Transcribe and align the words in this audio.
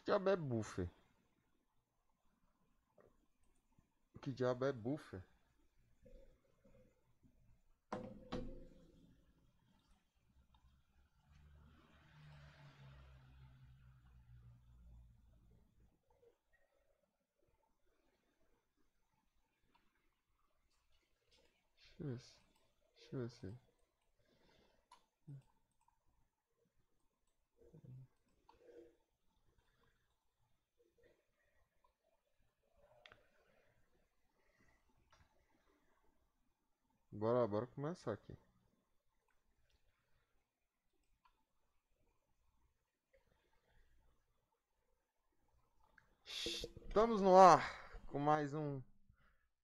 Que 0.00 0.06
diabo 0.12 0.28
é 0.30 0.36
buffer? 0.36 0.90
Que 4.20 4.30
diabo 4.32 4.64
é 4.64 4.72
buffer? 4.72 5.22
Deixa 21.82 22.02
eu 22.02 22.06
ver 22.08 22.18
se. 22.18 22.34
Deixa 22.98 23.16
eu 23.16 23.20
ver 23.20 23.30
se. 23.30 23.69
Bora, 37.20 37.46
bora 37.46 37.66
começar 37.66 38.12
aqui. 38.12 38.34
Estamos 46.24 47.20
no 47.20 47.36
ar 47.36 47.62
com 48.06 48.18
mais 48.18 48.54
um 48.54 48.80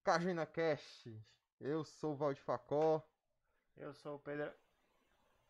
Cajina 0.03 0.45
Cast. 0.45 1.19
Eu 1.59 1.83
sou 1.83 2.13
o 2.13 2.15
Valdir 2.15 2.43
Facó. 2.43 3.03
Eu 3.75 3.91
sou 3.91 4.17
o 4.17 4.19
Pedro. 4.19 4.53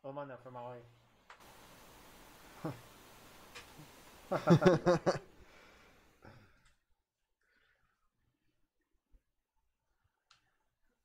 Ô, 0.01 0.13
mano, 0.13 0.37
foi 0.37 0.51
mal 0.53 0.71
aí. 0.71 0.85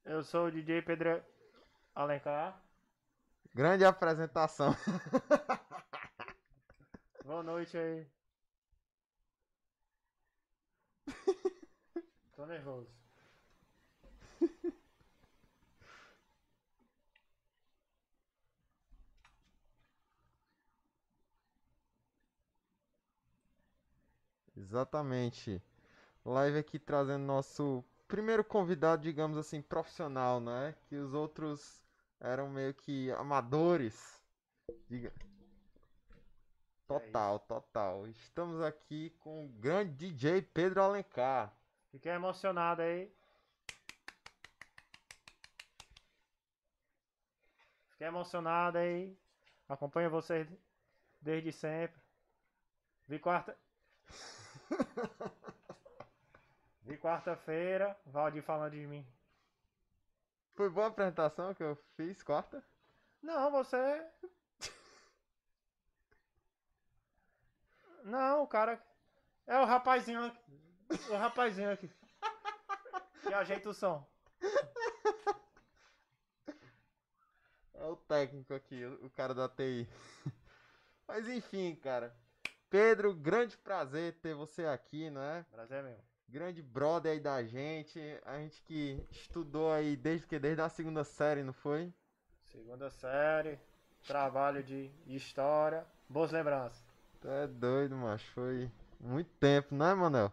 Eu 0.05 0.23
sou 0.25 0.47
o 0.47 0.51
DJ 0.51 0.83
Pedro 0.83 1.23
Alencar. 1.95 2.61
Grande 3.55 3.85
apresentação. 3.85 4.75
Boa 7.25 7.43
noite 7.43 7.77
aí. 7.77 8.07
Tô 12.35 12.47
nervoso. 12.47 12.91
Exatamente. 24.57 25.63
Live 26.25 26.59
aqui 26.59 26.79
trazendo 26.79 27.25
nosso 27.25 27.85
primeiro 28.13 28.45
convidado, 28.45 29.01
digamos 29.01 29.39
assim, 29.39 29.63
profissional, 29.63 30.39
né? 30.39 30.75
Que 30.87 30.97
os 30.97 31.15
outros 31.15 31.83
eram 32.21 32.47
meio 32.51 32.75
que 32.75 33.11
amadores. 33.13 34.23
Diga. 34.87 35.11
Total, 36.87 37.39
total. 37.39 38.07
Estamos 38.09 38.61
aqui 38.61 39.17
com 39.21 39.47
o 39.47 39.49
grande 39.49 40.11
DJ 40.11 40.43
Pedro 40.43 40.83
Alencar. 40.83 41.57
Fiquei 41.91 42.13
emocionado 42.13 42.83
aí. 42.83 43.11
Fiquei 47.93 48.09
emocionado 48.09 48.77
aí. 48.77 49.17
Acompanho 49.67 50.11
vocês 50.11 50.47
desde 51.19 51.51
sempre. 51.51 51.99
Vi 53.09 53.19
quarta. 53.19 53.57
Vi 56.83 56.99
quarta-feira, 56.99 57.97
Valdir 58.07 58.43
falando 58.43 58.73
de 58.73 58.87
mim. 58.87 59.07
Foi 60.55 60.69
boa 60.69 60.87
a 60.87 60.89
apresentação 60.89 61.55
que 61.55 61.63
eu 61.63 61.77
fiz 61.97 62.23
quarta? 62.23 62.63
Não, 63.23 63.51
você. 63.51 64.05
Não, 68.05 68.43
o 68.43 68.47
cara. 68.47 68.83
É 69.47 69.59
o 69.59 69.65
rapazinho 69.65 70.25
aqui. 70.25 70.61
O 71.09 71.17
rapazinho 71.17 71.73
aqui. 71.73 71.91
Que 73.23 73.33
ajeita 73.33 73.71
o 73.71 73.75
som. 73.75 74.07
É 77.75 77.85
o 77.85 77.97
técnico 77.97 78.55
aqui, 78.55 78.85
o 78.85 79.11
cara 79.11 79.35
da 79.35 79.49
TI. 79.49 79.89
Mas 81.07 81.29
enfim, 81.29 81.75
cara. 81.77 82.15
Pedro, 82.69 83.15
grande 83.15 83.57
prazer 83.57 84.21
ter 84.21 84.35
você 84.35 84.67
aqui, 84.67 85.11
né? 85.11 85.45
Prazer 85.51 85.83
mesmo. 85.83 86.12
Grande 86.33 86.63
brother 86.63 87.13
aí 87.13 87.21
da 87.21 87.45
gente. 87.45 88.01
A 88.25 88.39
gente 88.39 88.63
que 88.63 89.07
estudou 89.11 89.71
aí 89.71 89.95
desde 89.95 90.27
que 90.27 90.39
desde 90.39 90.63
a 90.63 90.69
segunda 90.71 91.05
série, 91.05 91.43
não 91.43 91.53
foi? 91.53 91.93
Segunda 92.51 92.89
série. 92.89 93.61
Trabalho 94.07 94.63
de 94.63 94.91
história. 95.07 95.87
Boas 96.09 96.33
lembranças. 96.33 96.83
Tu 97.21 97.29
é 97.29 97.47
doido, 97.47 97.95
macho. 97.97 98.25
Foi 98.33 98.73
muito 98.99 99.31
tempo, 99.33 99.75
né, 99.75 99.93
Manel? 99.93 100.33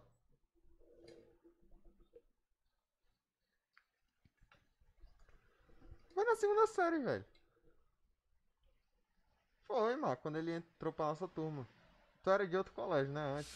Foi 6.13 6.23
na 6.23 6.35
segunda 6.37 6.65
série, 6.67 6.99
velho. 6.99 7.25
Foi, 9.67 9.97
mano, 9.97 10.15
quando 10.15 10.37
ele 10.37 10.53
entrou 10.53 10.93
pra 10.93 11.07
nossa 11.07 11.27
turma. 11.27 11.67
Tu 12.23 12.29
era 12.29 12.47
de 12.47 12.55
outro 12.55 12.71
colégio, 12.71 13.11
né, 13.11 13.21
antes. 13.37 13.51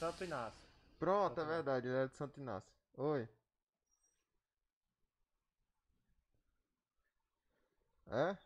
Santo 0.00 0.24
Inácio. 0.24 0.67
Pronto, 0.98 1.34
Santo 1.34 1.40
é 1.40 1.44
verdade, 1.54 1.86
ele 1.88 1.96
era 1.96 2.08
de 2.08 2.16
Santo 2.16 2.40
Inácio. 2.40 2.70
Oi. 2.96 3.28
É? 8.10 8.36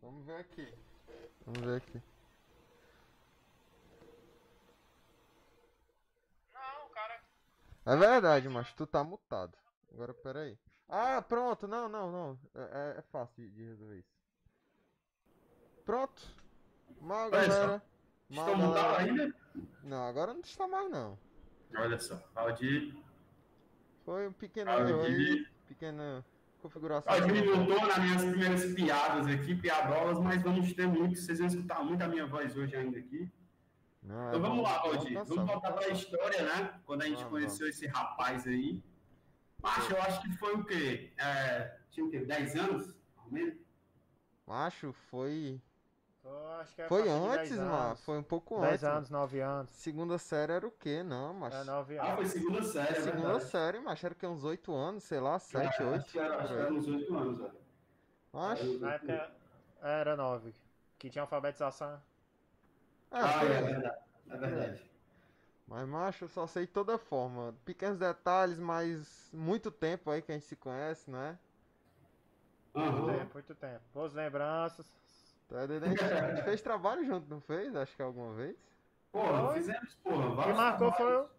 Vamos 0.00 0.24
ver 0.24 0.36
aqui. 0.40 0.74
Vamos 1.44 1.60
ver 1.62 1.76
aqui. 1.76 2.02
Não, 6.54 6.86
o 6.86 6.90
cara. 6.90 7.20
É 7.86 7.96
verdade, 7.96 8.48
mas 8.48 8.72
tu 8.72 8.86
tá 8.86 9.02
mutado. 9.04 9.56
Agora, 9.92 10.14
peraí. 10.14 10.58
Ah, 10.88 11.20
pronto. 11.22 11.66
Não, 11.68 11.88
não, 11.88 12.10
não. 12.10 12.38
É, 12.54 12.94
é- 12.94 12.98
é 12.98 13.02
fácil 13.02 13.48
de- 13.50 13.64
resolver 13.64 13.98
isso. 13.98 14.14
Pronto. 15.84 16.22
Mal, 17.00 17.30
galera. 17.30 17.82
Mal, 18.28 18.48
Estou 18.48 18.56
mutado 18.56 18.82
galera. 18.84 19.02
ainda? 19.02 19.39
Não, 19.82 20.04
agora 20.04 20.32
não 20.32 20.40
está 20.40 20.66
mais, 20.68 20.90
não. 20.90 21.18
Olha 21.76 21.98
só, 21.98 22.22
Valdir. 22.34 22.96
Foi 24.04 24.28
um 24.28 24.32
pequeno 24.32 24.70
aí. 24.70 25.46
Pequena 25.66 26.24
configuração. 26.60 27.12
Valdir 27.12 27.32
me 27.32 27.42
voltou 27.42 27.86
nas 27.86 27.98
minhas 27.98 28.24
primeiras 28.24 28.74
piadas 28.74 29.26
aqui, 29.26 29.54
piadolas, 29.54 30.18
mas 30.18 30.42
vamos 30.42 30.72
ter 30.72 30.86
muito, 30.86 31.18
vocês 31.18 31.38
vão 31.38 31.46
escutar 31.46 31.84
muito 31.84 32.02
a 32.02 32.08
minha 32.08 32.26
voz 32.26 32.56
hoje 32.56 32.76
ainda 32.76 32.98
aqui. 32.98 33.30
Não, 34.02 34.26
é 34.26 34.28
Então 34.28 34.40
vamos 34.40 34.62
lá, 34.62 34.78
Valdir. 34.78 35.14
cansar, 35.14 35.24
Vamos 35.24 35.50
voltar 35.50 35.72
para 35.72 35.86
a 35.86 35.90
história, 35.90 36.42
né? 36.42 36.80
Quando 36.84 37.02
a 37.02 37.06
gente 37.06 37.24
conheceu 37.26 37.68
esse 37.68 37.86
rapaz 37.86 38.46
aí. 38.46 38.82
Macho, 39.62 39.92
eu 39.92 40.02
acho 40.02 40.22
que 40.22 40.32
foi 40.38 40.54
o 40.54 40.64
quê? 40.64 41.12
É, 41.18 41.78
tinha 41.90 42.06
o 42.06 42.10
quê? 42.10 42.20
10 42.20 42.56
anos? 42.56 42.94
Menos? 43.30 43.54
Macho, 44.46 44.92
foi. 45.10 45.60
Eu 46.24 46.48
acho 46.60 46.74
que 46.74 46.82
é 46.82 46.88
Foi 46.88 47.08
antes, 47.08 47.50
10 47.50 47.58
mano. 47.58 47.74
anos. 47.74 48.00
Foi 48.04 48.18
um 48.18 48.22
pouco 48.22 48.60
10 48.60 48.72
antes. 48.72 48.82
mano. 48.82 48.96
anos, 48.96 49.10
9 49.10 49.40
anos. 49.40 49.70
Segunda 49.70 50.18
série 50.18 50.52
era 50.52 50.66
o 50.66 50.70
quê? 50.70 51.02
Não, 51.02 51.32
macho. 51.34 51.56
É 51.56 51.64
9 51.64 51.98
Ah, 51.98 52.04
foi 52.04 52.12
anos. 52.24 52.28
segunda 52.32 52.62
série, 52.62 52.92
é 52.92 53.00
Segunda 53.00 53.22
verdade. 53.22 53.50
série, 53.50 53.80
macho. 53.80 54.06
Era 54.06 54.12
o 54.12 54.16
quê? 54.16 54.26
Uns 54.26 54.44
8 54.44 54.74
anos, 54.74 55.04
sei 55.04 55.20
lá, 55.20 55.38
7, 55.38 55.82
É, 55.82 55.86
8. 55.86 55.96
Acho 56.02 56.12
que 56.12 56.18
era, 56.18 56.36
acho 56.36 56.48
que 56.54 56.60
era 56.60 56.72
uns 56.74 56.88
8 56.88 57.16
anos, 57.16 57.38
velho. 57.38 57.52
Macho. 58.32 58.78
Na 58.78 58.92
época 58.94 59.32
era 59.82 60.16
9. 60.16 60.54
Que 60.98 61.08
tinha 61.10 61.22
alfabetização. 61.22 62.00
Ah, 63.10 63.24
Ah, 63.24 63.32
foi- 63.40 63.48
é 63.52 63.62
verdade. 63.62 63.98
É 64.30 64.36
verdade. 64.36 64.90
Mas, 65.66 65.88
macho, 65.88 66.24
eu 66.24 66.28
só 66.28 66.46
sei 66.46 66.66
de 66.66 66.72
toda 66.72 66.98
forma. 66.98 67.54
Pequenos 67.64 67.98
detalhes, 67.98 68.58
mas 68.58 69.30
muito 69.32 69.70
tempo 69.70 70.10
aí 70.10 70.20
que 70.20 70.32
a 70.32 70.34
gente 70.34 70.46
se 70.46 70.56
conhece, 70.56 71.10
né? 71.10 71.38
Muito 72.74 72.88
Aham. 72.96 73.06
tempo, 73.18 73.34
muito 73.34 73.54
tempo. 73.54 73.80
Boas 73.94 74.12
lembranças. 74.12 74.86
Tá 75.50 75.66
doido? 75.66 75.84
A 75.84 75.88
gente, 75.88 76.04
a 76.04 76.28
gente 76.34 76.44
fez 76.44 76.62
trabalho 76.62 77.04
junto, 77.04 77.28
não 77.28 77.40
fez? 77.40 77.74
Acho 77.74 77.94
que 77.96 78.02
alguma 78.02 78.32
vez. 78.34 78.56
Porra, 79.12 79.46
Foi. 79.46 79.54
fizemos, 79.56 79.94
porra, 79.96 80.26
O 80.28 80.42
que 80.44 80.52
marcou 80.52 80.92
foi, 80.92 81.06
trabalhos. 81.06 81.30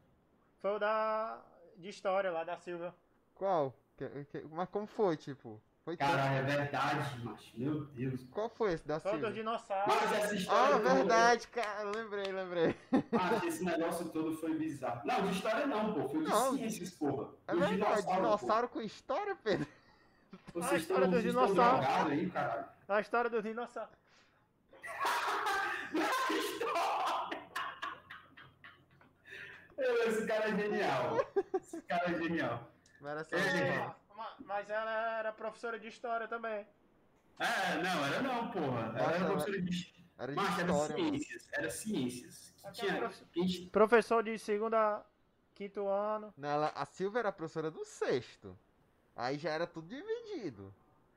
foi 0.60 0.72
o 0.76 0.80
da. 0.80 1.40
de 1.78 1.90
história 1.90 2.30
lá 2.30 2.44
da 2.44 2.58
Silvia. 2.58 2.94
Qual? 3.34 3.74
Que- 3.98 4.26
que- 4.26 4.46
mas 4.52 4.68
como 4.70 4.86
foi, 4.86 5.16
tipo? 5.16 5.62
Foi 5.86 5.98
Caralho, 5.98 6.40
é 6.40 6.42
verdade, 6.44 7.24
macho. 7.26 7.52
Meu 7.60 7.86
Deus. 7.86 8.24
Qual 8.32 8.50
foi 8.50 8.74
esse 8.74 8.88
da 8.88 9.00
Foi 9.00 9.16
o 9.18 9.22
dos 9.22 9.34
dinossauros. 9.34 9.88
Mas 9.96 10.12
essa 10.14 10.36
história. 10.36 10.76
Ah, 10.76 10.80
verdade, 10.80 11.48
cara. 11.48 11.84
Lembrei, 11.90 12.32
lembrei. 12.32 12.76
Macho, 13.12 13.46
esse 13.48 13.64
negócio 13.66 14.10
todo 14.10 14.36
foi 14.38 14.54
bizarro. 14.56 15.02
Não, 15.08 15.22
de 15.26 15.32
história 15.34 15.66
não, 15.66 15.94
pô. 15.94 16.08
Foi 16.10 16.24
de 16.24 16.30
Não, 16.30 16.56
ciências, 16.56 16.92
porra. 16.92 17.30
É 17.48 17.56
verdade, 17.56 17.74
dinossauros, 17.76 18.16
dinossauro 18.16 18.70
com 18.70 18.82
história, 18.82 19.36
Pedro. 19.44 19.66
pô. 19.66 20.60
A 20.60 20.62
Vocês 20.62 20.82
história 20.84 21.06
estão, 21.06 21.20
dos 21.20 21.24
vocês 21.24 21.34
dinossauros. 21.34 21.88
aí. 22.12 22.32
A 22.88 23.00
história 23.02 23.30
dos 23.30 23.44
dinossauros. 23.44 24.01
Esse 29.78 30.26
cara 30.28 30.50
é 30.50 30.56
genial. 30.56 31.18
Esse 31.56 31.82
cara 31.82 32.12
é 32.12 32.14
genial. 32.18 32.72
Merece 33.00 33.36
É. 33.36 33.96
Mas 34.46 34.70
ela 34.70 35.18
era 35.20 35.32
professora 35.34 35.80
de 35.80 35.88
história 35.88 36.28
também. 36.28 36.68
É, 37.40 37.82
não, 37.82 38.06
era 38.06 38.22
não, 38.22 38.52
porra. 38.52 38.80
Ela 38.82 38.92
Nossa, 38.94 39.16
era 39.16 39.26
professora 39.26 39.62
de. 39.62 40.06
Era 40.20 40.32
de 40.32 40.36
Mas 40.36 40.60
era 40.60 40.72
história, 40.72 40.98
mano. 40.98 41.10
ciências. 41.10 41.50
Era 41.52 41.70
ciências. 41.72 42.54
Que 42.62 42.72
tinha, 42.74 42.98
prof- 42.98 43.26
que 43.34 43.70
Professor 43.72 44.24
de 44.24 44.38
segunda, 44.38 45.04
quinto 45.56 45.88
ano. 45.88 46.32
Não, 46.38 46.50
ela- 46.50 46.72
a 46.76 46.86
Silvia 46.86 47.20
era 47.20 47.32
professora 47.32 47.72
do 47.72 47.84
sexto. 47.84 48.56
Aí 49.16 49.40
já 49.40 49.50
era 49.50 49.66
tudo 49.66 49.88
dividido. 49.88 50.72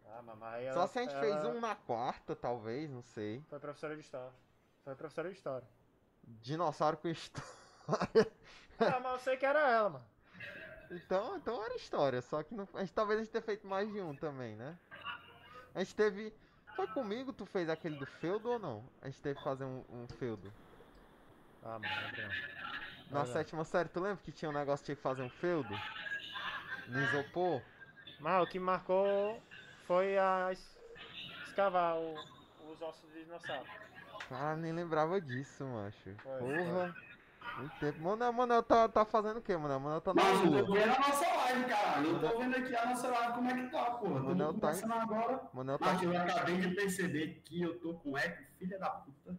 Ah, 0.06 0.22
mamãe, 0.22 0.72
Só 0.72 0.86
se 0.86 0.98
a 0.98 1.02
gente 1.02 1.18
fez 1.20 1.44
um 1.44 1.60
na 1.60 1.74
quarta, 1.74 2.34
talvez, 2.34 2.88
não 2.90 3.02
sei. 3.02 3.42
Foi 3.50 3.58
professora 3.58 3.94
de 3.94 4.00
história. 4.00 4.32
Foi 4.84 4.94
professora 4.94 5.28
de 5.30 5.36
história. 5.36 5.68
Dinossauro 6.42 6.96
com 6.98 7.08
história. 7.08 8.32
ah, 8.78 9.00
mas 9.00 9.12
eu 9.12 9.18
sei 9.18 9.36
que 9.36 9.46
era 9.46 9.68
ela, 9.70 9.90
mano. 9.90 10.04
Então, 10.90 11.36
então 11.36 11.62
era 11.64 11.74
história, 11.76 12.20
só 12.22 12.42
que 12.42 12.54
não, 12.54 12.68
a 12.74 12.80
gente, 12.80 12.92
talvez 12.92 13.18
a 13.20 13.22
gente 13.24 13.32
tenha 13.32 13.42
feito 13.42 13.66
mais 13.66 13.90
de 13.90 14.00
um 14.00 14.14
também, 14.14 14.54
né? 14.56 14.78
A 15.74 15.80
gente 15.82 15.94
teve. 15.94 16.32
Foi 16.74 16.86
comigo 16.88 17.32
tu 17.32 17.46
fez 17.46 17.68
aquele 17.68 17.96
do 17.96 18.06
feudo 18.06 18.50
ou 18.50 18.58
não? 18.58 18.90
A 19.00 19.08
gente 19.08 19.22
teve 19.22 19.36
que 19.36 19.42
fazer 19.42 19.64
um, 19.64 19.84
um 19.88 20.08
feudo. 20.08 20.52
Ah, 21.62 21.78
mano, 21.78 22.12
não. 22.16 22.36
Na 23.10 23.24
Verdade. 23.24 23.26
sétima 23.26 23.64
série, 23.64 23.88
tu 23.88 24.00
lembra 24.00 24.22
que 24.22 24.32
tinha 24.32 24.50
um 24.50 24.52
negócio 24.54 24.82
que 24.82 24.86
tinha 24.86 24.96
que 24.96 25.02
fazer 25.02 25.22
um 25.22 25.28
feudo? 25.30 25.82
No 26.86 27.00
isopor? 27.02 27.62
Mas 28.18 28.42
o 28.42 28.46
que 28.46 28.58
marcou 28.58 29.40
foi 29.86 30.18
a 30.18 30.52
es- 30.52 30.78
escavar 31.42 31.96
o- 31.98 32.24
os 32.58 32.80
ossos 32.82 33.10
de 33.12 33.24
dinossauro. 33.24 33.68
Cara, 34.28 34.56
nem 34.56 34.72
lembrava 34.72 35.20
disso, 35.20 35.64
macho. 35.64 36.10
Porra. 36.22 36.94
Muito 37.58 37.76
tempo. 37.78 38.00
Manel 38.32 38.62
tá, 38.62 38.88
tá 38.88 39.04
fazendo 39.04 39.38
o 39.38 39.42
quê, 39.42 39.56
Manel? 39.56 39.78
Manel 39.78 40.00
tá 40.00 40.12
na 40.14 40.22
Mas 40.22 40.44
eu 40.44 40.50
tô 40.50 40.64
rua. 40.72 40.78
vendo 40.80 40.92
a 40.92 40.98
nossa 40.98 41.26
live, 41.36 41.64
caralho. 41.66 42.06
Eu 42.08 42.20
tô 42.20 42.38
vendo 42.38 42.56
aqui 42.56 42.76
a 42.76 42.86
nossa 42.86 43.08
live 43.08 43.32
como 43.34 43.50
é 43.50 43.54
que 43.54 43.70
tá, 43.70 44.00
não 44.02 44.54
Tô 44.54 44.60
tá 44.60 44.68
começando 44.68 44.92
agora. 44.92 45.40
Manel 45.52 45.78
tá. 45.78 45.92
Mas 45.92 46.02
eu 46.02 46.16
acabei 46.20 46.56
de 46.58 46.74
perceber 46.74 47.42
que 47.44 47.62
eu 47.62 47.78
tô 47.78 47.94
com 47.94 48.18
eco, 48.18 48.42
filha 48.58 48.78
da 48.78 48.90
puta. 48.90 49.38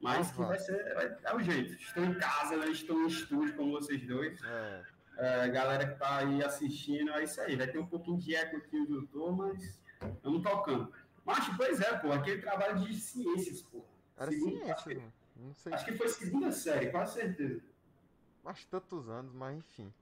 Mas 0.00 0.30
que 0.32 0.42
vai 0.42 0.58
ser. 0.58 0.94
vai- 0.94 1.16
é 1.24 1.34
o 1.34 1.40
jeito. 1.40 1.72
Estou 1.74 2.04
em 2.04 2.14
casa, 2.14 2.56
né? 2.56 2.66
estou 2.66 2.98
no 2.98 3.06
estúdio 3.06 3.56
com 3.56 3.70
vocês 3.70 4.06
dois. 4.06 4.38
É. 4.44 4.82
É, 5.16 5.48
galera 5.48 5.86
que 5.86 5.98
tá 5.98 6.18
aí 6.18 6.42
assistindo, 6.44 7.12
é 7.12 7.22
isso 7.22 7.40
aí. 7.40 7.56
Vai 7.56 7.68
ter 7.68 7.78
um 7.78 7.86
pouquinho 7.86 8.18
de 8.18 8.34
eco 8.34 8.56
aqui 8.56 8.78
onde 8.78 8.92
eu 8.94 9.06
tô, 9.06 9.30
mas 9.32 9.80
eu 10.22 10.30
não 10.32 10.42
tocando. 10.42 10.92
Mas, 11.24 11.48
pois 11.56 11.80
é, 11.80 11.96
pô, 11.98 12.12
aquele 12.12 12.42
trabalho 12.42 12.80
de 12.80 12.92
ciências, 12.94 13.62
pô. 13.62 13.82
Era 14.16 14.30
acho, 14.30 14.38
ciência, 14.40 14.74
que, 14.76 14.94
mano. 14.94 15.12
Não 15.36 15.54
sei. 15.54 15.72
acho 15.72 15.84
que 15.84 15.92
foi 15.92 16.08
segunda 16.08 16.52
série, 16.52 16.90
quase 16.90 17.14
certeza. 17.14 17.60
Acho 18.44 18.66
tantos 18.68 19.08
anos, 19.08 19.32
mas 19.34 19.56
enfim. 19.56 19.92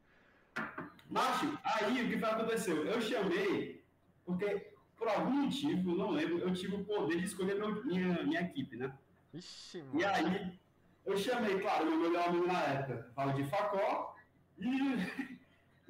Macho, 1.09 1.59
aí 1.65 2.05
o 2.05 2.09
que 2.19 2.25
aconteceu? 2.25 2.85
Eu 2.85 3.01
chamei, 3.01 3.85
porque 4.25 4.73
por 4.97 5.09
algum 5.09 5.31
motivo, 5.45 5.95
não 5.95 6.11
lembro, 6.11 6.39
eu 6.39 6.53
tive 6.53 6.77
o 6.77 6.85
poder 6.85 7.19
de 7.19 7.25
escolher 7.25 7.57
meu- 7.57 7.85
minha, 7.85 8.23
minha 8.25 8.41
equipe, 8.43 8.77
né? 8.77 8.97
Ixi, 9.33 9.79
E 9.79 9.83
mano. 9.83 10.07
aí, 10.07 10.59
eu 11.07 11.17
chamei, 11.17 11.59
claro, 11.61 11.87
meu 11.87 11.99
melhor 11.99 12.29
amigo 12.29 12.47
na 12.47 12.61
época, 12.63 13.11
Valdir 13.15 13.49
Facó, 13.49 14.15
e, 14.59 14.69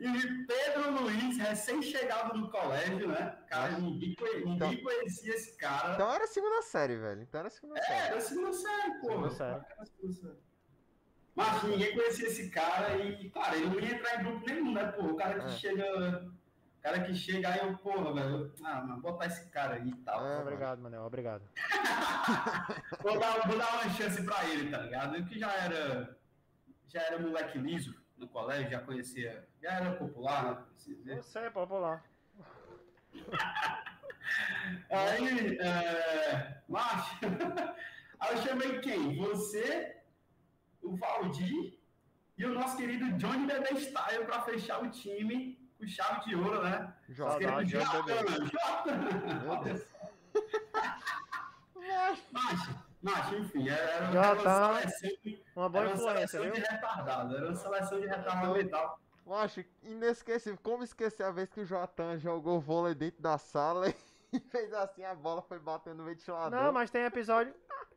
e 0.05 0.47
Pedro 0.47 0.91
Luiz, 1.03 1.39
recém-chegado 1.39 2.37
no 2.37 2.51
colégio, 2.51 3.09
né? 3.09 3.37
Cara, 3.49 3.79
ninguém, 3.79 4.17
ninguém 4.45 4.83
conhecia 4.83 5.35
esse 5.35 5.57
cara. 5.57 5.95
Então 5.95 6.13
era 6.13 6.27
segunda 6.27 6.63
série, 6.63 6.97
velho. 6.97 7.23
Então 7.23 7.41
era 7.41 7.51
segunda 7.51 7.79
É, 7.79 7.83
série. 7.83 8.07
era 8.09 8.21
segunda 8.21 8.53
série, 8.53 8.91
pô. 9.01 9.07
Segunda 9.09 9.31
série. 9.31 9.65
Era 9.71 9.87
segunda 9.87 10.13
série. 10.15 10.39
Mas 11.35 11.63
ninguém 11.63 11.95
conhecia 11.95 12.27
esse 12.27 12.51
cara 12.51 12.97
e, 12.97 13.31
cara, 13.31 13.57
ele 13.57 13.67
não 13.67 13.81
ia 13.81 13.95
entrar 13.95 14.21
em 14.21 14.25
grupo 14.25 14.47
nenhum, 14.47 14.73
né, 14.75 14.93
pô? 14.93 15.03
O 15.05 15.17
cara 15.17 15.39
que 15.41 15.47
É. 15.47 15.57
chega. 15.57 16.33
O 16.79 16.83
cara 16.83 17.01
que 17.05 17.15
chega 17.15 17.49
aí, 17.49 17.59
eu, 17.61 17.77
porra, 17.79 18.13
velho. 18.13 18.53
Ah, 18.65 18.81
mano, 18.83 19.01
botar 19.01 19.27
esse 19.27 19.49
cara 19.51 19.75
aí 19.77 19.89
e 19.89 19.95
tal. 19.99 20.27
É, 20.27 20.41
Obrigado, 20.41 20.81
Manel, 20.83 21.05
obrigado. 21.05 21.43
Vou 23.03 23.19
dar, 23.19 23.47
vou 23.49 23.57
dar 23.57 23.73
uma 23.75 23.91
chance 23.91 24.23
pra 24.25 24.45
ele, 24.49 24.69
tá 24.71 24.79
ligado? 24.79 25.17
Eu 25.17 25.25
que 25.25 25.39
já 25.39 25.53
era. 25.53 26.17
Já 26.89 27.01
era 27.03 27.19
moleque 27.19 27.57
liso 27.59 27.95
no 28.19 28.29
colégio, 28.29 28.71
já 28.71 28.81
conhecia. 28.81 29.49
Já 29.63 29.71
era 29.75 29.93
popular, 29.93 30.67
né? 31.05 31.17
Você 31.23 31.39
é 31.39 31.51
popular. 31.51 32.05
Aí, 34.91 35.59
é, 35.59 36.63
macho, 36.69 37.19
aí 38.19 38.37
eu 38.37 38.43
chamei 38.43 38.79
quem? 38.81 39.17
Você, 39.19 39.97
o 40.83 40.97
Valdir 40.97 41.79
e 42.39 42.45
o 42.47 42.55
nosso 42.55 42.77
querido 42.77 43.13
Johnny 43.19 43.47
Bebê 43.47 43.79
Style 43.79 44.25
pra 44.25 44.41
fechar 44.43 44.83
o 44.83 44.91
time 44.91 45.59
com 45.79 45.87
chave 45.87 46.25
de 46.25 46.35
ouro, 46.37 46.63
né? 46.63 46.95
Jota, 47.11 47.65
Jota. 47.67 47.93
Macho, 52.33 52.85
macho, 53.03 53.35
enfim, 53.37 53.69
era, 53.69 54.13
Jota. 54.13 54.41
uma 54.71 54.81
seleção, 54.89 55.39
Uma 55.57 55.69
boa 55.69 55.85
era 55.85 55.95
uma 55.95 55.99
seleção 55.99 56.43
viu? 56.45 56.53
de 56.53 56.61
retardado, 56.61 57.37
era 57.37 57.47
uma 57.47 57.55
seleção 57.57 58.01
de 58.01 58.07
retardado 58.07 58.53
mental. 58.55 58.99
Eu 59.25 59.35
acho 59.35 59.65
inesquecível. 59.83 60.59
Como 60.63 60.83
esquecer 60.83 61.25
a 61.25 61.31
vez 61.31 61.49
que 61.49 61.61
o 61.61 61.65
Joatan 61.65 62.19
jogou 62.19 62.61
vôlei 62.61 62.95
dentro 62.95 63.23
da 63.23 63.39
sala 63.39 63.89
e 64.33 64.41
fez 64.41 64.73
assim, 64.73 65.05
a 65.05 65.15
bola 65.15 65.43
foi 65.43 65.59
batendo 65.59 65.99
no 65.99 66.05
ventilador. 66.05 66.51
Não, 66.51 66.73
mas 66.73 66.91
tem 66.91 67.05
episódio. 67.05 67.55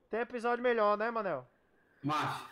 Tem 0.10 0.20
episódio 0.20 0.64
melhor, 0.64 0.98
né, 0.98 1.10
Manel? 1.10 1.48
Macho, 2.04 2.48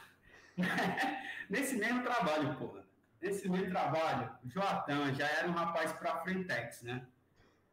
nesse 1.50 1.78
mesmo 1.78 2.02
trabalho, 2.04 2.56
porra, 2.58 2.84
nesse 3.22 3.48
mesmo 3.48 3.70
trabalho, 3.70 4.36
o 4.44 4.50
Joatan 4.50 5.14
já 5.14 5.28
era 5.28 5.48
um 5.48 5.52
rapaz 5.52 5.94
pra 5.94 6.22
frentex, 6.22 6.82
né? 6.82 7.06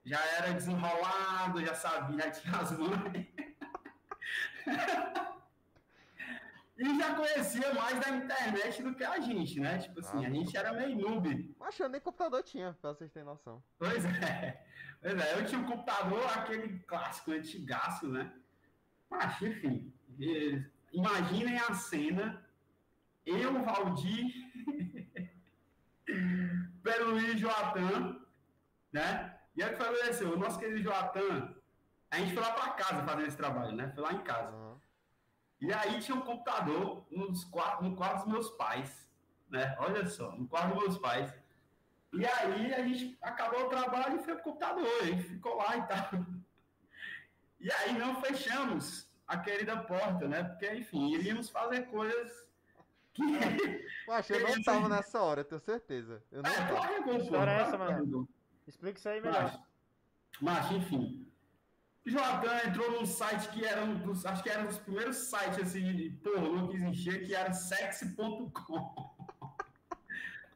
Já 0.05 0.21
era 0.37 0.53
desenrolado, 0.53 1.65
já 1.65 1.75
sabia, 1.75 2.25
já 2.25 2.31
tinha 2.31 2.57
as 2.59 2.73
mães. 2.73 3.27
e 6.81 6.99
já 6.99 7.15
conhecia 7.15 7.75
mais 7.75 8.01
da 8.01 8.09
internet 8.09 8.83
do 8.83 8.95
que 8.95 9.05
a 9.05 9.21
gente, 9.21 9.61
né? 9.61 9.77
Tipo 9.79 10.01
assim, 10.01 10.25
Ah, 10.25 10.29
a 10.29 10.31
gente 10.31 10.57
era 10.57 10.73
meio 10.73 10.97
noob. 10.99 11.55
Mas 11.59 11.79
eu 11.79 11.89
nem 11.91 12.01
computador 12.01 12.43
tinha, 12.43 12.73
pra 12.81 12.95
vocês 12.95 13.13
terem 13.13 13.27
noção. 13.29 13.63
Pois 13.79 14.03
é. 14.05 14.65
Pois 15.03 15.15
é, 15.19 15.39
eu 15.39 15.45
tinha 15.47 15.61
um 15.61 15.67
computador, 15.67 16.25
aquele 16.39 16.79
clássico 16.81 17.33
antigaço, 17.33 18.09
né? 18.09 18.33
Mas, 19.11 19.43
enfim, 19.43 19.93
imaginem 20.93 21.59
a 21.59 21.75
cena, 21.75 22.47
eu, 23.27 23.63
Valdir, 23.63 24.27
Pedro 26.83 27.11
Luiz 27.11 27.35
e 27.35 27.39
Joatan, 27.39 28.21
né? 28.93 29.39
E 29.55 29.63
aí 29.63 29.69
o 29.69 29.73
que 29.77 29.79
foi 29.83 29.87
aconteceu? 29.95 30.33
O 30.33 30.39
nosso 30.39 30.59
querido 30.59 30.83
Joatan, 30.83 31.55
a 32.11 32.19
gente 32.19 32.33
foi 32.33 32.43
lá 32.43 32.53
pra 32.53 32.71
casa 32.71 33.03
fazer 33.05 33.27
esse 33.27 33.37
trabalho, 33.37 33.73
né? 33.73 33.91
Foi 33.95 34.03
lá 34.03 34.13
em 34.15 34.23
casa. 34.23 34.55
Aham. 34.57 34.81
E 35.61 35.73
aí 35.73 36.01
tinha 36.01 36.17
um 36.17 36.23
computador 36.23 37.05
nos 37.11 37.45
quartos, 37.45 37.87
no 37.89 37.95
quarto 37.97 38.25
dos 38.25 38.33
meus 38.33 38.51
pais, 38.53 39.09
né? 39.51 39.77
Olha 39.79 40.07
só, 40.07 40.33
no 40.33 40.49
quarto 40.49 40.75
dos 40.75 40.83
meus 40.85 40.99
pais. 40.99 41.33
E 42.13 42.25
aí 42.27 42.75
a 42.75 42.83
gente 42.87 43.17
acabou 43.23 43.67
o 43.67 43.69
trabalho 43.69 44.17
e 44.17 44.25
foi 44.25 44.35
pro 44.35 44.43
computador, 44.45 44.89
gente 45.05 45.23
ficou 45.23 45.57
lá 45.57 45.77
e 45.77 45.83
tal. 45.87 46.27
E 47.61 47.71
aí 47.71 47.99
não 47.99 48.21
fechamos 48.23 49.07
a 49.29 49.39
querida 49.39 49.77
porta, 49.83 50.27
né? 50.27 50.43
Porque, 50.43 50.73
enfim, 50.75 51.13
iríamos 51.15 51.51
fazer 51.51 51.83
coisas 51.89 52.49
que. 53.13 53.23
Macho, 54.09 54.33
eu 54.33 54.49
não 54.57 54.63
tava 54.63 54.89
nessa 54.89 55.21
hora, 55.21 55.41
eu 55.43 55.45
tenho 55.45 55.61
certeza. 55.61 56.23
Eu 56.33 56.43
não 56.43 56.51
É, 56.51 56.55
tava. 56.55 56.69
claro 56.71 57.05
que 57.05 57.11
história 57.19 57.51
é 57.51 57.61
essa, 57.61 57.79
mano? 57.79 58.29
Explica 58.67 58.99
isso 58.99 59.09
aí 59.09 59.21
melhor. 59.21 59.43
Mas, 59.43 59.61
mas, 60.41 60.73
enfim. 60.73 61.30
O 62.07 62.11
Joatan 62.11 62.67
entrou 62.67 62.93
num 62.93 63.05
site 63.05 63.49
que 63.51 63.65
era 63.65 63.85
um 63.85 63.95
dos. 63.95 64.25
Acho 64.25 64.43
que 64.43 64.49
era 64.49 64.63
um 64.63 64.67
dos 64.67 64.79
primeiros 64.79 65.17
sites 65.17 65.59
assim, 65.59 65.95
de 65.95 66.11
pornô 66.23 66.69
que 66.69 66.77
existia, 66.77 67.25
que 67.25 67.35
era 67.35 67.53
sexy.com. 67.53 69.11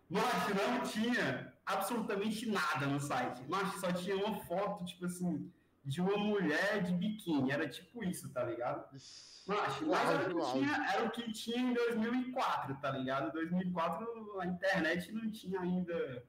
Mas 0.08 0.48
não 0.54 0.82
tinha 0.82 1.52
absolutamente 1.66 2.48
nada 2.48 2.86
no 2.86 2.98
site. 2.98 3.42
Mas 3.48 3.80
só 3.80 3.92
tinha 3.92 4.16
uma 4.16 4.36
foto, 4.44 4.84
tipo 4.84 5.04
assim, 5.04 5.52
de 5.84 6.00
uma 6.00 6.16
mulher 6.16 6.82
de 6.82 6.94
biquíni. 6.94 7.50
Era 7.50 7.68
tipo 7.68 8.02
isso, 8.02 8.32
tá 8.32 8.42
ligado? 8.44 8.88
Mas, 8.90 9.44
mas 9.46 10.10
era, 10.10 10.34
o 10.34 10.40
que 10.40 10.52
tinha, 10.52 10.86
era 10.94 11.04
o 11.04 11.10
que 11.10 11.32
tinha 11.32 11.58
em 11.58 11.74
2004, 11.74 12.74
tá 12.76 12.90
ligado? 12.90 13.28
Em 13.28 13.32
2004 13.32 14.40
a 14.40 14.46
internet 14.46 15.12
não 15.12 15.30
tinha 15.30 15.60
ainda, 15.60 16.26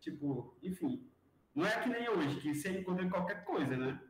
tipo, 0.00 0.56
enfim. 0.60 1.06
Não 1.54 1.66
é 1.66 1.80
que 1.80 1.88
nem 1.88 2.08
hoje, 2.08 2.40
que 2.40 2.54
você 2.54 2.80
encontra 2.80 3.08
qualquer 3.08 3.44
coisa, 3.44 3.76
né? 3.76 4.00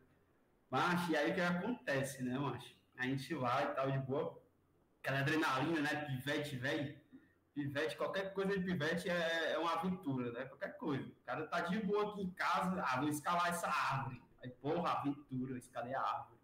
Mas, 0.71 1.09
e 1.09 1.17
aí 1.17 1.33
o 1.33 1.35
que 1.35 1.41
acontece, 1.41 2.23
né, 2.23 2.39
macho? 2.39 2.75
A 2.97 3.05
gente 3.05 3.35
lá 3.35 3.65
e 3.65 3.75
tal, 3.75 3.91
de 3.91 3.99
boa, 3.99 4.41
aquela 5.03 5.21
adrenalina, 5.21 5.81
né? 5.81 6.05
Pivete, 6.05 6.57
velho. 6.57 6.99
Pivete, 7.53 7.97
qualquer 7.97 8.33
coisa 8.33 8.57
de 8.57 8.65
pivete 8.65 9.11
é, 9.11 9.53
é 9.53 9.59
uma 9.59 9.73
aventura, 9.73 10.31
né? 10.31 10.45
Qualquer 10.45 10.77
coisa. 10.77 11.05
O 11.09 11.25
cara 11.27 11.47
tá 11.49 11.61
de 11.63 11.81
boa 11.81 12.13
aqui 12.13 12.23
em 12.23 12.31
casa, 12.31 12.83
ah, 12.87 13.01
vou 13.01 13.09
escalar 13.09 13.49
essa 13.49 13.69
árvore. 13.69 14.23
Aí, 14.43 14.51
porra, 14.51 14.93
aventura, 14.93 15.53
eu 15.53 15.59
escalei 15.59 15.95
a 15.95 16.01
árvore. 16.01 16.41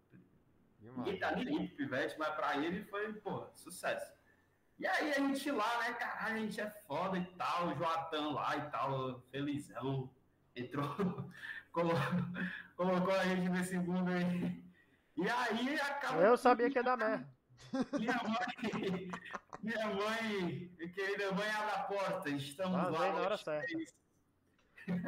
Demais. 0.79 0.97
Ninguém 0.97 1.19
tá 1.19 1.31
nem 1.31 1.67
pro 1.67 1.77
Pivete, 1.77 2.15
mas 2.19 2.35
pra 2.35 2.57
ele 2.57 2.83
foi, 2.85 3.13
pô, 3.13 3.47
sucesso. 3.53 4.13
E 4.77 4.85
aí 4.85 5.11
a 5.11 5.19
gente 5.19 5.49
lá, 5.49 5.79
né, 5.79 5.93
caralho, 5.93 6.35
a 6.35 6.39
gente 6.39 6.61
é 6.61 6.69
foda 6.69 7.17
e 7.17 7.25
tal, 7.35 7.69
o 7.69 7.75
Joatan 7.75 8.31
lá 8.31 8.57
e 8.57 8.69
tal, 8.69 9.19
felizão, 9.31 10.13
entrou, 10.55 10.95
colocou, 11.81 11.99
colocou 12.75 13.13
a 13.13 13.23
gente 13.25 13.49
nesse 13.49 13.77
mundo 13.77 14.09
aí. 14.11 14.63
E 15.15 15.29
aí 15.29 15.79
acaba. 15.79 16.21
Eu 16.21 16.37
sabia 16.37 16.69
que 16.69 16.77
ia 16.77 16.83
dar 16.83 16.97
merda. 16.97 17.27
Minha 17.99 18.21
mãe, 18.23 19.09
minha 19.61 19.87
mãe, 19.93 20.71
querida 20.95 21.31
mãe, 21.33 21.49
abre 21.49 21.71
a 21.75 21.79
porta, 21.83 22.29
estamos 22.29 22.77
Ah, 22.79 22.89
lá. 22.89 23.13
na 23.13 23.19
hora 23.21 23.37
certa. 23.37 23.67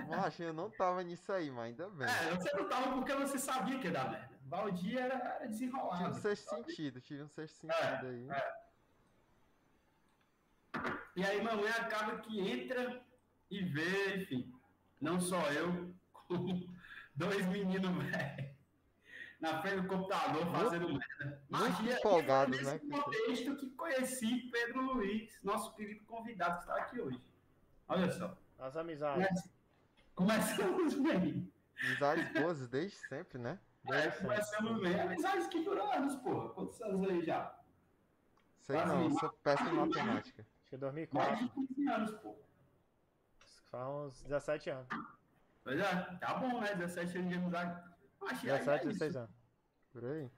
Macho, 0.10 0.44
eu 0.44 0.54
não 0.54 0.70
tava 0.70 1.02
nisso 1.04 1.32
aí, 1.32 1.50
mas 1.50 1.68
ainda 1.68 1.90
bem. 1.90 2.08
É, 2.08 2.36
você 2.36 2.54
não 2.58 2.68
tava 2.68 2.92
porque 2.96 3.14
você 3.16 3.40
sabia 3.40 3.80
que 3.80 3.86
ia 3.88 3.94
dar 3.94 4.12
merda. 4.12 4.30
Valdir 4.46 4.98
era, 4.98 5.14
era 5.16 5.38
Tive 5.38 5.46
um 5.48 5.50
desenrolado. 5.52 6.16
sexto 6.16 6.50
sabe? 6.50 6.64
sentido, 6.66 7.02
tive 7.02 7.24
um 7.24 7.30
sexto 7.30 7.70
É, 7.70 7.74
sentido 7.74 8.08
aí. 8.08 8.28
E 11.16 11.24
aí 11.24 11.42
mamãe 11.42 11.70
acaba 11.70 12.18
que 12.20 12.40
entra 12.40 13.02
e 13.50 13.64
vê, 13.64 14.18
enfim, 14.24 14.54
não 15.00 15.20
só 15.20 15.40
eu, 15.52 15.94
dois 17.16 17.46
meninos 17.48 17.92
velhos 18.06 18.50
na 19.40 19.62
frente 19.62 19.82
do 19.82 19.88
computador 19.88 20.46
fazendo 20.52 20.90
merda. 20.90 21.42
muito 21.50 21.82
empolgados, 21.84 22.58
foi 22.60 22.66
né, 22.66 22.74
nesse 22.74 22.86
isso 22.86 23.04
contexto 23.04 23.56
que 23.58 23.70
conheci 23.72 24.50
Pedro 24.52 24.82
Luiz, 24.94 25.40
nosso 25.44 25.74
querido 25.76 26.04
convidado 26.06 26.56
que 26.56 26.60
está 26.62 26.76
aqui 26.76 27.00
hoje. 27.00 27.22
Olha 27.88 28.12
só. 28.12 28.38
As 28.60 28.76
amizades. 28.76 29.42
Come- 30.14 30.30
Começamos 30.34 30.94
bem. 30.96 31.52
Amizades 31.82 32.34
boas 32.34 32.68
desde 32.68 32.98
sempre, 33.08 33.38
né? 33.40 33.58
É, 33.86 33.92
Desde 33.92 34.12
sempre. 34.12 34.28
começamos 34.28 34.82
bem. 34.82 35.00
Amizades 35.00 35.48
que 35.48 35.64
duram 35.64 35.90
anos, 35.94 36.16
porra. 36.18 36.50
Quantos 36.50 36.82
anos 36.82 37.10
aí 37.10 37.24
já? 37.24 37.58
Sei 38.60 38.76
Quase 38.76 38.94
não, 38.94 39.18
sou 39.18 39.30
péssimo 39.42 39.70
em 39.70 39.74
matemática. 39.76 40.42
Acho 40.42 40.70
que 40.70 40.78
Mais 40.78 40.82
2004. 40.82 41.38
de 41.38 41.50
15 41.50 41.88
anos, 41.90 42.12
pô. 42.22 42.36
Faz 43.72 43.88
uns 43.88 44.24
17 44.24 44.70
anos. 44.70 44.88
Pois 45.64 45.80
é, 45.80 46.18
tá 46.20 46.36
bom, 46.36 46.60
né? 46.62 46.74
17 46.76 47.18
anos 47.18 47.30
de 47.30 47.36
amizade. 47.36 47.84
Aí 48.22 48.38
17, 48.38 48.70
é 48.70 48.88
16 48.88 49.10
isso. 49.10 49.20
anos. 49.20 49.32
Por 49.92 50.06
aí. 50.06 50.32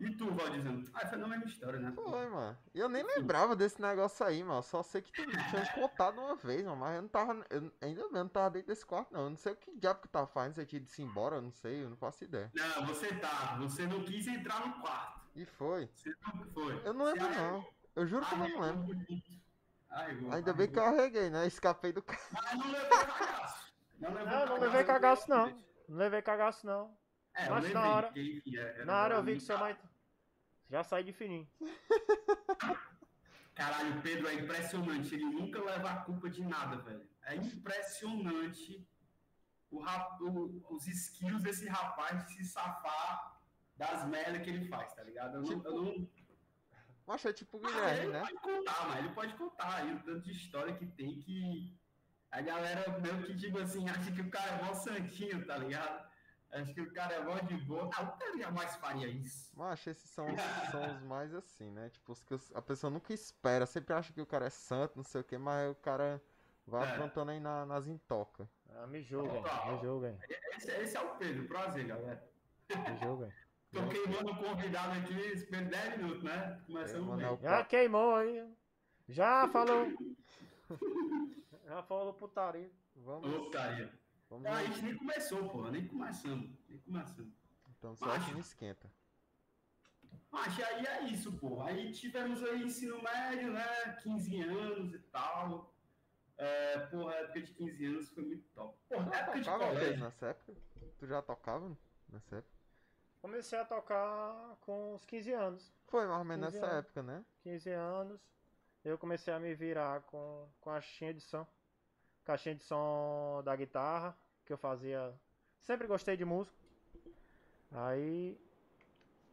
E 0.00 0.10
tu, 0.16 0.32
Valdizano? 0.32 0.82
Ah, 0.94 1.06
foi 1.06 1.18
na 1.18 1.28
mesma 1.28 1.44
história, 1.44 1.78
né? 1.78 1.92
Foi, 1.92 2.26
mano. 2.28 2.56
E 2.74 2.78
eu 2.78 2.88
nem 2.88 3.02
lembrava 3.04 3.54
desse 3.54 3.82
negócio 3.82 4.24
aí, 4.24 4.42
mano. 4.42 4.62
Só 4.62 4.82
sei 4.82 5.02
que 5.02 5.12
tu 5.12 5.22
tinha 5.26 5.72
contado 5.74 6.18
uma 6.18 6.34
vez, 6.36 6.64
mano. 6.64 6.76
Mas 6.76 6.96
eu 6.96 7.02
não 7.02 7.08
tava. 7.08 7.46
Eu, 7.50 7.70
ainda 7.82 8.00
bem, 8.08 8.18
eu 8.18 8.24
não 8.24 8.28
tava 8.28 8.50
dentro 8.50 8.68
desse 8.68 8.86
quarto, 8.86 9.12
não. 9.12 9.24
Eu 9.24 9.30
não 9.30 9.36
sei 9.36 9.52
o 9.52 9.56
que 9.56 9.78
diabo 9.78 10.00
que 10.00 10.08
tava 10.08 10.26
fazendo. 10.26 10.54
Você 10.54 10.64
tinha 10.64 10.80
ido 10.80 10.88
se 10.88 11.02
embora, 11.02 11.36
eu 11.36 11.42
não 11.42 11.52
sei, 11.52 11.84
eu 11.84 11.90
não 11.90 11.98
faço 11.98 12.24
ideia. 12.24 12.50
Não, 12.54 12.86
você 12.86 13.14
tá. 13.16 13.58
Você 13.60 13.86
não 13.86 14.02
quis 14.02 14.26
entrar 14.26 14.66
no 14.66 14.80
quarto. 14.80 15.20
E 15.36 15.44
foi. 15.44 15.90
Você 15.94 16.14
não 16.22 16.44
foi. 16.46 16.80
Eu 16.82 16.94
não 16.94 17.04
lembro, 17.04 17.28
Você 17.28 17.38
não. 17.38 17.66
Eu 17.94 18.06
juro 18.06 18.24
que 18.24 18.34
eu 18.34 18.38
não 18.38 18.60
lembro. 18.60 18.96
Arregou, 19.90 20.32
Ainda 20.32 20.54
bem 20.54 20.70
que 20.70 20.78
eu 20.78 20.84
arreguei, 20.84 21.28
né? 21.28 21.46
Escapei 21.46 21.92
do 21.92 22.00
carro. 22.00 22.20
Mas 22.32 22.58
não 22.58 22.70
levou 22.72 22.98
cagaço. 22.98 23.69
Não, 24.00 24.12
levou 24.14 24.26
Não, 24.32 24.46
não 24.46 24.58
levei 24.58 24.84
cagaço, 24.84 25.28
não. 25.30 25.46
Não 25.88 25.96
levei 25.98 26.22
cagaço, 26.22 26.66
não. 26.66 26.96
É, 27.34 27.48
Mas 27.48 27.62
levei, 27.64 27.74
na 27.74 27.88
hora- 27.88 28.06
porque, 28.08 28.20
enfim, 28.22 28.56
é- 28.56 28.60
era- 28.60 28.84
Na 28.84 29.02
hora 29.02 29.14
eu 29.16 29.22
vi 29.22 29.34
que 29.34 29.40
seu 29.40 29.58
mãe. 29.58 29.76
Já 30.68 30.82
saí 30.84 31.04
de 31.04 31.12
fininho. 31.12 31.48
Caralho, 33.54 33.98
o 33.98 34.02
Pedro 34.02 34.28
é 34.28 34.34
impressionante. 34.34 35.14
Ele 35.14 35.24
nunca 35.26 35.62
leva 35.62 35.90
a 35.90 35.96
culpa 36.04 36.30
de 36.30 36.42
nada, 36.44 36.76
velho. 36.78 37.08
É 37.24 37.34
impressionante 37.36 38.86
o 39.70 39.80
rap- 39.82 40.20
o- 40.22 40.62
os 40.70 40.86
skills 40.86 41.42
desse 41.42 41.68
rapaz 41.68 42.26
de 42.26 42.32
se 42.34 42.44
safar 42.44 43.38
das 43.76 44.06
merdas 44.08 44.42
que 44.42 44.50
ele 44.50 44.66
faz, 44.68 44.92
tá 44.94 45.02
ligado? 45.02 45.34
Eu 45.36 45.42
não, 45.42 45.48
Tipo, 45.48 45.68
eu 45.68 45.82
não- 45.82 46.08
é 47.24 47.32
tipo 47.32 47.58
o 47.58 47.66
Ah, 47.66 47.68
Guilherme, 47.68 48.00
ele 48.04 48.12
né? 48.12 48.20
pode 48.20 48.34
contar, 48.40 48.88
mas 48.88 48.98
ele 48.98 49.14
pode 49.14 49.34
contar 49.34 49.74
aí 49.76 49.92
o 49.94 50.02
tanto 50.02 50.20
de 50.22 50.30
história 50.32 50.74
que 50.76 50.86
tem 50.86 51.18
que 51.18 51.76
a 52.32 52.40
galera 52.40 52.98
meio 53.00 53.22
que, 53.24 53.36
tipo 53.36 53.58
assim, 53.58 53.88
acha 53.88 54.10
que 54.12 54.20
o 54.20 54.30
cara 54.30 54.52
é 54.52 54.62
mó 54.62 54.74
santinho, 54.74 55.44
tá 55.46 55.56
ligado? 55.58 56.08
Acha 56.52 56.72
que 56.74 56.80
o 56.80 56.92
cara 56.92 57.14
é 57.14 57.24
mó 57.24 57.38
de 57.38 57.56
boa. 57.58 57.88
Ah, 57.96 58.02
o 58.02 58.16
Pedro 58.18 58.38
jamais 58.38 58.74
faria 58.76 59.06
isso. 59.08 59.50
Mas 59.56 59.86
esses 59.86 60.10
são, 60.10 60.26
os- 60.26 60.34
são 60.70 60.96
os 60.96 61.02
mais 61.02 61.32
assim, 61.34 61.70
né? 61.70 61.88
Tipo, 61.90 62.12
os 62.12 62.22
que 62.24 62.34
os- 62.34 62.54
a 62.56 62.60
pessoa 62.62 62.90
nunca 62.90 63.12
espera. 63.12 63.66
Sempre 63.66 63.94
acha 63.94 64.12
que 64.12 64.20
o 64.20 64.26
cara 64.26 64.46
é 64.46 64.50
santo, 64.50 64.96
não 64.96 65.04
sei 65.04 65.20
o 65.20 65.24
que, 65.24 65.38
mas 65.38 65.70
o 65.70 65.74
cara 65.76 66.20
vai 66.66 66.88
É. 66.88 66.92
aprontando 66.92 67.30
aí 67.30 67.38
na- 67.40 67.64
nas 67.66 67.86
intocas. 67.86 68.48
Ah, 68.74 68.86
me 68.86 69.00
julguem, 69.02 69.42
me 69.42 69.80
julguem, 69.82 70.16
Esse, 70.56 70.70
esse 70.72 70.96
é 70.96 71.00
o 71.00 71.14
Pedro, 71.16 71.46
prazer, 71.48 71.84
galera. 71.86 72.24
me 72.68 72.96
julguem. 72.98 73.32
Tô 73.72 73.86
queimando 73.88 74.32
o 74.32 74.36
convidado 74.36 74.98
aqui, 74.98 75.14
esperando 75.32 75.70
10 75.70 75.96
minutos, 75.98 76.22
né? 76.24 76.60
Começando 76.66 77.20
É, 77.20 77.28
bem. 77.28 77.38
Já 77.42 77.64
queimou 77.64 78.16
aí. 78.16 78.44
Já 79.08 79.46
falou. 79.48 79.86
Já 81.70 81.82
falou 81.84 82.12
putaria. 82.14 82.68
Vamos. 82.96 83.32
Ô, 83.32 83.48
carinha. 83.50 83.92
vamos 84.28 84.42
Não, 84.44 84.52
a 84.52 84.64
gente 84.64 84.82
nem 84.82 84.96
começou, 84.96 85.48
porra, 85.48 85.70
nem 85.70 85.86
começamos. 85.86 86.50
Nem 86.68 86.78
começamos. 86.80 87.32
então, 87.78 87.94
só 87.94 88.18
que 88.18 88.32
não 88.32 88.40
esquenta. 88.40 88.90
Mas 90.32 90.58
aí 90.60 90.84
é 90.84 91.04
isso, 91.04 91.32
pô. 91.38 91.62
Aí 91.62 91.92
tivemos 91.92 92.42
aí 92.42 92.64
ensino 92.64 93.00
médio, 93.00 93.52
né? 93.52 93.92
15 94.02 94.40
anos 94.42 94.94
e 94.94 94.98
tal. 94.98 95.72
É, 96.36 96.78
porra, 96.86 97.12
a 97.12 97.16
época 97.20 97.40
de 97.42 97.52
15 97.52 97.86
anos 97.86 98.08
foi 98.08 98.24
muito 98.24 98.48
top. 98.52 98.76
Porra, 98.88 99.04
Tu 99.10 99.14
época 99.14 99.38
de 99.38 99.44
tocava 99.44 99.66
colégio. 99.68 100.00
nessa 100.04 100.26
época? 100.26 100.54
Tu 100.98 101.06
já 101.06 101.22
tocava 101.22 101.76
nessa 102.08 102.36
época? 102.36 102.58
Comecei 103.22 103.58
a 103.60 103.64
tocar 103.64 104.56
com 104.62 104.94
uns 104.96 105.04
15 105.04 105.32
anos. 105.32 105.72
Foi 105.86 106.04
mais 106.04 106.18
ou 106.18 106.24
menos 106.24 106.46
15 106.46 106.58
nessa 106.60 106.72
anos. 106.72 106.84
época, 106.84 107.02
né? 107.04 107.24
15 107.44 107.70
anos. 107.70 108.20
Eu 108.84 108.98
comecei 108.98 109.32
a 109.32 109.38
me 109.38 109.54
virar 109.54 110.00
com, 110.02 110.48
com 110.60 110.70
a 110.70 110.74
caixinha 110.74 111.14
de 111.14 111.20
som. 111.20 111.46
Caixinha 112.24 112.54
de 112.54 112.62
som 112.64 113.42
da 113.44 113.54
guitarra, 113.56 114.16
que 114.44 114.52
eu 114.52 114.58
fazia. 114.58 115.12
Sempre 115.62 115.86
gostei 115.86 116.16
de 116.16 116.24
música. 116.24 116.56
Aí 117.72 118.38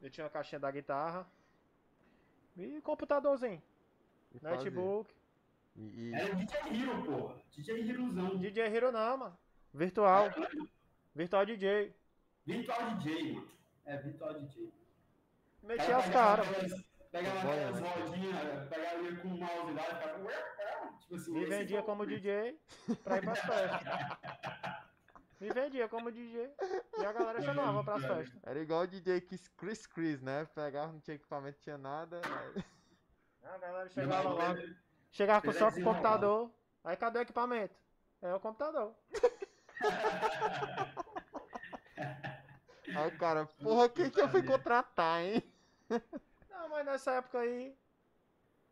eu 0.01 0.10
tinha 0.10 0.27
a 0.27 0.29
caixinha 0.29 0.60
da 0.60 0.70
guitarra. 0.72 1.27
E 2.58 2.82
computadorzinho. 2.82 3.62
E. 4.34 4.44
Notebook. 4.44 5.13
E, 5.75 5.82
e- 6.10 6.13
Era 6.13 6.34
DJ 6.36 6.60
Hero, 6.82 7.03
porra. 7.03 7.36
DJ 7.51 7.89
Herozão. 7.89 8.38
DJ 8.38 8.63
Hero 8.65 8.91
não, 8.91 9.17
mano. 9.17 9.38
Virtual. 9.74 10.29
Virtual 11.15 11.46
DJ. 11.46 11.94
Virtual 12.46 12.96
DJ, 12.98 13.34
mano. 13.34 13.51
É, 13.86 13.98
Virtual 13.98 14.34
DJ. 14.41 14.74
Meti 15.63 15.91
as 15.91 16.10
caras. 16.10 16.48
Foi, 17.11 17.19
aquelas 17.21 17.79
né? 17.81 17.89
rodinhas, 17.89 18.69
pegava 18.69 18.95
ele 18.97 19.17
com 19.17 19.27
o 19.29 19.37
mouse 19.39 19.73
lá 19.73 19.81
e 19.81 19.95
ficava. 19.95 20.97
Tipo 20.99 21.15
assim, 21.15 21.31
Me 21.33 21.45
vendia 21.45 21.81
como. 21.83 22.05
DJ 22.05 22.59
pra 23.03 23.17
ir 23.17 23.21
pras 23.21 23.39
festas. 23.47 23.81
Me 25.39 25.49
vendia 25.51 25.87
como 25.87 26.11
DJ. 26.11 26.51
E 26.99 27.05
a 27.05 27.13
galera 27.13 27.41
chamava 27.41 27.83
pras 27.83 28.01
festas. 28.05 28.39
Era 28.43 28.59
igual 28.59 28.81
o 28.81 28.87
DJ 28.87 29.21
Chris 29.21 29.47
Chris, 29.49 29.85
Chris, 29.87 30.21
né? 30.21 30.45
Pegava, 30.53 30.91
não 30.91 30.99
tinha 30.99 31.15
equipamento, 31.15 31.59
tinha 31.61 31.77
nada. 31.77 32.19
aí- 32.23 32.63
A 33.43 33.57
galera 33.57 33.89
chegava 33.89 34.29
lá. 34.33 34.55
Chegava 35.11 35.41
com 35.41 35.49
é 35.49 35.53
só 35.53 35.59
com 35.59 35.65
o 35.65 35.69
desenrolado. 35.75 36.01
computador. 36.03 36.51
Aí 36.83 36.97
cadê 36.97 37.19
o 37.19 37.21
equipamento? 37.21 37.75
É 38.21 38.33
o 38.33 38.39
computador. 38.39 38.93
Aí 42.95 43.07
o 43.07 43.17
cara, 43.17 43.45
porra, 43.61 43.89
quem 43.89 44.09
que 44.09 44.19
eu 44.19 44.29
fui 44.29 44.41
contratar, 44.43 45.21
hein? 45.21 45.43
Não, 46.67 46.75
mas 46.75 46.86
nessa 46.86 47.12
época 47.13 47.39
aí. 47.39 47.74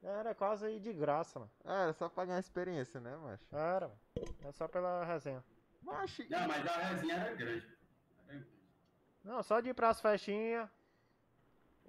Era 0.03 0.35
quase 0.35 0.79
de 0.81 0.91
graça, 0.91 1.39
mano. 1.39 1.51
Ah, 1.63 1.83
era 1.83 1.93
só 1.93 2.09
pra 2.09 2.25
ganhar 2.25 2.39
experiência, 2.39 2.99
né, 2.99 3.15
macho? 3.15 3.43
Era, 3.55 3.87
mano. 3.87 3.99
Era 4.41 4.51
só 4.51 4.67
pela 4.67 5.05
resenha. 5.05 5.43
Macho, 5.81 6.23
Não, 6.29 6.45
mas 6.47 6.67
a 6.67 6.77
resenha 6.77 7.13
era 7.15 7.35
grande. 7.35 7.65
Não, 9.23 9.41
só 9.41 9.61
de 9.61 9.69
ir 9.69 9.73
pras 9.73 10.01
festinhas, 10.01 10.69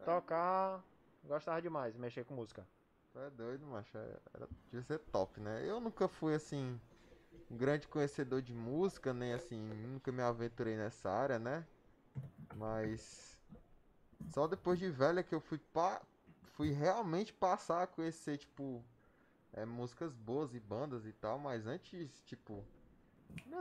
tocar. 0.05 0.83
Gostava 1.25 1.61
demais, 1.61 1.93
de 1.93 1.99
mexer 1.99 2.25
com 2.25 2.35
música. 2.35 2.65
tu 3.13 3.19
é 3.19 3.29
doido, 3.31 3.67
macho. 3.67 3.99
Era, 3.99 4.23
era- 4.35 4.49
devia 4.71 4.83
ser 4.83 4.99
top, 5.11 5.41
né? 5.41 5.69
Eu 5.69 5.81
nunca 5.81 6.07
fui, 6.07 6.35
assim, 6.35 6.81
um 7.51 7.57
grande 7.57 7.89
conhecedor 7.89 8.41
de 8.41 8.55
música, 8.55 9.13
nem 9.13 9.33
assim, 9.35 9.59
nunca 9.59 10.13
me 10.13 10.23
aventurei 10.23 10.77
nessa 10.77 11.11
área, 11.11 11.39
né? 11.39 11.67
Mas 12.55 13.36
só 14.29 14.47
depois 14.47 14.79
de 14.79 14.91
velha 14.91 15.23
que 15.23 15.35
eu 15.35 15.41
fui 15.41 15.59
pa... 15.59 16.03
fui 16.55 16.71
realmente 16.73 17.33
passar 17.33 17.83
a 17.83 17.87
conhecer, 17.87 18.39
tipo, 18.39 18.85
é, 19.53 19.65
músicas 19.67 20.15
boas 20.15 20.55
e 20.55 20.61
bandas 20.61 21.07
e 21.07 21.13
tal, 21.13 21.39
mas 21.39 21.67
antes, 21.67 22.23
tipo, 22.27 22.65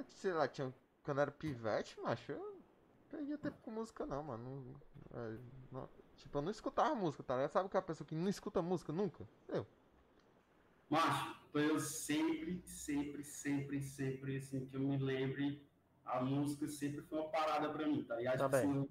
sei 0.10 0.34
lá, 0.34 0.48
tinha, 0.48 0.74
quando 1.04 1.22
era 1.22 1.32
pivete, 1.32 2.00
macho, 2.02 2.32
eu 2.32 2.40
não 2.40 2.56
perdia 3.10 3.38
tempo 3.38 3.58
com 3.62 3.72
música 3.72 4.06
não, 4.06 4.24
mano. 4.24 4.44
Não- 5.14 5.22
é, 5.22 5.38
não- 5.72 5.90
tipo, 6.18 6.38
eu 6.38 6.42
não 6.42 6.52
escutava 6.52 6.96
música, 6.96 7.24
tá 7.24 7.36
ligado? 7.36 7.52
Sabe 7.52 7.68
aquela 7.68 7.84
pessoa 7.84 8.08
que 8.08 8.16
não 8.16 8.30
escuta 8.30 8.62
música 8.62 8.92
nunca? 8.94 9.28
Eu. 9.50 9.66
Macho, 10.90 11.36
eu 11.56 11.80
sempre, 11.80 12.62
sempre, 12.66 13.24
sempre, 13.24 13.82
sempre, 13.82 14.38
assim, 14.38 14.66
que 14.68 14.76
eu 14.76 14.82
me 14.82 14.98
lembre, 14.98 15.68
a 16.06 16.22
música 16.24 16.68
sempre 16.68 17.02
foi 17.02 17.20
uma 17.20 17.30
parada 17.32 17.72
pra 17.74 17.88
mim, 17.88 18.04
tá 18.04 18.16
ligado? 18.16 18.38
Tá 18.38 18.46
Tipo 18.48 18.68
bem. 18.68 18.88
assim, 18.88 18.90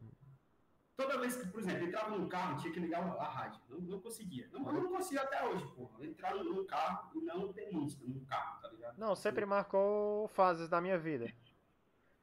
toda 0.97 1.19
vez 1.19 1.37
que, 1.37 1.47
por 1.49 1.61
exemplo, 1.61 1.87
entrava 1.87 2.11
num 2.17 2.29
carro, 2.29 2.57
tinha 2.59 2.73
que 2.73 2.81
ligar 2.81 3.03
a 3.03 3.25
rádio. 3.25 3.61
Não, 3.69 3.79
não 3.81 4.01
conseguia. 4.01 4.49
Não, 4.53 4.61
não 4.61 4.89
consigo 4.89 5.21
até 5.21 5.45
hoje, 5.45 5.67
porra. 5.75 6.05
Entrar 6.05 6.35
num 6.37 6.65
carro 6.67 7.11
e 7.15 7.21
não 7.23 7.53
ter 7.53 7.71
música 7.73 8.05
no 8.07 8.21
carro, 8.27 8.61
tá 8.61 8.69
ligado? 8.69 8.99
Não, 8.99 9.15
sempre 9.15 9.45
marcou 9.45 10.29
fases 10.29 10.69
da 10.69 10.81
minha 10.81 10.99
vida. 10.99 11.33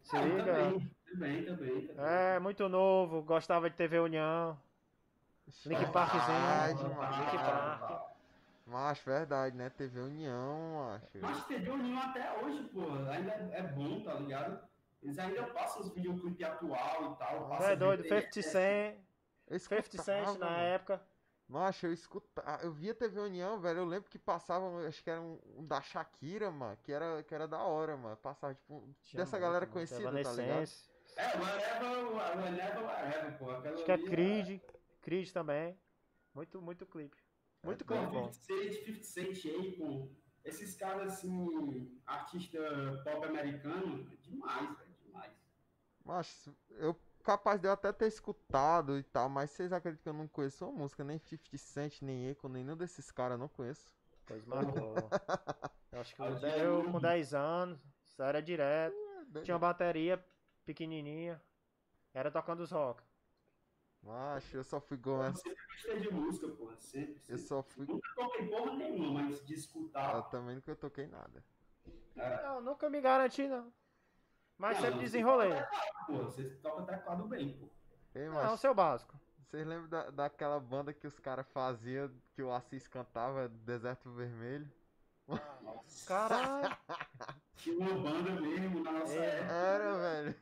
Se 0.04 0.16
Ah, 0.16 0.26
eu 0.26 0.38
liga. 0.38 0.54
também, 0.54 0.92
também, 1.06 1.46
também, 1.46 1.88
também. 1.88 2.06
É, 2.06 2.40
muito 2.40 2.68
novo, 2.70 3.22
gostava 3.22 3.70
de 3.70 3.76
TV 3.76 4.00
União. 4.00 4.58
Link 5.66 5.92
Parkzinho. 5.92 6.26
Verdade, 6.26 6.84
Link. 6.84 7.38
Park. 7.44 8.12
Macho, 8.66 9.04
verdade, 9.06 9.56
né? 9.58 9.70
TV 9.70 10.00
União, 10.00 10.76
macho. 10.92 11.08
Mas 11.22 11.46
TV 11.46 11.70
União 11.70 12.00
até 12.02 12.42
hoje, 12.42 12.64
pô, 12.74 12.84
ainda 13.12 13.32
é 13.32 13.62
bom, 13.64 14.02
tá 14.02 14.14
ligado? 14.14 14.60
Eles 15.02 15.18
ainda 15.18 15.44
passam 15.48 15.82
os 15.82 15.90
videoclipes 15.94 16.46
atual 16.46 17.14
e 17.14 17.18
tal. 17.18 17.64
É 17.64 17.76
doido, 17.76 18.04
VTS. 18.04 18.42
50 18.42 18.42
Cent, 18.44 18.98
Eu 19.48 19.60
50 19.60 19.82
Cent 20.04 20.22
escutava, 20.28 20.38
na 20.38 20.46
mano. 20.52 20.64
época. 20.64 21.02
Macho, 21.48 21.88
eu 21.88 21.94
escutava. 21.94 22.64
Eu 22.64 22.72
via 22.72 22.94
TV 22.96 23.20
União, 23.20 23.60
velho. 23.60 23.80
Eu 23.80 23.86
lembro 23.86 24.10
que 24.10 24.18
passava, 24.20 24.88
acho 24.88 25.04
que 25.04 25.10
era 25.10 25.20
um, 25.20 25.38
um 25.58 25.66
da 25.66 25.82
Shakira, 25.82 26.50
mano. 26.50 26.78
Que 26.84 26.92
era, 26.94 27.24
que 27.24 27.36
era 27.36 27.48
da 27.48 27.62
hora, 27.64 27.98
mano. 27.98 28.16
Passava, 28.16 28.54
tipo, 28.56 28.88
Tinha 29.04 29.22
dessa 29.24 29.32
muito, 29.38 29.42
galera 29.42 29.66
mano. 29.66 29.74
conhecida, 29.74 30.04
tá 30.24 30.32
ligado? 30.32 30.70
É, 31.18 31.26
Whatever, 31.38 32.14
Whatever, 32.16 32.84
Whatever, 32.86 33.38
pô. 33.38 33.52
Aquela 33.52 33.76
Acho 33.76 33.84
que 33.84 33.92
é 33.92 33.94
ali 33.96 34.06
Creed. 34.06 34.62
Creed 35.02 35.32
também. 35.32 35.78
Muito, 36.34 36.62
muito 36.62 36.86
clipe. 36.86 37.18
Muito 37.64 37.84
É, 37.84 37.88
clipe 37.88 38.06
Pô, 38.06 38.12
bom. 38.12 38.32
50 38.32 38.34
Cent, 38.34 38.86
50 38.86 39.04
Cent, 39.04 39.46
Akon, 39.76 40.10
esses 40.46 40.76
caras 40.76 41.14
assim, 41.14 42.00
artista 42.06 42.58
pop 43.04 43.26
americano, 43.28 44.08
é 44.12 44.16
demais, 44.16 44.78
velho, 44.78 44.91
Macho, 46.06 46.56
eu 46.72 46.96
capaz 47.24 47.60
de 47.62 47.68
eu 47.68 47.72
até 47.72 47.92
ter 47.94 48.08
escutado 48.08 48.98
e 48.98 49.04
tal, 49.04 49.30
mas 49.30 49.52
vocês 49.52 49.72
acreditam 49.72 50.04
que 50.04 50.10
eu 50.10 50.14
não 50.14 50.28
conheço 50.28 50.66
uma 50.66 50.74
música, 50.80 51.04
nem 51.04 51.20
50 51.20 51.58
Cent, 51.58 52.02
nem 52.02 52.30
Akon, 52.32 52.50
nenhum 52.50 52.76
desses 52.76 53.12
caras, 53.12 53.40
não 53.40 53.48
conheço. 53.48 53.94
Pois 54.26 54.44
marcou. 54.46 54.96
Eu 55.92 56.00
acho 56.02 56.16
que 56.16 56.22
eu, 56.22 56.28
eu 56.28 56.92
com 56.92 57.00
10 57.00 57.34
anos, 57.34 57.80
isso 58.04 58.22
era 58.24 58.42
direto. 58.42 58.96
É, 59.36 59.42
Tinha 59.42 59.56
uma 59.56 59.60
bateria 59.60 60.24
pequenininha. 60.66 61.42
Era 62.14 62.32
tocando 62.32 62.62
os 62.62 62.72
rock. 62.72 63.04
Macho, 64.04 64.58
eu 64.58 64.64
só 64.64 64.80
fui 64.82 64.98
Eu 64.98 65.02
começar. 65.02 65.36
sempre 65.38 65.64
gostei 65.68 66.00
de 66.00 66.12
música, 66.12 66.48
pô, 66.50 66.72
sempre. 66.78 67.14
Eu 67.16 67.38
sempre. 67.38 67.44
só 67.44 67.62
fui. 67.62 67.86
Nunca 67.86 68.10
toquei 68.16 68.48
porra 68.48 68.74
nenhuma, 68.76 69.22
mas 69.24 69.46
de 69.46 69.54
Eu 69.54 69.60
escutar. 69.60 70.22
também 70.30 70.56
nunca 70.56 70.76
toquei 70.76 71.08
nada. 71.08 71.44
é, 72.16 72.48
Eu 72.48 72.62
nunca 72.62 72.90
me 72.90 73.00
garanti, 73.00 73.48
não. 73.48 73.72
Mas 74.62 74.76
Não, 74.78 74.82
sempre 74.84 74.98
você 75.00 75.04
desenrolei. 75.06 75.50
toca 75.50 75.66
teclado, 75.66 76.06
Pô, 76.06 76.14
você 76.26 76.44
toca 76.62 76.84
teclado 76.84 77.24
bem, 77.24 77.54
pô. 77.58 77.68
Ei, 78.14 78.28
Não, 78.28 78.36
macho, 78.36 78.54
o 78.54 78.58
seu 78.58 78.76
básico. 78.76 79.20
vocês 79.50 79.66
lembram 79.66 79.90
da, 79.90 80.12
daquela 80.12 80.60
banda 80.60 80.94
que 80.94 81.08
os 81.08 81.20
caras 81.20 81.48
faziam, 81.48 82.12
que 82.36 82.44
o 82.44 82.54
Assis 82.54 82.88
cantava, 82.88 83.48
Deserto 83.50 84.12
Vermelho? 84.12 84.72
Nossa. 85.28 86.08
Caralho. 86.08 86.78
Tinha 87.56 87.76
uma 87.90 88.04
banda 88.12 88.32
mesmo 88.40 88.84
na 88.84 88.92
nossa 88.92 89.14
É. 89.14 89.40
época. 89.40 89.52
Era, 89.54 89.98
velho. 89.98 90.36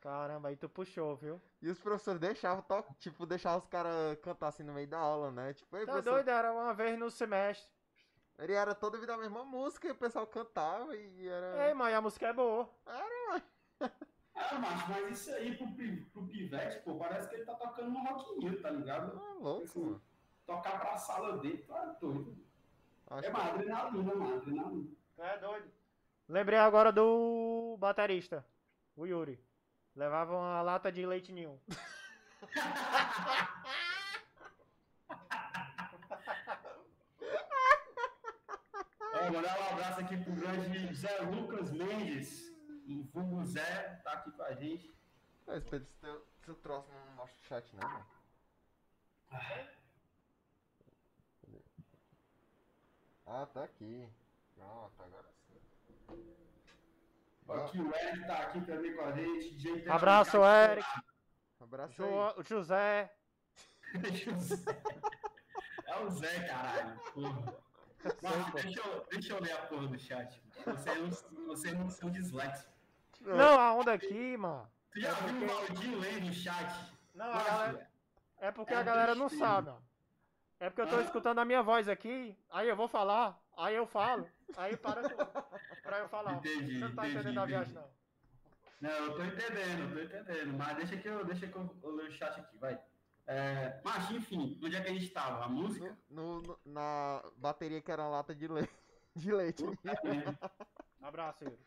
Caramba, 0.00 0.48
aí 0.48 0.56
tu 0.56 0.68
puxou, 0.68 1.14
viu? 1.16 1.40
E 1.60 1.68
os 1.68 1.78
professores 1.78 2.20
deixavam, 2.20 2.62
to- 2.62 2.94
tipo, 2.98 3.26
deixavam 3.26 3.58
os 3.58 3.66
caras 3.66 4.18
cantar 4.22 4.48
assim 4.48 4.62
no 4.62 4.72
meio 4.72 4.88
da 4.88 4.98
aula, 4.98 5.30
né? 5.30 5.52
Tipo, 5.52 5.76
Tá 5.76 5.84
professor, 5.84 6.02
doido? 6.14 6.28
Era 6.30 6.52
uma 6.52 6.72
vez 6.72 6.98
no 6.98 7.10
semestre. 7.10 7.70
Ele 8.38 8.52
era 8.52 8.74
toda 8.74 8.98
vida 8.98 9.14
a 9.14 9.18
mesma 9.18 9.44
música 9.44 9.88
e 9.88 9.90
o 9.90 9.94
pessoal 9.96 10.26
cantava 10.26 10.96
e 10.96 11.28
era. 11.28 11.68
Ei, 11.68 11.74
mas 11.74 11.94
a 11.94 12.00
música 12.00 12.28
é 12.28 12.32
boa. 12.32 12.68
Ah, 14.34 14.58
macho, 14.58 14.90
mas 14.90 15.10
isso 15.10 15.30
aí 15.34 15.56
pro, 15.56 15.66
pro 16.12 16.26
pivete, 16.26 16.82
pô, 16.84 16.96
parece 16.96 17.28
que 17.28 17.36
ele 17.36 17.44
tá 17.44 17.54
tocando 17.54 17.90
um 17.90 18.02
rockinho, 18.02 18.60
tá 18.60 18.70
ligado? 18.70 19.20
Ah, 19.22 19.34
louco, 19.38 19.64
Assim, 19.64 19.84
mano. 19.84 20.02
Tocar 20.46 20.80
pra 20.80 20.96
sala 20.96 21.38
dele, 21.38 21.58
tá 21.58 21.84
doido. 22.00 22.36
Acho 23.08 23.26
É 23.26 23.30
uma 23.30 23.44
adrenalina, 23.44 24.14
mano, 24.14 24.36
adrenalina. 24.36 24.90
É 25.18 25.38
doido. 25.38 25.70
Lembrei 26.28 26.58
agora 26.58 26.90
do 26.90 27.76
baterista, 27.78 28.44
o 28.96 29.06
Yuri. 29.06 29.38
Levava 29.94 30.34
uma 30.34 30.62
lata 30.62 30.90
de 30.90 31.04
leite 31.04 31.30
ninho. 31.32 31.60
Ó, 39.28 39.32
mandar 39.32 39.58
um 39.60 39.72
abraço 39.72 40.00
aqui 40.00 40.16
pro 40.16 40.32
grande 40.34 40.94
Zé 40.94 41.18
Lucas 41.22 41.70
Mendes. 41.72 42.50
O 42.88 43.02
vulgo 43.12 43.44
Zé 43.44 44.00
tá 44.04 44.12
aqui 44.12 44.30
com 44.32 44.42
a 44.42 44.54
gente. 44.54 44.94
Mas 45.46 45.62
Pedro, 45.64 45.86
se 45.88 45.94
teu, 45.96 46.26
seu 46.44 46.54
troço 46.56 46.88
não 46.92 47.14
mostra 47.16 47.38
o 47.40 47.44
chat, 47.44 47.76
não, 47.76 47.88
mano. 47.88 48.06
Ah, 53.26 53.46
tá 53.46 53.64
aqui. 53.64 54.08
Pronto, 54.54 54.92
agora 55.02 55.28
sim. 55.46 56.34
Aqui 57.48 57.80
o 57.80 57.94
Eric 57.94 58.26
tá 58.26 58.38
aqui 58.38 58.60
também 58.62 58.94
com 58.94 59.02
a 59.02 59.12
gente. 59.12 59.54
DJ 59.56 59.88
Abraço, 59.88 60.32
Terapia. 60.32 60.72
Eric. 60.72 60.88
Abraço 61.60 62.02
aí. 62.02 62.08
Jo- 62.08 62.42
José. 62.42 63.14
É 65.84 65.98
o 65.98 66.08
Zé, 66.10 66.46
caralho. 66.48 66.98
Porra. 67.12 67.54
Deixa, 68.54 68.80
eu, 68.80 69.06
deixa 69.10 69.32
eu 69.32 69.40
ler 69.40 69.52
a 69.52 69.62
porra 69.66 69.86
do 69.88 69.98
chat. 69.98 70.42
Você 70.64 70.94
não, 70.94 71.46
você 71.46 71.72
não 71.72 71.90
são 71.90 72.10
disléxicos. 72.10 72.72
Não, 73.20 73.60
a 73.60 73.74
onda 73.74 73.92
aqui, 73.92 74.36
mano. 74.36 74.68
Tu 74.92 75.00
já 75.00 75.08
É 75.10 75.12
viu 75.14 75.28
porque- 75.38 75.44
o 75.44 75.48
Valdinho 75.66 75.98
lendo 76.00 76.26
no 76.26 76.32
chat? 76.32 76.92
Não, 77.14 77.32
galera- 77.32 77.90
É 78.38 78.50
porque 78.50 78.74
É 78.74 78.76
a 78.76 78.82
galera 78.82 79.14
não 79.14 79.28
sabe, 79.28 79.70
ó. 79.70 79.76
É 80.58 80.68
porque 80.68 80.80
eu 80.82 80.88
tô 80.88 80.96
Ah. 80.96 81.02
escutando 81.02 81.38
a 81.38 81.44
minha 81.44 81.62
voz 81.62 81.88
aqui, 81.88 82.36
aí 82.50 82.68
eu 82.68 82.76
vou 82.76 82.88
falar, 82.88 83.40
aí 83.56 83.74
eu 83.76 83.86
falo, 83.86 84.28
aí 84.56 84.76
para. 84.76 85.02
Pra 85.82 85.98
eu 86.00 86.08
falar. 86.08 86.34
Entendi, 86.34 86.78
Você 86.78 86.84
não 86.84 86.94
tá 86.94 87.02
entendi, 87.02 87.18
entendendo 87.18 87.38
a 87.40 87.46
viagem, 87.46 87.72
entendi. 87.72 87.88
não. 88.80 88.90
Não, 88.90 88.96
eu 89.06 89.14
tô 89.16 89.22
entendendo, 89.24 89.98
eu 89.98 90.08
tô 90.10 90.16
entendendo. 90.18 90.56
Mas 90.58 90.76
deixa 90.76 90.96
que 90.96 91.08
eu, 91.08 91.24
deixa 91.24 91.46
que 91.46 91.54
eu, 91.56 91.76
eu 91.82 91.90
leio 91.94 92.08
o 92.08 92.12
chat 92.12 92.40
aqui, 92.40 92.56
vai. 92.58 92.80
É, 93.26 93.80
mas, 93.84 94.10
enfim, 94.10 94.58
onde 94.62 94.76
é 94.76 94.82
que 94.82 94.90
a 94.90 94.94
gente 94.94 95.08
tava? 95.10 95.44
A 95.44 95.48
música? 95.48 95.96
No, 96.10 96.40
no- 96.42 96.60
na 96.64 97.22
bateria 97.36 97.80
que 97.80 97.90
era 97.90 98.02
uma 98.02 98.08
lata 98.10 98.34
de, 98.34 98.48
le... 98.48 98.62
de 99.14 99.32
leite. 99.32 99.64
Abraço, 101.00 101.44
Yuri. 101.44 101.58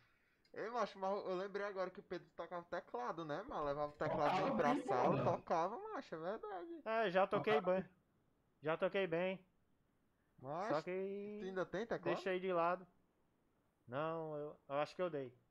Ei, 0.54 0.70
macho, 0.70 0.98
mas 1.00 1.12
eu 1.26 1.36
lembrei 1.36 1.66
agora 1.66 1.90
que 1.92 2.00
o 2.00 2.04
Pedro 2.04 2.30
tocava 2.36 2.64
teclado, 2.64 3.26
né, 3.26 3.42
mano? 3.44 3.66
Levava 3.66 3.92
o 3.94 3.96
tecladinho 3.98 4.56
Tocava 4.56 4.56
pra 4.56 4.74
bem, 4.74 4.88
sala, 4.88 5.18
mano. 5.18 5.38
tocava, 5.38 5.78
macho, 5.78 6.16
é 6.16 6.18
verdade. 6.18 6.82
É, 6.86 7.12
já 7.12 7.28
toquei 7.28 7.60
bem. 7.62 7.84
Já 8.62 8.78
toquei 8.78 9.06
bem. 9.08 9.46
Mas 10.42 10.68
Só 10.68 10.82
tu 10.82 10.86
que 10.86 10.92
ainda 10.92 11.66
tem 11.66 11.86
teclado? 11.86 12.16
deixei 12.16 12.40
de 12.40 12.52
lado. 12.54 12.88
Não, 13.88 14.36
eu, 14.38 14.60
eu 14.68 14.76
acho 14.76 14.96
que 14.96 15.02
eu 15.02 15.10
dei. 15.10 15.45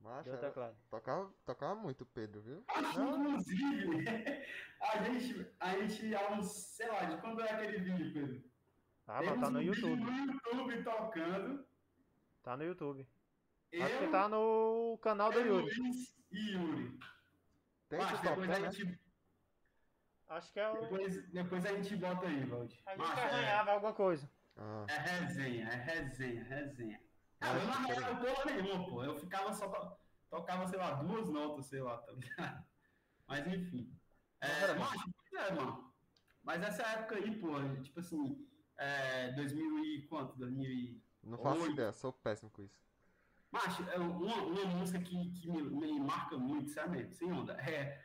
Macho, 0.00 0.28
era- 0.30 0.38
teclado. 0.38 0.76
tocava, 0.90 1.32
tocava 1.44 1.74
muito 1.74 2.02
o 2.02 2.06
Pedro, 2.06 2.40
viu? 2.40 2.64
Inclusive, 2.76 4.46
a 4.80 5.02
gente, 5.02 5.46
a 5.60 5.78
gente, 5.78 6.14
há 6.14 6.32
uns, 6.32 6.46
sei 6.52 6.86
lá, 6.88 7.04
de 7.04 7.20
quando 7.20 7.40
é 7.42 7.50
aquele 7.50 7.78
vídeo, 7.80 8.12
Pedro? 8.12 8.44
Ah, 9.06 9.14
mas 9.22 9.24
Temos 9.30 9.40
tá 9.40 9.50
no 9.50 9.58
um 9.58 9.62
YouTube. 9.62 10.02
no 10.02 10.16
YouTube 10.16 10.84
tocando. 10.84 11.66
Tá 12.42 12.56
no 12.56 12.64
YouTube. 12.64 13.08
Eu, 13.72 13.84
Acho 13.84 13.98
que 13.98 14.08
tá 14.08 14.28
no 14.28 14.98
canal 15.02 15.32
do 15.32 15.38
eu, 15.40 15.46
Yuri. 15.60 15.76
Luiz 15.80 16.16
e 16.30 16.50
Yuri. 16.52 16.98
Tem 17.88 17.98
Macho, 17.98 18.16
que 18.20 18.28
depois, 18.28 18.46
tocar, 18.46 18.56
a 18.56 18.60
né? 18.60 18.70
gente, 18.72 19.00
Acho 20.28 20.52
que 20.52 20.60
é 20.60 20.68
o. 20.70 20.80
depois, 20.80 21.30
depois 21.32 21.66
a 21.66 21.74
gente 21.74 21.96
bota 21.96 22.26
aí, 22.26 22.44
Valdir. 22.44 22.78
A 22.86 22.90
gente 22.90 22.98
Macho, 23.00 23.18
é, 23.18 23.24
arranhava 23.24 23.70
alguma 23.72 23.92
coisa. 23.94 24.30
Ah, 24.56 24.86
é 24.88 24.98
resenha, 24.98 25.68
é 25.68 25.74
resenha, 25.76 26.44
resenha. 26.44 27.00
Ah, 27.40 27.54
eu 27.54 27.66
não 27.66 27.72
arranhava 27.72 28.16
porra 28.16 28.44
nenhuma, 28.46 28.88
pô. 28.88 29.04
Eu 29.04 29.16
ficava 29.16 29.52
só, 29.52 29.68
to- 29.68 29.96
tocava, 30.28 30.66
sei 30.66 30.78
lá, 30.78 30.94
duas 31.02 31.28
notas, 31.28 31.66
sei 31.66 31.80
lá, 31.80 31.98
tá 31.98 32.12
ligado? 32.12 32.66
Mas 33.26 33.46
enfim. 33.46 33.94
É, 34.40 34.74
pois 34.74 35.42
é, 35.42 35.52
mano. 35.52 35.92
Mas 36.42 36.62
essa 36.62 36.82
época 36.82 37.16
aí, 37.16 37.38
pô, 37.38 37.50
tipo 37.82 38.00
assim, 38.00 38.46
é, 38.76 39.32
2000 39.32 39.84
e 39.84 40.06
quanto? 40.06 40.36
2000 40.36 40.70
e... 40.70 41.02
não 41.22 41.38
faço 41.38 41.70
ideia, 41.70 41.92
sou 41.92 42.12
péssimo 42.12 42.50
com 42.50 42.62
isso. 42.62 42.78
Macho, 43.50 43.82
é 43.90 43.98
uma, 43.98 44.36
uma 44.36 44.64
música 44.66 45.00
que, 45.00 45.30
que 45.32 45.50
me, 45.50 45.62
me 45.62 46.00
marca 46.00 46.36
muito, 46.36 46.70
mesmo, 46.90 47.14
sem 47.14 47.32
onda. 47.32 47.54
É 47.54 48.02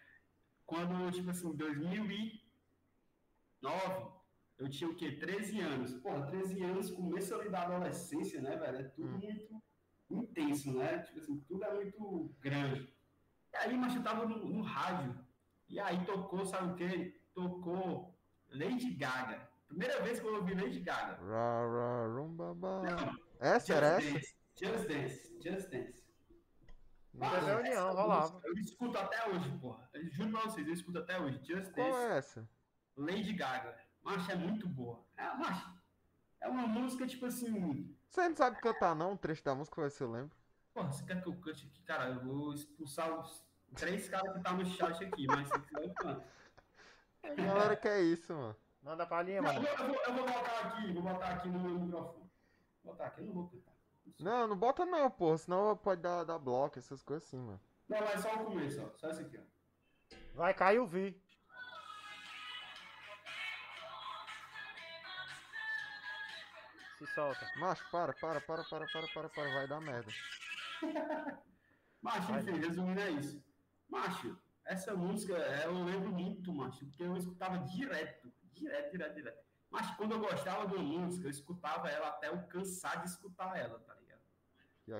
quando, 0.65 1.11
tipo 1.11 1.29
assim, 1.29 1.53
2009, 1.55 2.41
eu 4.57 4.69
tinha 4.69 4.89
o 4.89 4.95
quê? 4.95 5.11
13 5.17 5.59
anos. 5.61 5.93
Porra, 5.95 6.25
13 6.27 6.63
anos, 6.63 6.91
começo 6.91 7.33
ali 7.35 7.49
da 7.49 7.63
adolescência, 7.63 8.41
né, 8.41 8.55
velho? 8.55 8.77
É 8.77 8.83
tudo 8.83 9.07
Hum. 9.07 9.19
muito 9.19 9.63
intenso, 10.09 10.71
né? 10.77 10.99
Tipo 10.99 11.19
assim, 11.19 11.39
tudo 11.41 11.63
é 11.63 11.73
muito 11.73 12.35
grande. 12.39 12.93
E 13.53 13.57
aí, 13.57 13.77
macho, 13.77 13.97
eu 13.97 14.03
tava 14.03 14.25
no, 14.25 14.37
no 14.45 14.61
rádio. 14.61 15.17
E 15.69 15.79
aí 15.79 16.05
tocou, 16.05 16.45
sabe 16.45 16.71
o 16.73 16.75
quê? 16.75 17.19
Tocou 17.33 18.15
Lady 18.49 18.91
Gaga. 18.95 19.49
Primeira 19.67 20.01
vez 20.03 20.19
que 20.19 20.27
eu 20.27 20.35
ouvi 20.35 20.53
Lady 20.53 20.79
Gaga. 20.81 21.15
Ra, 21.23 21.65
ra, 21.67 22.07
rum, 22.07 22.35
ba, 22.35 22.53
ba. 22.53 22.81
Essa 23.39 23.73
era 23.73 23.87
essa? 23.97 24.11
Dance, 24.13 24.35
Just 24.55 24.87
Dance, 24.87 25.39
Just 25.43 25.69
Dance. 25.71 26.03
Muita 27.13 27.35
Mas 27.37 27.45
reunião, 27.45 27.93
rolava. 27.93 28.41
Eu 28.43 28.53
escuto 28.53 28.97
até 28.97 29.29
hoje, 29.29 29.57
porra. 29.59 29.89
Eu 29.93 30.09
juro 30.11 30.31
pra 30.31 30.41
vocês, 30.41 30.67
eu 30.67 30.73
escuto 30.73 30.99
até 30.99 31.19
hoje. 31.19 31.39
Just 31.43 31.71
Qual 31.73 31.91
Dance, 31.91 32.05
é 32.05 32.17
essa? 32.17 32.49
Lady 32.97 33.33
Gaga. 33.33 33.75
Macho, 34.03 34.31
é 34.31 34.35
muito 34.35 34.67
boa. 34.67 34.99
É, 35.17 35.33
macho, 35.35 35.73
é 36.41 36.47
uma 36.47 36.67
música, 36.67 37.07
tipo 37.07 37.25
assim... 37.25 37.95
Você 38.09 38.27
não 38.29 38.35
sabe 38.35 38.59
cantar 38.61 38.95
não? 38.95 39.13
Um 39.13 39.17
trecho 39.17 39.43
da 39.43 39.55
música, 39.55 39.75
vai 39.81 39.89
ver 39.89 39.95
se 39.95 40.03
eu 40.03 40.11
lembro. 40.11 40.35
Porra, 40.73 40.91
você 40.91 41.03
quer 41.05 41.21
que 41.21 41.27
eu 41.29 41.35
cante 41.35 41.67
aqui? 41.67 41.81
Cara, 41.83 42.09
eu 42.09 42.19
vou 42.19 42.53
expulsar 42.53 43.19
os 43.19 43.43
três 43.75 44.09
caras 44.09 44.33
que 44.33 44.43
tá 44.43 44.53
no 44.53 44.65
chat 44.65 45.03
aqui, 45.03 45.25
mas 45.27 45.47
se 45.47 45.59
quiser 45.61 45.83
eu 45.83 45.93
canto. 45.93 46.23
A 47.23 47.33
galera 47.35 47.75
quer 47.75 48.01
isso, 48.01 48.33
mano. 48.33 48.55
Manda 48.81 49.05
pra 49.05 49.21
linha, 49.21 49.41
Não, 49.41 49.53
eu, 49.53 49.61
mano. 49.61 49.77
vou, 49.77 49.87
eu, 49.87 49.87
vou, 49.87 49.95
eu 49.95 50.13
vou 50.13 50.25
botar 50.25 50.59
aqui, 50.59 50.91
vou 50.93 51.01
botar 51.03 51.27
aqui 51.29 51.49
no 51.49 51.59
meu 51.59 51.79
microfone. 51.79 52.29
Vou 52.83 52.93
botar 52.93 53.05
aqui, 53.05 53.21
eu 53.21 53.25
não 53.27 53.33
vou 53.33 53.47
cantar. 53.47 53.73
Não, 54.19 54.47
não 54.47 54.57
bota 54.57 54.85
não, 54.85 55.09
pô. 55.09 55.37
Senão 55.37 55.77
pode 55.77 56.01
dar, 56.01 56.23
dar 56.25 56.37
bloco, 56.37 56.77
essas 56.77 57.01
coisas 57.01 57.25
assim, 57.27 57.37
mano. 57.39 57.59
Não, 57.87 57.99
mas 58.01 58.19
só 58.21 58.35
o 58.35 58.45
começo, 58.45 58.81
ó. 58.83 58.97
Só 58.97 59.09
esse 59.09 59.21
aqui, 59.21 59.39
ó. 59.39 60.15
Vai 60.35 60.53
cair 60.53 60.79
o 60.79 60.85
Vi. 60.85 61.19
Se 67.05 67.13
solta. 67.13 67.45
Macho, 67.57 67.83
para, 67.91 68.13
para, 68.13 68.39
para, 68.41 68.63
para, 68.63 68.85
para, 68.87 69.07
para, 69.13 69.29
para. 69.29 69.53
Vai 69.53 69.67
dar 69.67 69.81
merda. 69.81 70.11
Macho, 72.01 72.27
Vai. 72.27 72.41
enfim, 72.41 72.51
resumindo 72.59 72.99
é 73.01 73.11
isso. 73.11 73.43
Macho, 73.89 74.37
essa 74.65 74.93
música 74.95 75.37
é, 75.37 75.65
eu 75.65 75.83
lembro 75.83 76.11
muito, 76.11 76.53
macho, 76.53 76.85
porque 76.85 77.03
eu 77.03 77.15
escutava 77.15 77.57
direto, 77.59 78.31
direto, 78.53 78.91
direto, 78.91 79.15
direto. 79.15 79.43
Mas 79.69 79.95
quando 79.95 80.11
eu 80.13 80.19
gostava 80.19 80.67
de 80.67 80.75
uma 80.75 80.83
música, 80.83 81.27
eu 81.27 81.31
escutava 81.31 81.89
ela 81.89 82.07
até 82.09 82.27
eu 82.29 82.41
cansar 82.47 83.01
de 83.01 83.07
escutar 83.09 83.57
ela, 83.57 83.79
tá 83.79 83.93
ligado? 83.95 84.21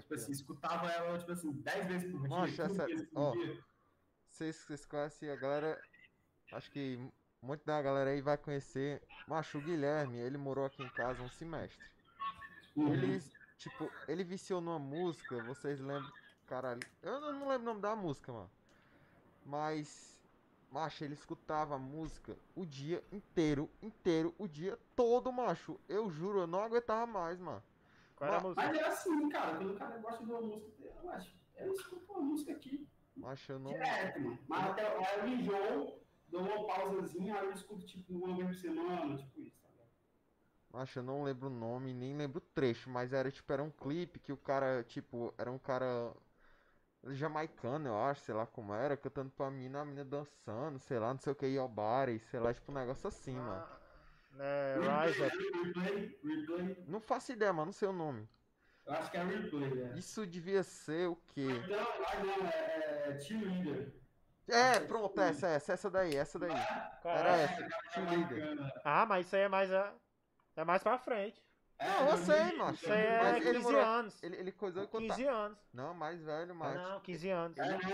Tipo 0.02 0.14
assim, 0.16 0.32
escutava 0.32 0.90
ela, 0.92 1.18
tipo 1.20 1.32
assim, 1.32 1.52
10 1.52 1.88
vezes 1.88 2.12
por 2.12 2.22
dia, 2.22 2.30
Macho, 2.30 2.56
15 2.56 2.62
essa- 2.62 2.86
vezes 2.86 3.10
por 3.10 3.20
ó. 3.22 3.32
dia. 3.32 3.64
Vocês, 4.30 4.56
vocês 4.58 4.86
conhecem 4.86 5.30
a 5.30 5.36
galera. 5.36 5.82
Acho 6.52 6.72
que 6.72 7.12
muito 7.44 7.64
da 7.66 7.82
galera 7.82 8.10
aí 8.10 8.22
vai 8.22 8.38
conhecer. 8.38 9.02
Macho, 9.28 9.58
o 9.58 9.62
Guilherme, 9.62 10.18
ele 10.18 10.38
morou 10.38 10.66
aqui 10.66 10.82
em 10.82 10.90
casa 10.90 11.22
um 11.22 11.30
semestre. 11.30 11.86
Uhum. 12.76 12.94
Ele, 12.94 13.22
tipo, 13.58 13.92
ele 14.08 14.24
viciou 14.24 14.62
numa 14.62 14.80
música, 14.80 15.38
vocês 15.42 15.80
lembram? 15.80 16.12
Caralho, 16.48 16.80
eu 17.02 17.20
não 17.20 17.48
lembro 17.48 17.62
o 17.64 17.66
nome 17.66 17.82
da 17.82 17.96
música, 17.96 18.32
mano. 18.32 18.50
Mas, 19.46 20.20
macho, 20.72 21.04
ele 21.04 21.14
escutava 21.14 21.76
a 21.76 21.78
música 21.78 22.36
o 22.56 22.66
dia 22.66 23.04
inteiro, 23.12 23.70
inteiro, 23.82 24.34
o 24.38 24.48
dia 24.48 24.80
todo, 24.96 25.32
macho. 25.32 25.80
Eu 25.88 26.10
juro, 26.10 26.40
eu 26.42 26.48
não 26.48 26.62
aguentava 26.64 27.06
mais, 27.06 27.40
mano. 27.40 27.62
Qual 28.16 28.28
era 28.28 28.38
a 28.38 28.40
Mas- 28.40 28.56
música? 28.56 28.68
Mas 28.68 28.78
é 28.78 28.88
assim, 28.88 29.30
cara, 29.30 29.58
quando 29.58 29.72
o 29.72 29.76
cara 29.78 29.98
gosta 29.98 30.24
de 30.24 30.32
uma 30.32 30.42
música, 30.42 30.84
eu 31.04 31.10
acho, 31.10 31.36
eu 31.58 31.74
escuto 31.74 32.12
uma 32.14 32.22
música 32.22 32.52
aqui 32.54 32.88
Macho, 33.16 33.52
eu 33.52 33.60
não. 33.60 33.72
direto, 33.72 34.20
mano. 34.22 34.40
Mas 34.48 34.66
até 34.72 34.98
eu 35.22 35.28
enjoo, 35.28 36.03
dou 36.34 36.42
uma 36.42 36.66
pausazinha, 36.66 37.40
aí 37.40 37.46
eu 37.46 37.54
escuto 37.54 37.86
tipo 37.86 38.12
uma 38.14 38.36
vez 38.36 38.48
por 38.48 38.56
semana, 38.56 39.16
tipo 39.16 39.40
isso, 39.40 39.56
tá 39.62 39.70
ligado? 39.70 39.90
Macho, 40.74 41.00
eu 41.00 41.04
não 41.04 41.24
lembro 41.24 41.48
o 41.48 41.54
nome, 41.54 41.94
nem 41.94 42.18
lembro 42.18 42.40
o 42.40 42.54
trecho, 42.54 42.90
mas 42.90 43.14
era 43.14 43.32
tipo, 43.32 43.54
era 43.54 43.62
um 43.64 43.70
clipe 43.70 44.20
que 44.20 44.34
o 44.34 44.38
cara, 44.38 44.84
tipo, 44.84 45.34
era 45.38 45.52
um 45.52 45.60
cara 45.60 46.12
jamaicano, 47.10 47.88
eu 47.88 47.98
acho, 47.98 48.22
sei 48.22 48.34
lá 48.34 48.48
como 48.48 48.74
era, 48.74 48.98
cantando 48.98 49.30
pra 49.30 49.52
mina, 49.52 49.82
a 49.82 49.86
mina 49.86 50.04
dançando, 50.04 50.80
sei 50.80 50.98
lá, 50.98 51.14
não 51.14 51.20
sei 51.20 51.34
o 51.34 51.36
que, 51.36 51.46
Yobari, 51.46 52.20
sei 52.20 52.40
lá, 52.40 52.54
tipo 52.54 52.72
um 52.72 52.76
negócio 52.76 53.08
assim, 53.08 53.36
mano. 53.36 53.64
É, 54.40 54.78
Rise. 54.80 55.22
Replay, 55.22 56.20
replay. 56.24 56.84
Não 56.88 57.00
faço 57.00 57.32
ideia, 57.32 57.54
mano, 57.54 57.68
não 57.68 57.74
sei 57.74 57.88
o 57.88 57.94
nome. 57.94 58.28
Eu 58.88 58.94
acho 58.94 59.12
que 59.12 59.18
é 59.18 59.24
replay, 59.24 59.84
é. 59.84 59.98
Isso 59.98 60.26
devia 60.26 60.64
ser 60.64 61.08
o 61.10 61.16
quê? 61.28 61.48
Não, 61.70 61.80
ah, 61.80 62.24
não, 62.24 62.48
é, 62.48 63.10
é 63.10 63.20
cheerleader. 63.20 64.03
É, 64.48 64.80
pronto, 64.82 65.20
essa, 65.22 65.48
essa, 65.48 65.74
essa 65.74 65.90
daí, 65.90 66.16
essa 66.16 66.38
daí. 66.38 66.52
Qual 67.02 67.16
Era 67.16 67.38
é? 67.38 67.44
essa, 67.44 67.68
cheerleader. 67.94 68.40
Bacana. 68.56 68.74
Ah, 68.84 69.06
mas 69.06 69.26
isso 69.26 69.36
aí 69.36 69.42
é 69.44 69.48
mais, 69.50 69.72
a- 69.72 69.94
é 70.56 70.64
mais 70.66 70.84
pra 70.84 70.98
frente. 70.98 71.42
É, 71.80 71.88
Não, 71.88 72.10
eu 72.10 72.18
sei, 72.18 72.36
2000, 72.36 72.58
macho. 72.58 72.84
Isso 72.84 72.94
aí 72.94 73.02
é 73.06 73.24
Mas 73.24 73.36
ele 73.38 73.46
15 73.58 73.64
morou- 73.64 73.82
anos. 73.82 74.24
Ele, 74.24 74.36
ele 74.38 74.52
coisou 74.52 74.84
enquanto 74.84 75.08
15 75.08 75.26
tá... 75.26 75.32
anos. 75.32 75.58
Não, 75.74 75.94
mais 75.94 76.22
velho, 76.22 76.52
Ah, 76.52 76.56
macho. 76.56 76.90
não, 76.90 77.00
15 77.02 77.30
anos. 77.30 77.58
É, 77.58 77.66
não, 77.66 77.76
é 77.76 77.78
não, 77.82 77.90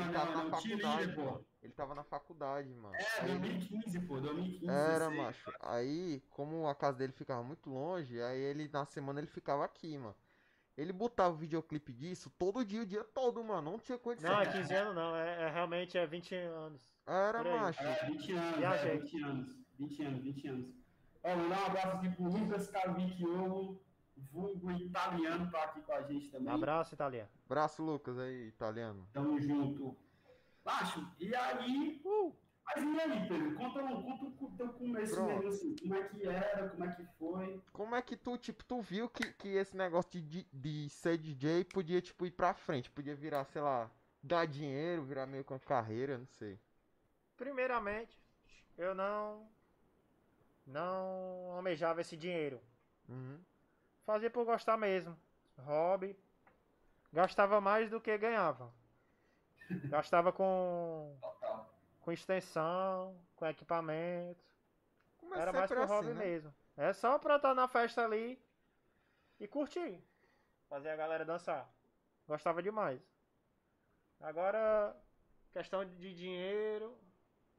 Ele 0.00 0.08
é 0.08 0.12
tava 0.12 0.32
não, 0.32 0.44
na 0.44 0.50
faculdade, 0.50 1.12
pô. 1.14 1.22
mano. 1.24 1.46
Ele 1.62 1.72
tava 1.72 1.94
na 1.94 2.04
faculdade, 2.04 2.74
mano. 2.74 2.94
É, 2.96 3.20
Aí 3.20 3.30
ele- 3.30 3.38
2015, 3.38 4.00
pô, 4.00 4.20
2015. 4.20 4.68
Era, 4.68 5.08
16. 5.08 5.16
macho. 5.16 5.52
Aí, 5.60 6.20
como 6.30 6.68
a 6.68 6.74
casa 6.74 6.98
dele 6.98 7.12
ficava 7.12 7.42
muito 7.42 7.70
longe, 7.70 8.20
aí 8.20 8.40
ele, 8.40 8.68
na 8.72 8.84
semana, 8.86 9.20
ele 9.20 9.28
ficava 9.28 9.64
aqui, 9.64 9.96
mano. 9.96 10.16
Ele 10.76 10.92
botava 10.92 11.34
o 11.34 11.36
videoclipe 11.36 11.92
disso 11.92 12.30
todo 12.38 12.64
dia, 12.64 12.82
o 12.82 12.86
dia 12.86 13.04
todo, 13.04 13.44
mano. 13.44 13.72
Não 13.72 13.78
tinha 13.78 13.98
condição. 13.98 14.30
Não, 14.30 14.40
é 14.40 14.46
15 14.46 14.74
anos 14.74 14.94
não. 14.94 15.16
É, 15.16 15.42
é 15.42 15.50
realmente 15.50 15.98
é 15.98 16.06
20 16.06 16.34
anos. 16.34 16.82
Era, 17.06 17.44
macho. 17.44 17.82
É, 17.82 18.06
20 18.06 18.32
anos, 18.32 18.56
Viajei. 18.56 18.90
é, 18.90 18.96
20 18.96 19.22
anos. 19.22 19.56
20 19.78 20.02
anos, 20.02 20.22
20 20.22 20.48
anos. 20.48 20.74
Ó, 21.22 21.36
mandar 21.36 21.62
um 21.62 21.66
abraço 21.66 21.96
aqui 21.96 22.10
pro 22.10 22.24
Lucas 22.24 22.70
Carvicchiolo, 22.70 23.80
vulgo 24.16 24.70
italiano, 24.72 25.50
tá 25.50 25.64
aqui 25.64 25.80
com 25.82 25.92
a 25.92 26.02
gente 26.02 26.28
também. 26.30 26.52
Abraço, 26.52 26.94
italiano. 26.94 27.30
Braço, 27.48 27.82
Lucas, 27.82 28.18
aí, 28.18 28.48
italiano. 28.48 29.06
Tamo 29.12 29.40
junto. 29.40 29.96
Macho, 30.64 31.06
e 31.18 31.34
aí. 31.34 32.00
Uh! 32.04 32.34
Mas 32.66 32.84
e 32.84 33.00
aí, 33.00 33.28
Pedro? 33.28 33.54
Conta, 33.56 33.82
conta 33.82 34.24
o 34.24 34.56
teu 34.56 34.68
começo 34.74 35.14
Pronto. 35.14 35.28
mesmo, 35.28 35.48
assim. 35.48 35.76
Como 35.76 35.94
é 35.94 36.08
que 36.08 36.26
era, 36.26 36.68
como 36.68 36.84
é 36.84 36.92
que 36.94 37.04
foi. 37.18 37.62
Como 37.72 37.94
é 37.96 38.02
que 38.02 38.16
tu, 38.16 38.38
tipo, 38.38 38.64
tu 38.64 38.80
viu 38.80 39.08
que, 39.08 39.32
que 39.32 39.48
esse 39.48 39.76
negócio 39.76 40.20
de, 40.20 40.46
de, 40.52 40.88
ser 40.90 41.18
DJ 41.18 41.64
podia, 41.64 42.00
tipo, 42.00 42.24
ir 42.24 42.30
pra 42.30 42.54
frente? 42.54 42.90
Podia 42.90 43.14
virar, 43.14 43.44
sei 43.44 43.60
lá, 43.62 43.90
dar 44.22 44.46
dinheiro, 44.46 45.02
virar 45.02 45.26
meio 45.26 45.44
com 45.44 45.58
carreira, 45.58 46.18
não 46.18 46.26
sei. 46.26 46.58
Primeiramente, 47.36 48.16
eu 48.78 48.94
não 48.94 49.48
não 50.66 51.52
almejava 51.52 52.00
esse 52.00 52.16
dinheiro. 52.16 52.60
Uhum. 53.08 53.40
Fazia 54.06 54.30
por 54.30 54.44
gostar 54.44 54.76
mesmo. 54.76 55.16
Hobby. 55.58 56.16
Gastava 57.12 57.60
mais 57.60 57.90
do 57.90 58.00
que 58.00 58.16
ganhava. 58.16 58.72
Gastava 59.90 60.32
com. 60.32 61.16
Com 62.02 62.12
extensão, 62.12 63.16
com 63.36 63.46
equipamento. 63.46 64.44
É 65.34 65.38
Era 65.38 65.52
mais 65.52 65.70
pro 65.70 65.86
hobby 65.86 66.08
assim, 66.08 66.18
né? 66.18 66.24
mesmo. 66.24 66.54
É 66.76 66.92
só 66.92 67.18
pra 67.18 67.36
estar 67.36 67.54
na 67.54 67.68
festa 67.68 68.04
ali 68.04 68.38
e 69.40 69.46
curtir. 69.48 69.98
Fazer 70.68 70.90
a 70.90 70.96
galera 70.96 71.24
dançar. 71.24 71.72
Gostava 72.26 72.62
demais. 72.62 73.00
Agora, 74.20 74.96
questão 75.52 75.84
de 75.84 76.14
dinheiro. 76.14 76.96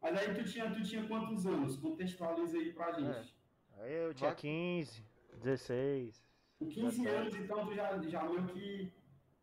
Mas 0.01 0.17
aí 0.17 0.33
tu 0.35 0.43
tinha, 0.43 0.69
tu 0.71 0.83
tinha 0.83 1.07
quantos 1.07 1.45
anos? 1.45 1.77
Contextualiza 1.77 2.57
aí 2.57 2.73
pra 2.73 2.91
gente. 2.91 3.35
Aí 3.77 3.93
eu 3.93 4.13
tinha 4.13 4.29
Vai- 4.31 4.39
15, 4.39 5.05
16. 5.41 6.23
Com 6.59 6.67
15 6.69 7.07
anos, 7.07 7.35
então, 7.35 7.65
tu 7.65 7.73
já, 7.73 8.01
já 8.01 8.23
meio 8.23 8.45
que. 8.47 8.93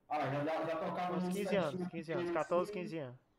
Ah, 0.08 0.20
já, 0.30 0.44
já, 0.44 0.64
já 0.64 0.76
tocava 0.76 1.16
Uns 1.16 1.22
nos 1.24 1.34
15 1.34 1.42
setinhos 1.44 1.64
anos, 1.74 1.88
15 1.88 2.12
anos, 2.12 2.24
pequenos, 2.24 2.32
14, 2.32 2.70
assim. 2.70 2.80
15 2.80 2.98
anos. 2.98 3.29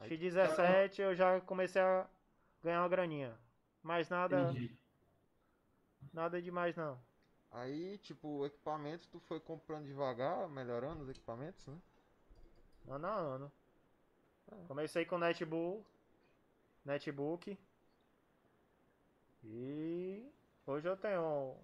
Aí- 0.00 0.08
De 0.08 0.16
17 0.16 1.00
eu 1.02 1.14
já 1.14 1.40
comecei 1.42 1.80
a 1.80 2.08
ganhar 2.62 2.82
uma 2.82 2.88
graninha. 2.88 3.38
Mas 3.82 4.08
nada, 4.08 4.50
Entendi. 4.50 4.76
nada 6.12 6.40
demais 6.42 6.74
não. 6.76 7.00
Aí, 7.52 7.98
tipo, 7.98 8.28
o 8.28 8.46
equipamento 8.46 9.08
tu 9.08 9.18
foi 9.20 9.40
comprando 9.40 9.86
devagar, 9.86 10.48
melhorando 10.48 11.02
os 11.02 11.08
equipamentos, 11.08 11.66
né? 11.66 11.76
Ano 12.88 13.06
a 13.06 13.14
ano. 13.14 13.52
É. 14.50 14.66
Comecei 14.66 15.04
com 15.04 15.18
netbook, 15.18 15.84
netbook. 16.84 17.58
E 19.42 20.30
hoje 20.66 20.88
eu 20.88 20.96
tenho 20.96 21.56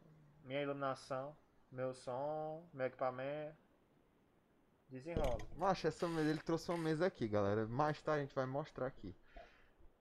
minha 0.44 0.62
iluminação, 0.62 1.36
meu 1.70 1.94
som, 1.94 2.68
meu 2.72 2.86
equipamento. 2.86 3.65
Desenrola. 4.88 5.38
Macho, 5.56 5.88
essa 5.88 6.06
mesa, 6.06 6.30
ele 6.30 6.40
trouxe 6.40 6.70
uma 6.70 6.78
mesa 6.78 7.06
aqui, 7.06 7.26
galera. 7.26 7.66
Mais 7.66 8.00
tarde 8.00 8.20
a 8.20 8.24
gente 8.24 8.34
vai 8.34 8.46
mostrar 8.46 8.86
aqui. 8.86 9.14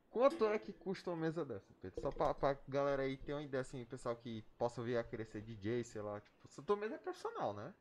Quanto 0.09 0.45
é 0.45 0.57
que 0.57 0.71
custa 0.71 1.09
uma 1.09 1.17
mesa 1.17 1.43
dessa, 1.43 1.73
Pedro? 1.81 2.01
Só 2.01 2.09
pra, 2.09 2.33
pra 2.33 2.57
galera 2.69 3.03
aí 3.03 3.17
ter 3.17 3.33
uma 3.33 3.41
ideia, 3.41 3.61
assim, 3.61 3.83
pessoal 3.83 4.15
que 4.15 4.43
possa 4.57 4.81
vir 4.81 4.97
a 4.97 5.03
ser 5.03 5.41
DJ, 5.41 5.83
sei 5.83 6.01
lá. 6.01 6.21
Tipo, 6.21 6.47
se 6.47 6.61
tua 6.61 6.77
mesa 6.77 6.95
é 6.95 6.97
profissional, 6.97 7.53
né? 7.53 7.73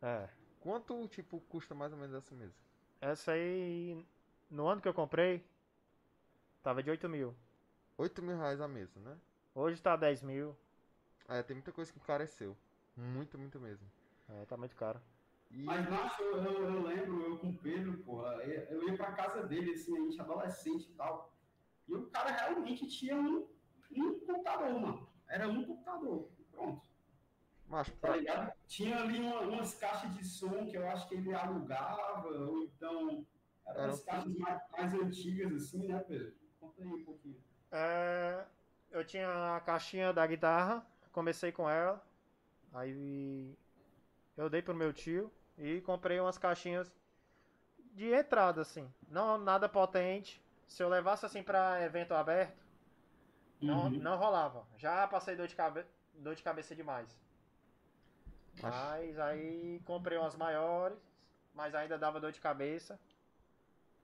É. 0.00 0.28
Quanto, 0.60 1.08
tipo, 1.08 1.40
custa 1.40 1.74
mais 1.74 1.92
ou 1.92 1.98
menos 1.98 2.14
essa 2.14 2.34
mesa? 2.36 2.54
Essa 3.00 3.32
aí, 3.32 4.06
no 4.48 4.68
ano 4.68 4.80
que 4.80 4.86
eu 4.86 4.94
comprei, 4.94 5.44
tava 6.62 6.82
de 6.84 6.90
8 6.90 7.08
mil. 7.08 7.34
8 7.98 8.22
mil 8.22 8.36
reais 8.36 8.60
a 8.60 8.68
mesa, 8.68 9.00
né? 9.00 9.18
Hoje 9.52 9.82
tá 9.82 9.96
10 9.96 10.22
mil. 10.22 10.56
É, 11.28 11.42
tem 11.42 11.56
muita 11.56 11.72
coisa 11.72 11.92
que 11.92 11.98
encareceu. 11.98 12.56
Muito, 12.96 13.36
muito 13.36 13.58
mesmo. 13.58 13.90
É, 14.28 14.44
tá 14.44 14.56
muito 14.56 14.76
caro. 14.76 15.00
E, 15.52 15.64
Mas, 15.64 15.88
macho, 15.88 16.22
eu, 16.22 16.42
eu, 16.42 16.62
eu 16.74 16.82
lembro, 16.82 17.22
eu 17.22 17.38
com 17.38 17.50
o 17.50 17.58
Pedro, 17.58 17.98
porra, 17.98 18.32
eu 18.44 18.62
eu 18.82 18.88
ia 18.88 18.96
pra 18.96 19.12
casa 19.12 19.46
dele, 19.46 19.72
assim, 19.72 19.96
a 19.96 20.00
gente 20.00 20.20
adolescente 20.20 20.88
e 20.90 20.94
tal. 20.94 21.32
E 21.86 21.94
o 21.94 22.06
cara 22.10 22.30
realmente 22.30 22.86
tinha 22.88 23.16
um, 23.16 23.46
um 23.96 24.18
computador, 24.20 24.80
mano. 24.80 25.08
Era 25.28 25.48
um 25.48 25.64
computador. 25.64 26.30
Pronto. 26.50 26.88
Mas 27.68 27.88
tá 27.88 27.94
pra... 28.00 28.16
ligado? 28.16 28.52
Tinha 28.66 28.98
ali 28.98 29.18
uma- 29.20 29.40
umas 29.40 29.74
caixas 29.74 30.14
de 30.14 30.24
som 30.24 30.66
que 30.66 30.76
eu 30.76 30.86
acho 30.88 31.08
que 31.08 31.14
ele 31.16 31.34
alugava, 31.34 32.28
ou 32.28 32.62
então 32.64 33.26
eram 33.66 33.80
Era 33.80 33.88
umas 33.88 34.04
caixas 34.04 34.34
mais, 34.36 34.62
mais 34.70 34.94
antigas 34.94 35.52
assim, 35.54 35.86
né, 35.86 35.98
Pedro? 36.00 36.34
Conta 36.60 36.82
aí 36.82 36.88
um 36.88 37.04
pouquinho. 37.04 37.42
É, 37.70 38.44
eu 38.90 39.04
tinha 39.04 39.56
a 39.56 39.60
caixinha 39.60 40.12
da 40.12 40.26
guitarra, 40.26 40.86
comecei 41.12 41.50
com 41.52 41.68
ela, 41.68 42.02
aí 42.72 43.54
eu 44.36 44.50
dei 44.50 44.62
pro 44.62 44.74
meu 44.74 44.92
tio 44.92 45.30
e 45.58 45.80
comprei 45.82 46.20
umas 46.20 46.38
caixinhas 46.38 46.92
de 47.94 48.12
entrada, 48.12 48.62
assim, 48.62 48.92
não 49.08 49.36
nada 49.38 49.68
potente. 49.68 50.42
Se 50.66 50.82
eu 50.82 50.88
levasse 50.88 51.26
assim 51.26 51.42
pra 51.42 51.82
evento 51.82 52.14
aberto, 52.14 52.56
não, 53.60 53.84
Uhum. 53.84 53.90
não 53.90 54.16
rolava. 54.16 54.66
Já 54.78 55.06
passei 55.06 55.36
dor 55.36 55.46
de, 55.46 55.54
cabe... 55.54 55.84
dor 56.14 56.34
de 56.34 56.42
cabeça 56.42 56.74
demais. 56.74 57.08
Mas- 58.60 59.18
aí 59.18 59.80
comprei 59.84 60.18
umas 60.18 60.36
maiores, 60.36 60.98
mas 61.54 61.74
ainda 61.74 61.98
dava 61.98 62.20
dor 62.20 62.32
de 62.32 62.40
cabeça. 62.40 62.98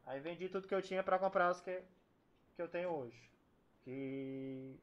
Aí 0.07 0.21
vendi 0.21 0.49
tudo 0.49 0.67
que 0.69 0.75
eu 0.75 0.83
tinha 0.83 1.03
pra 1.03 1.19
comprar 1.19 1.49
as 1.49 1.61
que, 1.61 1.83
que 2.55 2.63
eu 2.63 2.69
tenho 2.69 2.91
hoje. 2.91 3.31
Que 3.85 4.79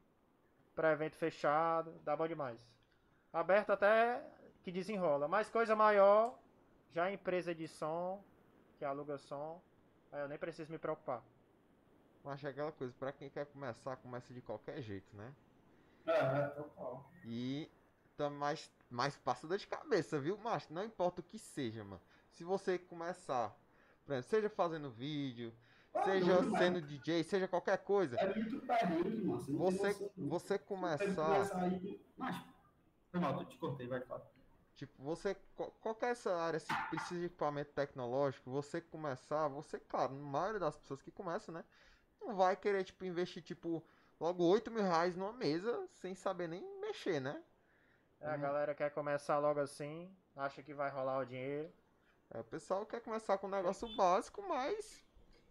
pra 0.74 0.92
evento 0.92 1.16
fechado, 1.16 1.92
dá 2.04 2.14
bom 2.16 2.28
demais. 2.28 2.58
Aberto 3.32 3.70
até 3.70 4.22
que 4.62 4.70
desenrola. 4.70 5.26
Mas 5.28 5.48
coisa 5.50 5.74
maior, 5.74 6.38
já 6.92 7.10
empresa 7.10 7.54
de 7.54 7.68
som, 7.68 8.22
que 8.78 8.84
aluga 8.84 9.18
som, 9.18 9.60
aí 10.12 10.20
eu 10.20 10.28
nem 10.28 10.38
preciso 10.38 10.70
me 10.72 10.78
preocupar. 10.78 11.22
Mas 12.24 12.42
é 12.44 12.48
aquela 12.48 12.72
coisa, 12.72 12.92
pra 12.98 13.12
quem 13.12 13.30
quer 13.30 13.46
começar, 13.46 13.96
começa 13.96 14.34
de 14.34 14.40
qualquer 14.42 14.82
jeito, 14.82 15.14
né? 15.16 15.32
É, 16.06 16.46
total. 16.48 17.10
E 17.24 17.70
tá 18.16 18.28
mais, 18.30 18.70
mais 18.90 19.16
passa 19.16 19.46
dor 19.46 19.58
de 19.58 19.66
cabeça, 19.66 20.18
viu? 20.18 20.36
Mas 20.38 20.68
não 20.68 20.84
importa 20.84 21.20
o 21.20 21.24
que 21.24 21.38
seja, 21.38 21.84
mano. 21.84 22.02
Se 22.30 22.42
você 22.44 22.78
começar, 22.78 23.56
por 24.04 24.12
exemplo, 24.12 24.30
seja 24.30 24.50
fazendo 24.50 24.90
vídeo, 24.90 25.52
Ah, 25.94 26.02
seja 26.04 26.42
mano. 26.42 26.56
sendo 26.58 26.80
DJ, 26.82 27.22
seja 27.24 27.46
qualquer 27.48 27.78
coisa, 27.78 28.16
É 28.16 28.34
muito 28.34 28.60
perrengue, 28.66 29.22
mano. 29.24 29.40
Você, 29.40 29.52
não 29.52 29.58
você, 29.58 30.12
não. 30.16 30.28
você 30.28 30.28
Você 30.28 30.48
tem 30.48 30.58
que 30.58 30.64
começar, 30.64 31.06
começar 31.14 31.62
aí. 31.62 32.04
Mas, 32.16 32.44
mal, 33.14 33.40
eu 33.40 33.46
te 33.46 33.56
cortei, 33.58 33.86
vai 33.86 34.00
falar. 34.02 34.26
Tipo, 34.76 35.02
você, 35.02 35.34
qual- 35.56 35.72
qualquer 35.80 36.12
essa 36.12 36.34
área, 36.36 36.60
se 36.60 36.72
precisa 36.90 37.20
de 37.20 37.26
equipamento 37.26 37.72
tecnológico, 37.72 38.50
você 38.50 38.80
começar, 38.80 39.48
você, 39.48 39.78
claro, 39.80 40.14
a 40.14 40.16
maioria 40.18 40.60
das 40.60 40.76
pessoas 40.76 41.02
que 41.02 41.10
começam, 41.10 41.54
né, 41.54 41.64
não 42.20 42.36
vai 42.36 42.56
querer, 42.56 42.84
tipo, 42.84 43.04
investir, 43.04 43.42
tipo, 43.42 43.84
logo 44.20 44.44
8 44.44 44.70
mil 44.70 44.82
reais 44.82 45.16
numa 45.16 45.32
mesa, 45.32 45.86
sem 45.92 46.14
saber 46.14 46.48
nem 46.48 46.62
mexer, 46.80 47.20
né? 47.20 47.42
É, 48.20 48.28
a 48.30 48.36
Hum. 48.36 48.40
galera 48.40 48.74
quer 48.74 48.90
começar 48.90 49.38
logo 49.38 49.60
assim, 49.60 50.14
acha 50.36 50.62
que 50.62 50.74
vai 50.74 50.90
rolar 50.90 51.18
o 51.18 51.24
dinheiro. 51.24 51.72
É, 52.30 52.40
o 52.40 52.44
pessoal 52.44 52.84
quer 52.86 53.00
começar 53.00 53.38
com 53.38 53.46
um 53.46 53.50
negócio 53.50 53.88
básico, 53.88 54.42
mas 54.48 55.04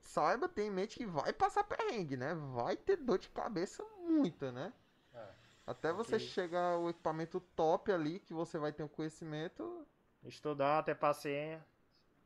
saiba, 0.03 0.47
tem 0.47 0.67
em 0.67 0.71
mente 0.71 0.97
que 0.97 1.05
vai 1.05 1.33
passar 1.33 1.63
perrengue, 1.63 2.17
né? 2.17 2.33
Vai 2.53 2.75
ter 2.77 2.97
dor 2.97 3.17
de 3.19 3.29
cabeça 3.29 3.83
muita, 3.99 4.51
né? 4.51 4.73
É. 5.13 5.44
Até 5.67 5.91
você 5.91 6.19
chegar 6.19 6.73
ao 6.73 6.89
equipamento 6.89 7.39
top 7.55 7.91
ali, 7.91 8.19
que 8.19 8.33
você 8.33 8.57
vai 8.59 8.71
ter 8.71 8.83
um 8.83 8.87
conhecimento. 8.87 9.85
Estudar, 10.23 10.83
ter 10.83 10.95
paciência, 10.95 11.65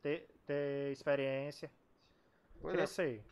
ter, 0.02 0.28
ter 0.46 0.92
experiência, 0.92 1.70
Pois 2.60 2.74
é, 2.74 2.78
crescer. 2.78 3.24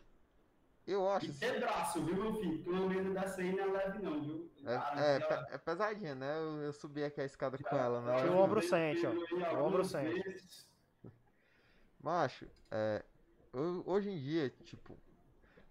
eu 0.87 1.09
acho. 1.09 1.27
E 1.29 1.33
ter 1.33 1.59
braço, 1.59 2.03
viu, 2.03 2.15
meu 2.15 2.33
filho? 2.35 2.57
Porque 2.63 2.69
uma 2.71 2.87
mesa 2.87 3.09
dessa 3.11 3.41
aí 3.41 3.51
não 3.55 3.63
é 3.63 3.67
leve, 3.67 3.99
não, 3.99 4.21
viu? 4.21 4.51
É, 4.65 4.73
é, 4.73 5.21
ela- 5.21 5.47
é 5.51 5.57
pesadinha, 5.57 6.15
né? 6.15 6.37
Eu, 6.37 6.61
eu 6.63 6.73
subi 6.73 7.03
aqui 7.03 7.21
a 7.21 7.25
escada 7.25 7.57
com 7.57 7.75
ela- 7.75 8.01
né? 8.01 8.29
o 8.29 8.35
ombro 8.37 8.61
sente, 8.61 9.05
ó. 9.05 9.11
O 9.55 9.63
ombro 9.65 9.83
sente. 9.85 10.67
Macho, 12.01 12.47
é, 12.71 13.03
eu- 13.53 13.83
hoje 13.85 14.09
em 14.09 14.17
dia, 14.19 14.49
tipo, 14.63 14.97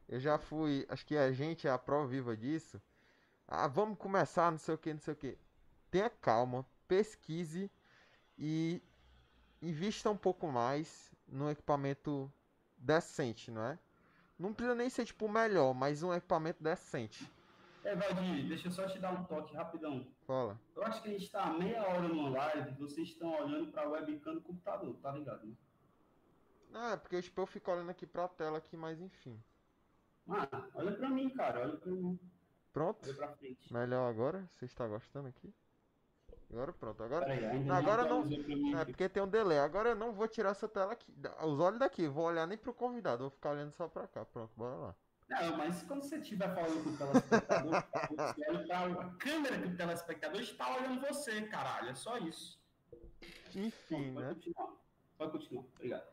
eu 0.08 0.20
já 0.20 0.38
fui, 0.38 0.86
acho 0.88 1.04
que 1.06 1.16
a 1.16 1.32
gente 1.32 1.66
é 1.66 1.70
a 1.70 1.78
prova 1.78 2.06
viva 2.06 2.36
disso. 2.36 2.80
Ah, 3.50 3.66
vamos 3.66 3.96
começar, 3.96 4.50
não 4.50 4.58
sei 4.58 4.74
o 4.74 4.78
que, 4.78 4.92
não 4.92 5.00
sei 5.00 5.14
o 5.14 5.16
que. 5.16 5.38
Tenha 5.90 6.10
calma, 6.10 6.66
pesquise 6.86 7.70
e 8.38 8.82
invista 9.62 10.10
um 10.10 10.16
pouco 10.18 10.46
mais 10.48 11.10
no 11.26 11.50
equipamento 11.50 12.30
decente, 12.76 13.50
não 13.50 13.64
é? 13.64 13.78
Não 14.38 14.52
precisa 14.52 14.74
nem 14.74 14.90
ser 14.90 15.06
tipo 15.06 15.24
o 15.24 15.32
melhor, 15.32 15.72
mas 15.72 16.02
um 16.02 16.12
equipamento 16.12 16.62
decente. 16.62 17.26
É, 17.82 17.96
Valdir, 17.96 18.46
deixa 18.46 18.68
eu 18.68 18.72
só 18.72 18.86
te 18.86 18.98
dar 18.98 19.12
um 19.12 19.24
toque 19.24 19.56
rapidão. 19.56 20.06
Fala. 20.26 20.60
Eu 20.76 20.84
acho 20.84 21.02
que 21.02 21.08
a 21.08 21.12
gente 21.12 21.30
tá 21.30 21.44
há 21.44 21.52
meia 21.54 21.82
hora 21.82 22.06
numa 22.06 22.28
live, 22.28 22.72
vocês 22.72 23.08
estão 23.08 23.30
olhando 23.30 23.72
pra 23.72 23.88
webcam 23.88 24.34
do 24.34 24.42
computador, 24.42 24.94
tá 24.96 25.10
ligado? 25.12 25.46
Né? 25.46 25.54
Ah, 26.74 26.92
é 26.92 26.96
porque 26.98 27.22
tipo, 27.22 27.40
eu 27.40 27.46
fico 27.46 27.70
olhando 27.70 27.90
aqui 27.90 28.06
pra 28.06 28.28
tela 28.28 28.58
aqui, 28.58 28.76
mas 28.76 29.00
enfim. 29.00 29.42
Mano, 30.26 30.48
olha 30.74 30.92
pra 30.92 31.08
mim, 31.08 31.30
cara, 31.30 31.60
olha 31.60 31.76
pra 31.78 31.90
mim, 31.90 32.20
Pronto? 32.78 33.08
Melhor 33.72 34.08
agora? 34.08 34.48
Você 34.54 34.64
está 34.66 34.86
gostando 34.86 35.26
aqui? 35.28 35.52
Agora 36.50 36.72
pronto. 36.72 37.02
Agora 37.02 37.26
ainda 37.26 37.74
Agora 37.74 38.04
não- 38.04 38.24
mim 38.24 38.74
É 38.74 38.84
porque 38.84 39.08
tem 39.08 39.20
um 39.22 39.28
delay. 39.28 39.58
Agora 39.58 39.90
eu 39.90 39.96
não 39.96 40.12
vou 40.12 40.28
tirar 40.28 40.50
essa 40.50 40.68
tela 40.68 40.92
aqui. 40.92 41.12
Os 41.44 41.58
olhos 41.58 41.78
daqui. 41.80 42.06
Vou 42.06 42.24
olhar 42.24 42.46
nem 42.46 42.56
pro 42.56 42.72
convidado. 42.72 43.24
Vou 43.24 43.30
ficar 43.30 43.50
olhando 43.50 43.72
só 43.72 43.88
pra 43.88 44.06
cá. 44.06 44.24
Pronto, 44.24 44.52
bora 44.56 44.74
lá. 44.76 44.94
Não, 45.28 45.56
mas 45.58 45.82
quando 45.82 46.02
você 46.02 46.16
estiver 46.18 46.54
falando 46.54 46.82
com 46.84 46.90
o 46.90 46.96
telespectador, 46.96 47.84
você 48.16 48.72
olha 48.72 48.94
pra 48.96 49.10
câmera 49.18 49.58
que 49.60 49.68
o 49.68 49.76
telespectador 49.76 50.40
está 50.40 50.74
olhando 50.76 51.00
você, 51.00 51.42
caralho. 51.42 51.90
É 51.90 51.94
só 51.94 52.16
isso. 52.16 52.58
Enfim, 53.54 54.14
Pode 54.14 54.26
né? 54.26 54.34
continuar. 54.34 54.72
Pode 55.18 55.32
continuar. 55.32 55.64
Obrigado. 55.74 56.06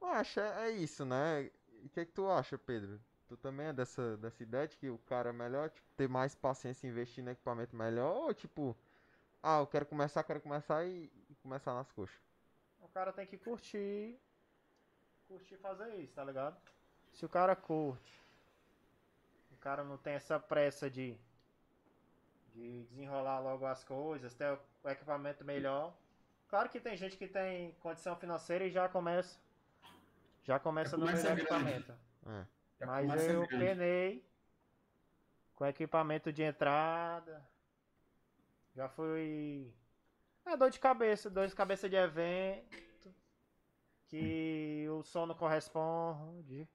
Eu 0.00 0.06
acho, 0.08 0.38
é, 0.38 0.68
é 0.68 0.70
isso, 0.70 1.04
né? 1.04 1.50
E 1.82 1.86
o 1.86 1.88
que, 1.88 2.04
que 2.04 2.12
tu 2.12 2.28
acha, 2.30 2.56
Pedro? 2.58 3.00
Tu 3.34 3.38
também 3.38 3.66
é 3.66 3.72
dessa, 3.72 4.16
dessa 4.18 4.44
ideia 4.44 4.68
de 4.68 4.76
que 4.76 4.88
o 4.88 4.96
cara 4.96 5.30
é 5.30 5.32
melhor, 5.32 5.68
tipo, 5.68 5.84
ter 5.96 6.08
mais 6.08 6.36
paciência 6.36 6.86
e 6.86 6.90
investir 6.90 7.24
no 7.24 7.32
equipamento 7.32 7.74
melhor? 7.74 8.14
Ou 8.14 8.32
tipo, 8.32 8.76
ah, 9.42 9.58
eu 9.58 9.66
quero 9.66 9.84
começar, 9.86 10.22
quero 10.22 10.40
começar 10.40 10.86
e, 10.86 11.10
e 11.28 11.34
começar 11.42 11.74
nas 11.74 11.90
coxas? 11.90 12.16
O 12.80 12.88
cara 12.90 13.12
tem 13.12 13.26
que 13.26 13.36
curtir. 13.36 14.16
Curtir 15.26 15.56
fazer 15.56 15.96
isso, 15.96 16.14
tá 16.14 16.22
ligado? 16.22 16.56
Se 17.12 17.26
o 17.26 17.28
cara 17.28 17.56
curte, 17.56 18.22
o 19.50 19.56
cara 19.56 19.82
não 19.82 19.98
tem 19.98 20.14
essa 20.14 20.38
pressa 20.38 20.88
de. 20.88 21.16
de 22.52 22.84
desenrolar 22.84 23.40
logo 23.40 23.66
as 23.66 23.82
coisas, 23.82 24.32
ter 24.32 24.56
o 24.84 24.88
equipamento 24.88 25.44
melhor. 25.44 25.92
Claro 26.46 26.68
que 26.68 26.78
tem 26.78 26.96
gente 26.96 27.16
que 27.16 27.26
tem 27.26 27.72
condição 27.80 28.14
financeira 28.14 28.64
e 28.64 28.70
já 28.70 28.88
começa. 28.88 29.40
Já 30.44 30.60
começa 30.60 30.96
no 30.96 31.04
começa 31.04 31.34
melhor 31.34 31.34
grande. 31.34 31.40
equipamento. 31.42 31.92
É. 32.26 32.53
Mas 32.84 33.28
eu 33.28 33.46
grande. 33.46 33.56
penei 33.56 34.24
com 35.54 35.66
equipamento 35.66 36.32
de 36.32 36.42
entrada. 36.42 37.46
Já 38.74 38.88
fui. 38.88 39.72
É 40.44 40.56
dor 40.56 40.70
de 40.70 40.78
cabeça, 40.78 41.30
dor 41.30 41.46
de 41.46 41.54
cabeça 41.54 41.88
de 41.88 41.96
evento. 41.96 43.14
Que 44.08 44.86
o 44.90 45.02
som 45.02 45.26
não 45.26 45.34
corresponde. 45.34 46.68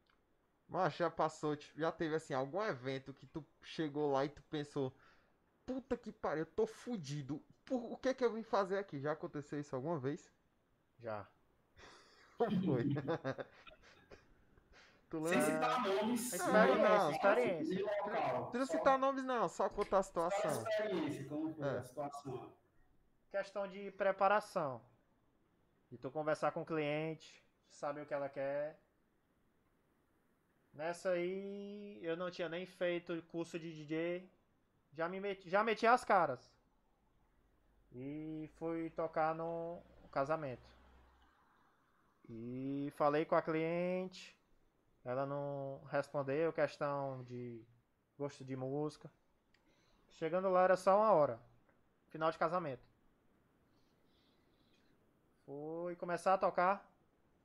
Mas 0.67 0.95
já 0.95 1.10
passou, 1.10 1.56
tipo, 1.56 1.80
já 1.80 1.91
teve 1.91 2.15
assim, 2.15 2.34
algum 2.34 2.62
evento 2.63 3.13
que 3.13 3.26
tu 3.26 3.45
chegou 3.63 4.12
lá 4.12 4.24
e 4.26 4.30
tu 4.30 4.43
pensou, 4.43 4.95
puta 5.65 5.98
que 5.98 6.12
pariu, 6.12 6.43
eu 6.43 6.45
tô 6.45 6.67
fudido. 6.67 7.43
Por, 7.65 7.93
o 7.93 7.98
que 7.98 8.13
que 8.13 8.24
eu 8.24 8.32
vim 8.34 8.43
fazer 8.43 8.78
aqui? 8.78 9.00
Já 9.00 9.13
aconteceu 9.13 9.60
isso 9.60 9.76
alguma 9.76 9.98
vez? 9.98 10.32
Já. 11.00 11.28
Como 12.38 12.52
foi? 12.62 12.86
tu 15.10 15.26
Sem 15.28 15.39
lembra? 15.39 15.56
citar 15.56 15.84
nomes. 15.84 16.34
Experiência, 16.34 16.89
não, 16.89 17.12
experiência. 17.12 17.74
E 17.74 17.82
local. 17.82 18.41
Não 18.41 18.52
precisa 18.52 18.72
citar 18.72 18.98
nomes 19.00 19.24
não, 19.24 19.50
só 19.50 19.69
contar 19.69 20.00
a 20.00 20.04
só 20.04 20.30
situação. 20.30 20.63
experiência, 20.69 21.28
como 21.28 21.54
foi 21.54 21.67
É. 21.67 21.78
a 21.78 21.84
situação. 21.84 22.54
Questão 23.32 23.67
de 23.67 23.91
preparação. 23.91 24.82
De 25.89 25.98
tu 25.98 26.12
conversar 26.12 26.52
com 26.52 26.62
o 26.62 26.65
cliente, 26.65 27.43
saber 27.67 28.02
o 28.02 28.06
que 28.06 28.13
ela 28.13 28.30
quer. 28.30 28.80
Nessa 30.74 31.12
aí 31.12 32.00
eu 32.04 32.15
não 32.15 32.30
tinha 32.30 32.48
nem 32.48 32.65
feito 32.65 33.22
curso 33.24 33.58
de 33.60 33.74
DJ. 33.74 34.30
Já 34.93 35.10
me 35.10 35.19
meti, 35.19 35.50
já 35.50 35.63
meti 35.63 35.86
as 35.88 36.04
caras. 36.04 36.52
E 37.91 38.48
fui 38.60 38.91
tocar 38.91 39.34
no 39.34 39.82
casamento. 40.12 40.69
E 42.30 42.93
falei 42.95 43.26
com 43.26 43.36
a 43.36 43.41
cliente. 43.41 44.38
Ela 45.04 45.26
não 45.26 45.82
respondeu, 45.90 46.52
questão 46.54 47.24
de 47.24 47.62
gosto 48.18 48.44
de 48.44 48.56
música. 48.56 49.10
Chegando 50.12 50.50
lá 50.50 50.64
era 50.64 50.76
só 50.76 50.98
uma 50.98 51.12
hora. 51.12 51.40
Final 52.10 52.32
de 52.32 52.38
casamento. 52.38 52.84
Fui 55.46 55.96
começar 55.96 56.34
a 56.34 56.38
tocar. 56.38 56.86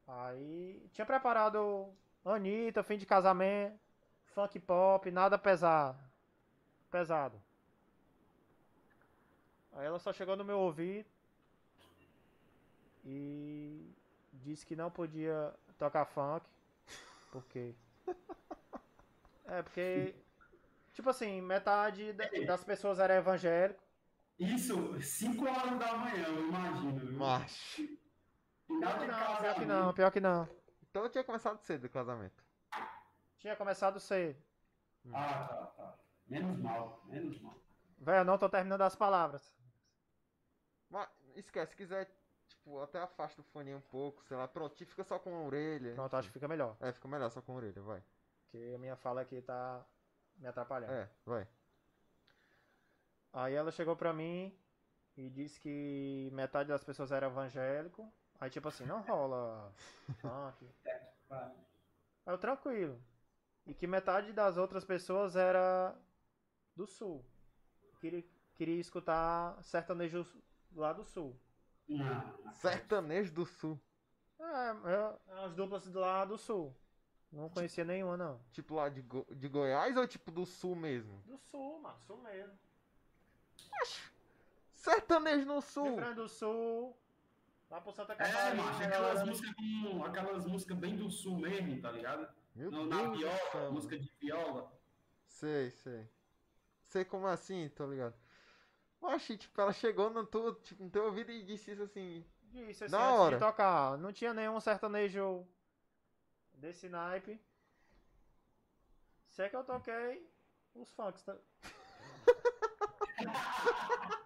Aí 0.06 0.88
tinha 0.92 1.06
preparado 1.06 1.94
Anitta, 2.24 2.82
fim 2.82 2.96
de 2.96 3.06
casamento, 3.06 3.78
funk 4.26 4.58
pop, 4.58 5.10
nada 5.10 5.38
pesado. 5.38 5.98
Pesado. 6.90 7.40
Aí 9.72 9.86
ela 9.86 9.98
só 9.98 10.12
chegou 10.12 10.36
no 10.36 10.44
meu 10.44 10.58
ouvido 10.58 11.08
e 13.04 13.92
disse 14.32 14.64
que 14.64 14.76
não 14.76 14.90
podia 14.90 15.52
tocar 15.78 16.04
funk, 16.04 16.46
porque. 17.40 17.74
É, 19.46 19.62
porque. 19.62 20.14
Tipo 20.94 21.10
assim, 21.10 21.40
metade 21.42 22.12
da- 22.14 22.30
das 22.46 22.64
pessoas 22.64 22.98
era 22.98 23.14
evangélico. 23.16 23.82
Isso, 24.38 25.00
5 25.02 25.44
horas 25.46 25.78
da 25.78 25.96
manhã, 25.98 26.26
eu 26.28 26.48
imagino. 26.48 27.12
Macho. 27.18 27.82
Final 28.66 28.98
de 28.98 29.06
Não, 29.06 29.36
pior 29.36 29.54
que 29.54 29.64
não, 29.66 29.92
pior 29.94 30.10
que 30.12 30.20
não. 30.20 30.48
Então 30.82 31.02
eu 31.02 31.10
tinha 31.10 31.22
começado 31.24 31.58
cedo 31.60 31.84
o 31.84 31.90
casamento. 31.90 32.42
Tinha 33.38 33.54
começado 33.54 34.00
cedo. 34.00 34.42
Ah, 35.12 35.44
tá, 35.44 35.66
tá. 35.76 35.98
Menos 36.26 36.58
mal, 36.58 37.02
menos 37.04 37.38
mal. 37.42 37.54
Velho, 37.98 38.18
eu 38.20 38.24
não 38.24 38.38
tô 38.38 38.48
terminando 38.48 38.80
as 38.82 38.96
palavras. 38.96 39.54
Mas 40.88 41.08
esquece, 41.36 41.72
se 41.72 41.76
quiser, 41.76 42.10
tipo, 42.64 42.80
até 42.80 42.98
afasta 42.98 43.40
o 43.40 43.44
fone 43.44 43.74
um 43.74 43.80
pouco, 43.80 44.24
sei 44.24 44.36
lá, 44.36 44.48
pronto, 44.48 44.74
fica 44.74 45.04
só 45.04 45.18
com 45.18 45.34
a 45.34 45.42
orelha. 45.42 45.94
Pronto, 45.94 46.16
acho 46.16 46.28
que 46.28 46.32
fica 46.32 46.48
melhor. 46.48 46.76
É, 46.80 46.90
fica 46.92 47.06
melhor 47.06 47.30
só 47.30 47.42
com 47.42 47.52
a 47.52 47.56
orelha, 47.56 47.82
vai. 47.82 48.02
Porque 48.42 48.72
a 48.74 48.78
minha 48.78 48.96
fala 48.96 49.20
aqui 49.20 49.40
tá 49.42 49.84
me 50.36 50.46
atrapalhando. 50.46 50.92
É, 50.92 51.10
vai. 51.26 51.46
Aí 53.32 53.54
ela 53.54 53.70
chegou 53.70 53.94
pra 53.94 54.12
mim 54.12 54.56
e 55.16 55.28
disse 55.28 55.60
que 55.60 56.30
metade 56.32 56.70
das 56.70 56.82
pessoas 56.82 57.12
era 57.12 57.26
evangélico. 57.26 58.10
Aí 58.40 58.48
tipo 58.48 58.68
assim, 58.68 58.86
não 58.86 59.02
rola 59.02 59.72
funk. 60.20 60.68
Aí 61.30 61.52
eu 62.26 62.38
tranquilo. 62.38 63.00
E 63.66 63.74
que 63.74 63.86
metade 63.86 64.32
das 64.32 64.56
outras 64.56 64.84
pessoas 64.84 65.36
era 65.36 65.94
do 66.76 66.86
sul. 66.86 67.24
Queria, 68.00 68.24
queria 68.54 68.80
escutar 68.80 69.62
sertanejo 69.62 70.26
lá 70.74 70.92
do 70.92 71.04
sul. 71.04 71.38
Não, 71.88 72.38
não. 72.44 72.52
Sertanejo 72.54 73.32
do 73.32 73.44
Sul. 73.46 73.80
É, 74.38 74.70
eu, 74.94 75.20
as 75.44 75.54
duplas 75.54 75.86
do 75.86 76.00
lá 76.00 76.24
do 76.24 76.36
sul. 76.36 76.74
Não 77.32 77.48
conhecia 77.48 77.84
nenhuma, 77.84 78.16
não. 78.16 78.40
Tipo 78.52 78.74
lá 78.74 78.88
de, 78.88 79.02
Go- 79.02 79.26
de 79.30 79.48
Goiás 79.48 79.96
ou 79.96 80.06
tipo 80.06 80.30
do 80.30 80.44
Sul 80.46 80.76
mesmo? 80.76 81.20
Do 81.26 81.36
sul, 81.38 81.80
mano, 81.80 81.98
sul 82.00 82.16
mesmo. 82.18 82.52
Sertanejo 84.74 85.46
no 85.46 85.52
Rio 85.54 85.62
Sul! 85.62 85.96
Grande 85.96 86.14
do 86.16 86.28
Sul. 86.28 86.96
Lá 87.70 87.80
pro 87.80 87.92
Santa 87.92 88.12
É, 88.12 88.16
Catarina. 88.16 88.62
macho, 88.62 88.82
aquelas 88.84 89.22
músicas, 89.26 89.54
com- 89.54 90.04
aquelas 90.04 90.46
músicas 90.46 90.76
bem 90.78 90.96
do 90.96 91.10
sul 91.10 91.38
mesmo, 91.38 91.80
tá 91.80 91.90
ligado? 91.90 92.28
Meu 92.54 92.70
na 92.70 92.96
Deus 92.96 93.10
do 93.10 93.16
viola, 93.18 93.70
música 93.70 93.98
de 93.98 94.12
viola. 94.20 94.72
Sei, 95.26 95.70
sei. 95.70 96.08
Sei 96.84 97.04
como 97.04 97.26
assim, 97.26 97.68
tô 97.70 97.86
ligado. 97.90 98.14
Oxi, 99.06 99.36
tipo, 99.36 99.60
ela 99.60 99.72
chegou 99.72 100.10
no, 100.10 100.24
tu, 100.26 100.54
tipo, 100.62 100.82
no 100.84 100.90
teu 100.90 101.04
ouvido 101.04 101.30
e 101.30 101.42
disse 101.42 101.72
isso 101.72 101.82
assim. 101.82 102.24
Isso, 102.52 102.84
assim, 102.84 102.92
Da 102.92 103.08
antes 103.08 103.20
hora. 103.20 103.36
de 103.36 103.44
tocar. 103.44 103.98
Não 103.98 104.12
tinha 104.12 104.32
nenhum 104.32 104.58
sertanejo 104.60 105.46
desse 106.54 106.88
naipe. 106.88 107.40
Se 109.30 109.42
é 109.42 109.48
que 109.48 109.56
eu 109.56 109.64
toquei 109.64 110.28
os 110.74 110.90
funks. 110.92 111.22
Tá? 111.22 111.36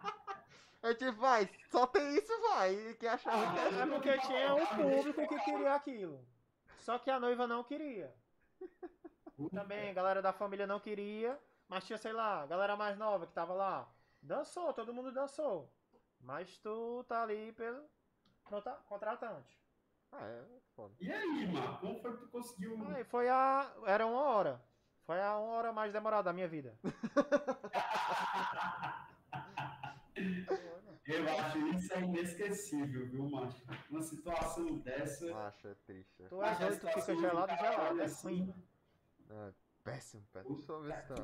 É 0.80 0.94
tipo, 0.94 1.12
vai, 1.14 1.50
só 1.72 1.86
tem 1.88 2.16
isso, 2.16 2.32
vai. 2.40 2.72
E 2.72 2.94
que 2.94 3.06
achava 3.06 3.52
que 3.52 3.58
É 3.58 3.80
era. 3.80 3.86
porque 3.88 4.16
tinha 4.18 4.54
um 4.54 4.64
público 4.66 5.28
que 5.28 5.38
queria 5.44 5.74
aquilo. 5.74 6.24
Só 6.80 6.98
que 7.00 7.10
a 7.10 7.18
noiva 7.18 7.46
não 7.48 7.64
queria. 7.64 8.14
Também 9.52 9.90
a 9.90 9.92
galera 9.92 10.22
da 10.22 10.32
família 10.32 10.66
não 10.68 10.78
queria. 10.78 11.38
Mas 11.68 11.84
tinha, 11.84 11.98
sei 11.98 12.12
lá, 12.12 12.42
a 12.42 12.46
galera 12.46 12.76
mais 12.76 12.96
nova 12.96 13.26
que 13.26 13.32
tava 13.32 13.52
lá. 13.52 13.88
Dançou, 14.22 14.72
todo 14.72 14.92
mundo 14.92 15.12
dançou. 15.12 15.70
Mas 16.20 16.58
tu 16.58 17.04
tá 17.08 17.22
ali 17.22 17.52
pelo 17.52 17.84
contra- 18.44 18.76
contratante. 18.88 19.58
Ah, 20.12 20.24
é 20.26 20.44
foda. 20.74 20.94
E 21.00 21.10
aí, 21.12 21.46
mano, 21.52 21.78
como 21.78 22.00
foi 22.00 22.12
que 22.16 22.22
tu 22.24 22.28
conseguiu? 22.28 22.76
Aí 22.88 23.04
foi 23.04 23.28
a. 23.28 23.70
Era 23.86 24.06
uma 24.06 24.22
hora. 24.22 24.60
Foi 25.04 25.20
a 25.20 25.38
uma 25.38 25.52
hora 25.54 25.72
mais 25.72 25.92
demorada 25.92 26.24
da 26.24 26.32
minha 26.32 26.48
vida. 26.48 26.76
Eu 31.06 31.26
acho 31.38 31.58
isso 31.68 31.92
é 31.94 32.00
inesquecível, 32.00 33.06
viu, 33.08 33.30
macho? 33.30 33.62
Uma 33.90 34.02
situação 34.02 34.78
dessa. 34.78 35.32
Macho, 35.32 35.68
é 35.68 35.74
triste. 35.86 36.22
é. 36.22 36.28
Tu 36.28 36.42
é 36.42 36.48
a 36.50 36.54
doido, 36.54 36.80
tu 36.80 36.86
fica 36.88 37.14
gelado, 37.16 37.56
gelado. 37.56 38.00
É 38.00 38.04
assim, 38.04 38.26
ruim. 38.28 38.54
É, 39.30 39.52
péssimo, 39.84 40.22
péssimo. 40.32 40.56
Deixa 40.56 40.72
eu 40.72 40.82
ver 40.82 41.02
se 41.02 41.08
tá. 41.08 41.14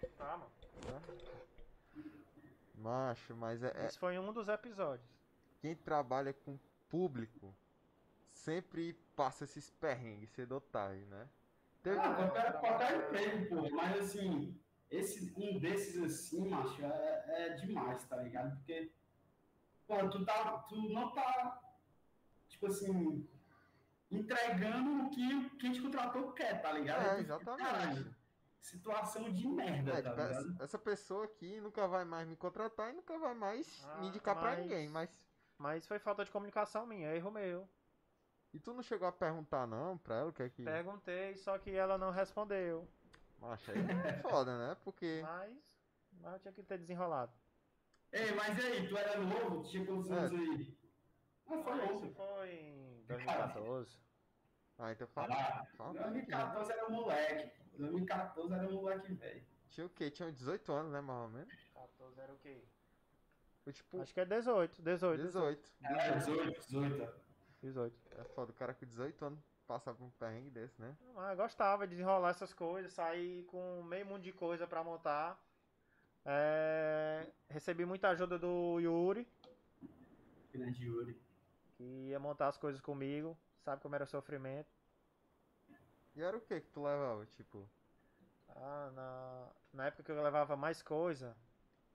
Que 0.00 0.06
pariu. 0.06 0.46
Tá. 0.80 1.00
Macho, 2.74 3.36
mas 3.36 3.62
é, 3.62 3.72
é- 3.76 3.86
Esse 3.86 3.98
foi 3.98 4.18
um 4.18 4.32
dos 4.32 4.48
episódios. 4.48 5.06
quem 5.60 5.76
trabalha 5.76 6.32
com 6.32 6.58
público 6.88 7.54
sempre 8.32 8.94
passa 9.14 9.44
esses 9.44 9.70
perrengues 9.70 10.30
cedo 10.30 10.52
ou 10.52 10.60
tarde, 10.60 11.04
né? 11.06 11.28
Teve 11.82 11.98
Ah, 11.98 12.10
um- 12.10 12.14
qualquer, 12.16 12.52
qualquer 12.60 12.96
emprego, 12.96 13.48
pô. 13.48 13.70
Mas 13.76 14.00
assim, 14.00 14.60
esse, 14.90 15.32
um 15.36 15.58
desses 15.58 16.02
assim, 16.02 16.48
macho, 16.48 16.82
é, 16.84 17.24
é 17.28 17.48
demais, 17.54 18.04
tá 18.04 18.16
ligado? 18.16 18.56
Porque, 18.56 18.90
pô, 19.86 20.08
tu, 20.08 20.24
tá, 20.24 20.58
tu 20.68 20.76
não 20.88 21.12
tá, 21.12 21.60
tipo 22.48 22.66
assim, 22.66 23.28
entregando 24.10 25.04
o 25.06 25.10
que 25.10 25.50
quem 25.58 25.72
te 25.72 25.80
contratou 25.80 26.32
quer, 26.32 26.60
tá 26.60 26.72
ligado? 26.72 27.16
É, 27.16 27.20
exatamente. 27.20 27.62
"Caralho, 27.62 28.16
Situação 28.62 29.30
de 29.32 29.46
merda, 29.48 29.90
É, 29.90 30.02
tá 30.02 30.10
tipo, 30.10 30.20
essa, 30.22 30.40
ligado? 30.40 30.62
essa 30.62 30.78
pessoa 30.78 31.24
aqui 31.24 31.60
nunca 31.60 31.86
vai 31.88 32.04
mais 32.04 32.26
me 32.28 32.36
contratar 32.36 32.90
e 32.90 32.92
nunca 32.94 33.18
vai 33.18 33.34
mais 33.34 33.84
Ah, 33.84 33.96
me 34.00 34.06
indicar 34.06 34.34
pra 34.38 34.50
mas- 34.52 34.58
ninguém, 34.60 34.88
mas. 34.88 35.10
Mas 35.58 35.84
foi 35.86 35.98
falta 35.98 36.24
de 36.24 36.30
comunicação 36.30 36.86
minha, 36.86 37.12
erro 37.14 37.30
meu. 37.30 37.68
E 38.54 38.60
tu 38.60 38.72
não 38.72 38.82
chegou 38.82 39.08
a 39.08 39.12
perguntar 39.12 39.66
não 39.66 39.98
pra 39.98 40.16
ela 40.20 40.30
o 40.30 40.32
que 40.32 40.42
é 40.44 40.48
que. 40.48 40.62
Perguntei, 40.62 41.34
só 41.36 41.58
que 41.58 41.70
ela 41.72 41.98
não 41.98 42.10
respondeu. 42.12 42.86
Macho, 43.40 43.70
aí 43.72 43.78
é 43.78 44.22
foda, 44.46 44.56
né? 44.56 44.76
Porque. 44.84 45.20
Mas, 45.22 45.56
mas 46.20 46.32
eu 46.34 46.38
tinha 46.40 46.52
que 46.54 46.62
ter 46.62 46.78
desenrolado. 46.78 47.32
Ei, 48.12 48.32
mas 48.32 48.56
e 48.58 48.60
aí, 48.66 48.88
tu 48.88 48.96
era 48.96 49.18
novo? 49.18 49.64
Tinha 49.64 49.84
quantos 49.84 50.08
É. 50.10 50.14
anos 50.18 50.32
aí? 50.32 50.78
Não, 51.48 51.64
foi 51.64 51.84
Isso 51.96 52.14
foi 52.14 52.50
em 52.54 53.04
2014. 53.08 53.98
Ah, 54.82 54.90
então 54.90 55.06
fala. 55.06 55.32
Ah, 55.32 55.64
fala 55.76 55.92
2014 55.94 56.72
era 56.72 56.88
moleque. 56.88 57.52
2014 57.78 58.52
era 58.52 58.68
moleque 58.68 59.14
velho. 59.14 59.44
Tinha 59.68 59.86
o 59.86 59.90
quê? 59.90 60.10
Tinha 60.10 60.32
18 60.32 60.72
anos, 60.72 60.92
né, 60.92 61.00
mais 61.00 61.22
ou 61.22 61.28
menos? 61.28 61.54
14 61.72 62.20
era 62.20 62.32
o 62.32 62.36
quê? 62.38 62.64
Foi 63.62 63.72
tipo 63.72 64.00
Acho 64.00 64.12
que 64.12 64.20
é 64.20 64.24
18, 64.24 64.82
18. 64.82 65.22
18. 65.22 65.72
É, 65.84 66.18
18, 66.18 66.60
18. 66.66 67.14
18. 67.62 68.00
É 68.18 68.24
foda, 68.24 68.50
o 68.50 68.54
cara 68.54 68.74
com 68.74 68.84
18 68.84 69.24
anos 69.24 69.38
passar 69.68 69.94
por 69.94 70.02
um 70.02 70.10
perrengue 70.10 70.50
desse, 70.50 70.80
né? 70.80 70.96
Mas 71.14 71.30
eu 71.30 71.36
gostava 71.44 71.86
de 71.86 71.92
desenrolar 71.92 72.30
essas 72.30 72.52
coisas, 72.52 72.92
sair 72.92 73.44
com 73.44 73.84
meio 73.84 74.04
mundo 74.04 74.22
de 74.22 74.32
coisa 74.32 74.66
pra 74.66 74.82
montar. 74.82 75.40
É, 76.24 77.28
recebi 77.48 77.84
muita 77.86 78.08
ajuda 78.08 78.36
do 78.36 78.80
Yuri, 78.80 79.28
Grande 80.52 80.84
Yuri. 80.84 81.16
que 81.76 81.84
ia 82.08 82.18
montar 82.18 82.48
as 82.48 82.58
coisas 82.58 82.80
comigo. 82.80 83.38
Sabe 83.64 83.80
como 83.82 83.94
era 83.94 84.04
o 84.04 84.06
sofrimento? 84.06 84.70
E 86.14 86.22
era 86.22 86.36
o 86.36 86.40
que 86.40 86.60
que 86.60 86.68
tu 86.70 86.82
levava? 86.82 87.24
Tipo, 87.26 87.68
Ah, 88.48 88.90
na, 88.94 89.48
na 89.72 89.86
época 89.86 90.02
que 90.02 90.10
eu 90.12 90.22
levava 90.22 90.56
mais 90.56 90.82
coisa, 90.82 91.36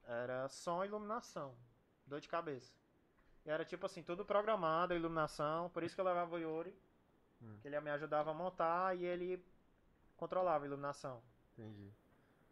era 0.06 0.47
som 0.49 0.84
e 0.84 0.88
iluminação. 0.88 1.56
Dor 2.06 2.19
de 2.19 2.27
cabeça. 2.27 2.73
E 3.45 3.49
era 3.49 3.63
tipo 3.65 3.86
assim, 3.86 4.03
tudo 4.03 4.25
programado, 4.25 4.93
iluminação. 4.95 5.69
Por 5.69 5.84
isso 5.84 5.93
que 5.95 6.01
eu 6.01 6.06
levava 6.06 6.36
o 6.36 6.39
Yuri. 6.39 6.73
Hum. 7.41 7.58
Que 7.62 7.67
ele 7.67 7.80
me 7.82 7.91
ajudava 7.91 8.32
a 8.32 8.34
montar 8.34 8.95
e 8.97 9.06
ele 9.06 9.45
controlava 10.17 10.65
a 10.65 10.67
iluminação. 10.67 11.21
entendi. 11.53 11.91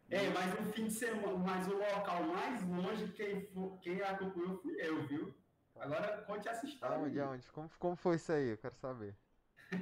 Ei, 0.08 0.30
mas 0.30 0.54
o 0.60 0.72
fim 0.72 0.86
de 0.86 0.92
semana, 0.92 1.36
mas 1.38 1.66
o 1.66 1.76
local 1.76 2.22
mais 2.24 2.62
longe, 2.64 3.12
quem, 3.12 3.44
for, 3.48 3.76
quem 3.80 4.00
acompanhou 4.02 4.56
fui 4.58 4.76
eu, 4.80 5.04
viu? 5.08 5.34
Agora 5.78 6.22
conte 6.22 6.48
essa 6.48 6.66
história. 6.66 6.96
Aonde, 6.96 7.20
aonde? 7.20 7.50
Como, 7.52 7.70
como 7.78 7.96
foi 7.96 8.16
isso 8.16 8.32
aí? 8.32 8.50
Eu 8.50 8.58
quero 8.58 8.74
saber. 8.76 9.16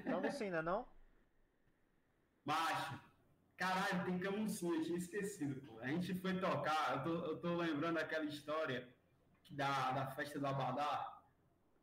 Camucina, 0.05 0.63
não? 0.63 0.87
Macho, 2.45 3.01
caralho, 3.57 4.05
tem 4.05 4.19
camucinha, 4.19 4.77
eu 4.79 4.83
tinha 4.85 4.99
esquecido, 4.99 5.61
pô. 5.67 5.79
A 5.81 5.87
gente 5.89 6.15
foi 6.21 6.39
tocar, 6.39 6.97
eu 6.97 7.03
tô, 7.03 7.27
eu 7.27 7.41
tô 7.41 7.57
lembrando 7.57 7.99
aquela 7.99 8.25
história 8.25 8.95
que 9.43 9.55
da, 9.55 9.93
da 9.93 10.07
festa 10.09 10.39
do 10.39 10.47
Abadá. 10.47 11.23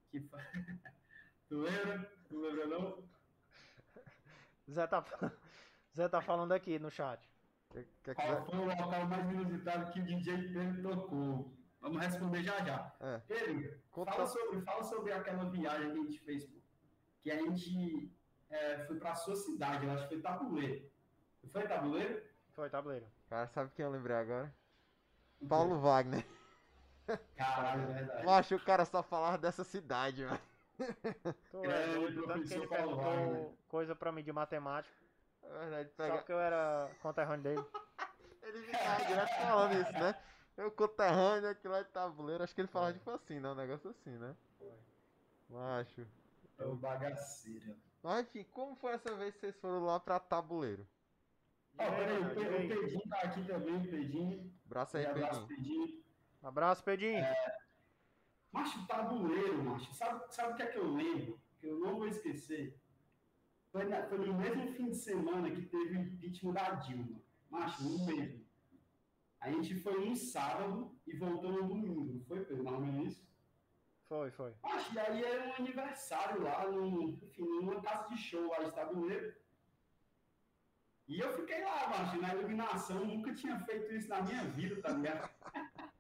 Que 0.10 0.20
foi... 0.22 0.40
tu 1.50 1.62
lembra? 1.62 2.12
Tu 2.28 2.40
lembra 2.40 2.68
não? 2.68 3.10
Zé 4.70 4.88
tá, 4.88 5.04
Zé 5.96 6.08
tá 6.10 6.22
falando 6.22 6.52
aqui 6.54 6.78
no 6.80 6.92
chat. 6.92 7.22
Quer, 7.70 7.88
quer 8.04 8.16
Qual 8.16 8.28
quiser? 8.28 8.46
foi 8.46 8.60
o 8.60 8.66
local 8.66 9.08
mais 9.08 9.30
inusitado 9.32 9.92
que 9.92 10.00
o 10.00 10.06
DJ 10.06 10.54
Pedro 10.54 10.82
tocou? 10.82 11.61
Vamos 11.82 12.00
responder 12.06 12.44
já 12.44 12.64
já. 12.64 12.94
É. 13.00 13.18
Pedro, 13.28 13.80
Conta- 13.92 14.12
fala 14.12 14.28
sobre, 14.28 14.62
fala 14.62 14.84
sobre 14.84 15.12
aquela 15.14 15.46
viagem 15.46 15.92
que 15.92 15.98
a 16.00 16.04
gente 16.04 16.20
fez, 16.20 16.46
pô. 16.46 16.60
Que 17.22 17.32
a 17.32 17.38
gente 17.38 18.12
é, 18.50 18.86
foi 18.86 18.98
pra 19.00 19.16
sua 19.16 19.36
cidade, 19.36 19.86
eu 19.86 19.92
acho 19.92 20.04
que 20.04 20.10
foi 20.16 20.22
Tabuleiro. 20.22 20.92
Não 21.44 21.50
foi 21.50 21.68
Tabuleiro? 21.68 22.24
Foi, 22.54 22.70
tabuleiro. 22.70 23.06
Cara, 23.30 23.48
sabe 23.48 23.72
quem 23.74 23.84
eu 23.86 23.92
lembrei 23.92 24.16
agora? 24.16 24.54
Paulo 25.48 25.80
Wagner. 25.80 26.26
Caralho, 27.36 27.82
é 27.84 27.94
verdade. 27.94 28.26
Macho, 28.26 28.56
o 28.56 28.60
cara 28.64 28.86
só 28.86 29.02
falava 29.02 29.38
dessa 29.38 29.64
cidade, 29.64 30.24
mano. 30.26 30.40
Tu 31.52 31.62
Grande 31.62 31.90
é 31.90 31.94
doido, 31.94 32.28
tanto 32.28 32.48
que 32.48 32.54
ele 32.54 32.68
professor 32.68 32.68
Paulo 32.68 32.98
perguntou 32.98 33.34
Wagner. 33.34 33.52
coisa 33.68 33.96
pra 33.96 34.12
mim 34.12 34.24
de 34.24 34.32
matemática. 34.32 34.94
É 35.44 35.60
verdade, 35.60 35.90
Só 35.96 36.04
pega... 36.04 36.24
que 36.24 36.32
eu 36.32 36.40
era 36.40 36.90
conterrâneo 37.02 37.44
dele. 37.44 37.66
Ele 38.44 38.58
ficava 38.64 39.06
direto 39.06 39.30
falando 39.40 39.74
isso, 39.82 39.92
né? 39.94 40.16
Eu 40.62 40.72
conterrâneo, 40.72 41.50
aquilo 41.50 41.74
lá 41.74 41.82
de 41.82 41.90
tabuleiro. 41.90 42.44
Acho 42.44 42.54
que 42.54 42.62
ele 42.62 42.68
falava 42.68 42.94
tipo 42.94 43.10
assim, 43.10 43.40
né? 43.40 43.50
Um 43.50 43.56
negócio 43.56 43.90
assim, 43.90 44.12
né? 44.18 44.36
Macho. 45.50 46.08
É 46.60 46.66
o 46.66 46.76
bagaceiro. 46.76 47.76
Mas 48.04 48.26
enfim, 48.28 48.44
como 48.52 48.76
foi 48.76 48.94
essa 48.94 49.16
vez 49.16 49.34
que 49.34 49.40
vocês 49.40 49.56
foram 49.58 49.84
lá 49.86 50.00
pra 50.00 50.20
tabuleiro? 50.20 50.88
Ó, 51.78 51.90
peraí, 51.90 52.22
o 52.22 52.30
Pedinho 52.70 53.02
tá 53.10 53.18
aqui 53.22 53.44
também, 53.46 53.76
o 53.78 53.90
Pedinho. 53.90 54.54
Abraço 54.66 54.98
aí, 54.98 55.06
abraço, 55.06 55.48
Pedrinho. 55.48 55.82
Pedinho. 55.88 56.04
Abraço, 56.44 56.84
Pedinho. 56.84 57.26
Macho, 58.52 58.86
tabuleiro, 58.88 59.64
macho. 59.64 59.94
Sabe, 59.94 60.34
sabe 60.34 60.54
o 60.54 60.56
que 60.56 60.64
é 60.64 60.66
que 60.68 60.78
eu 60.78 60.94
lembro? 60.94 61.40
Que 61.60 61.68
eu 61.68 61.80
não 61.80 61.98
vou 61.98 62.08
esquecer. 62.08 62.78
Foi, 63.72 63.86
na- 63.86 64.04
foi 64.08 64.18
no 64.20 64.34
mesmo 64.38 64.74
fim 64.74 64.90
de 64.90 64.98
semana 64.98 65.50
que 65.50 65.62
teve 65.66 65.98
o 65.98 66.02
impeachment 66.02 66.54
da 66.54 66.72
Dilma. 66.72 67.22
Macho, 67.50 67.84
no 67.84 68.06
mesmo. 68.06 68.41
A 69.42 69.50
gente 69.50 69.76
foi 69.76 70.08
um 70.08 70.16
sábado 70.16 70.96
e 71.08 71.18
voltou 71.18 71.52
no 71.52 71.68
domingo, 71.68 72.14
não 72.14 72.24
foi, 72.26 72.46
Pedro? 72.46 72.64
Mais 72.64 72.78
ou 72.78 72.86
menos 72.86 73.14
isso? 73.14 73.28
Foi, 74.08 74.30
foi. 74.30 74.54
Macho, 74.62 74.94
e 74.94 75.00
aí 75.00 75.24
era 75.24 75.48
um 75.48 75.56
aniversário 75.56 76.44
lá, 76.44 76.70
num, 76.70 77.20
enfim, 77.24 77.42
numa 77.42 77.82
casa 77.82 78.08
de 78.10 78.18
show 78.18 78.48
lá 78.50 78.64
de 78.64 78.72
tabuleiro. 78.72 79.34
E 81.08 81.20
eu 81.20 81.34
fiquei 81.34 81.64
lá, 81.64 81.90
macho, 81.90 82.22
na 82.22 82.36
iluminação. 82.36 83.04
Nunca 83.04 83.34
tinha 83.34 83.60
feito 83.62 83.92
isso 83.94 84.10
na 84.10 84.22
minha 84.22 84.44
vida, 84.44 84.80
tá 84.80 84.90
ligado? 84.90 85.30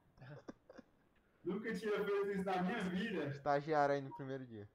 Nunca 1.43 1.73
tinha 1.73 2.05
feito 2.05 2.31
isso 2.31 2.43
na 2.43 2.61
minha 2.61 2.83
vida. 2.83 3.25
Estagiário 3.27 3.95
aí 3.95 4.01
no 4.01 4.15
primeiro 4.15 4.45
dia. 4.45 4.69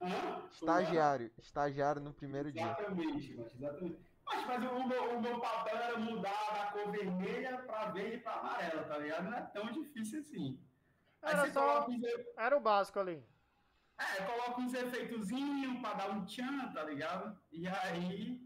Hã? 0.00 0.48
Estagiário. 0.50 1.30
Estagiário 1.36 2.00
no 2.00 2.14
primeiro 2.14 2.50
dia. 2.50 2.62
Exatamente, 2.62 3.38
exatamente. 3.38 4.09
Mas, 4.32 4.46
mas 4.46 4.70
o, 4.72 4.86
meu, 4.86 5.16
o 5.16 5.20
meu 5.20 5.40
papel 5.40 5.76
era 5.76 5.98
mudar 5.98 6.54
da 6.54 6.70
cor 6.72 6.90
vermelha 6.90 7.58
pra 7.62 7.90
verde 7.90 8.16
e 8.16 8.20
pra 8.20 8.34
amarela, 8.34 8.84
tá 8.84 8.98
ligado? 8.98 9.24
Não 9.24 9.36
é 9.36 9.42
tão 9.42 9.66
difícil 9.72 10.20
assim. 10.20 10.60
Era 11.22 11.50
só- 11.52 11.86
uns, 11.88 12.00
Era 12.36 12.56
o 12.56 12.60
básico 12.60 12.98
ali. 13.00 13.24
é, 13.98 14.22
coloca 14.24 14.60
uns 14.60 14.72
efeitozinhos 14.72 15.80
pra 15.80 15.94
dar 15.94 16.10
um 16.10 16.24
tchan, 16.24 16.72
tá 16.72 16.84
ligado? 16.84 17.38
E 17.52 17.66
aí. 17.68 18.40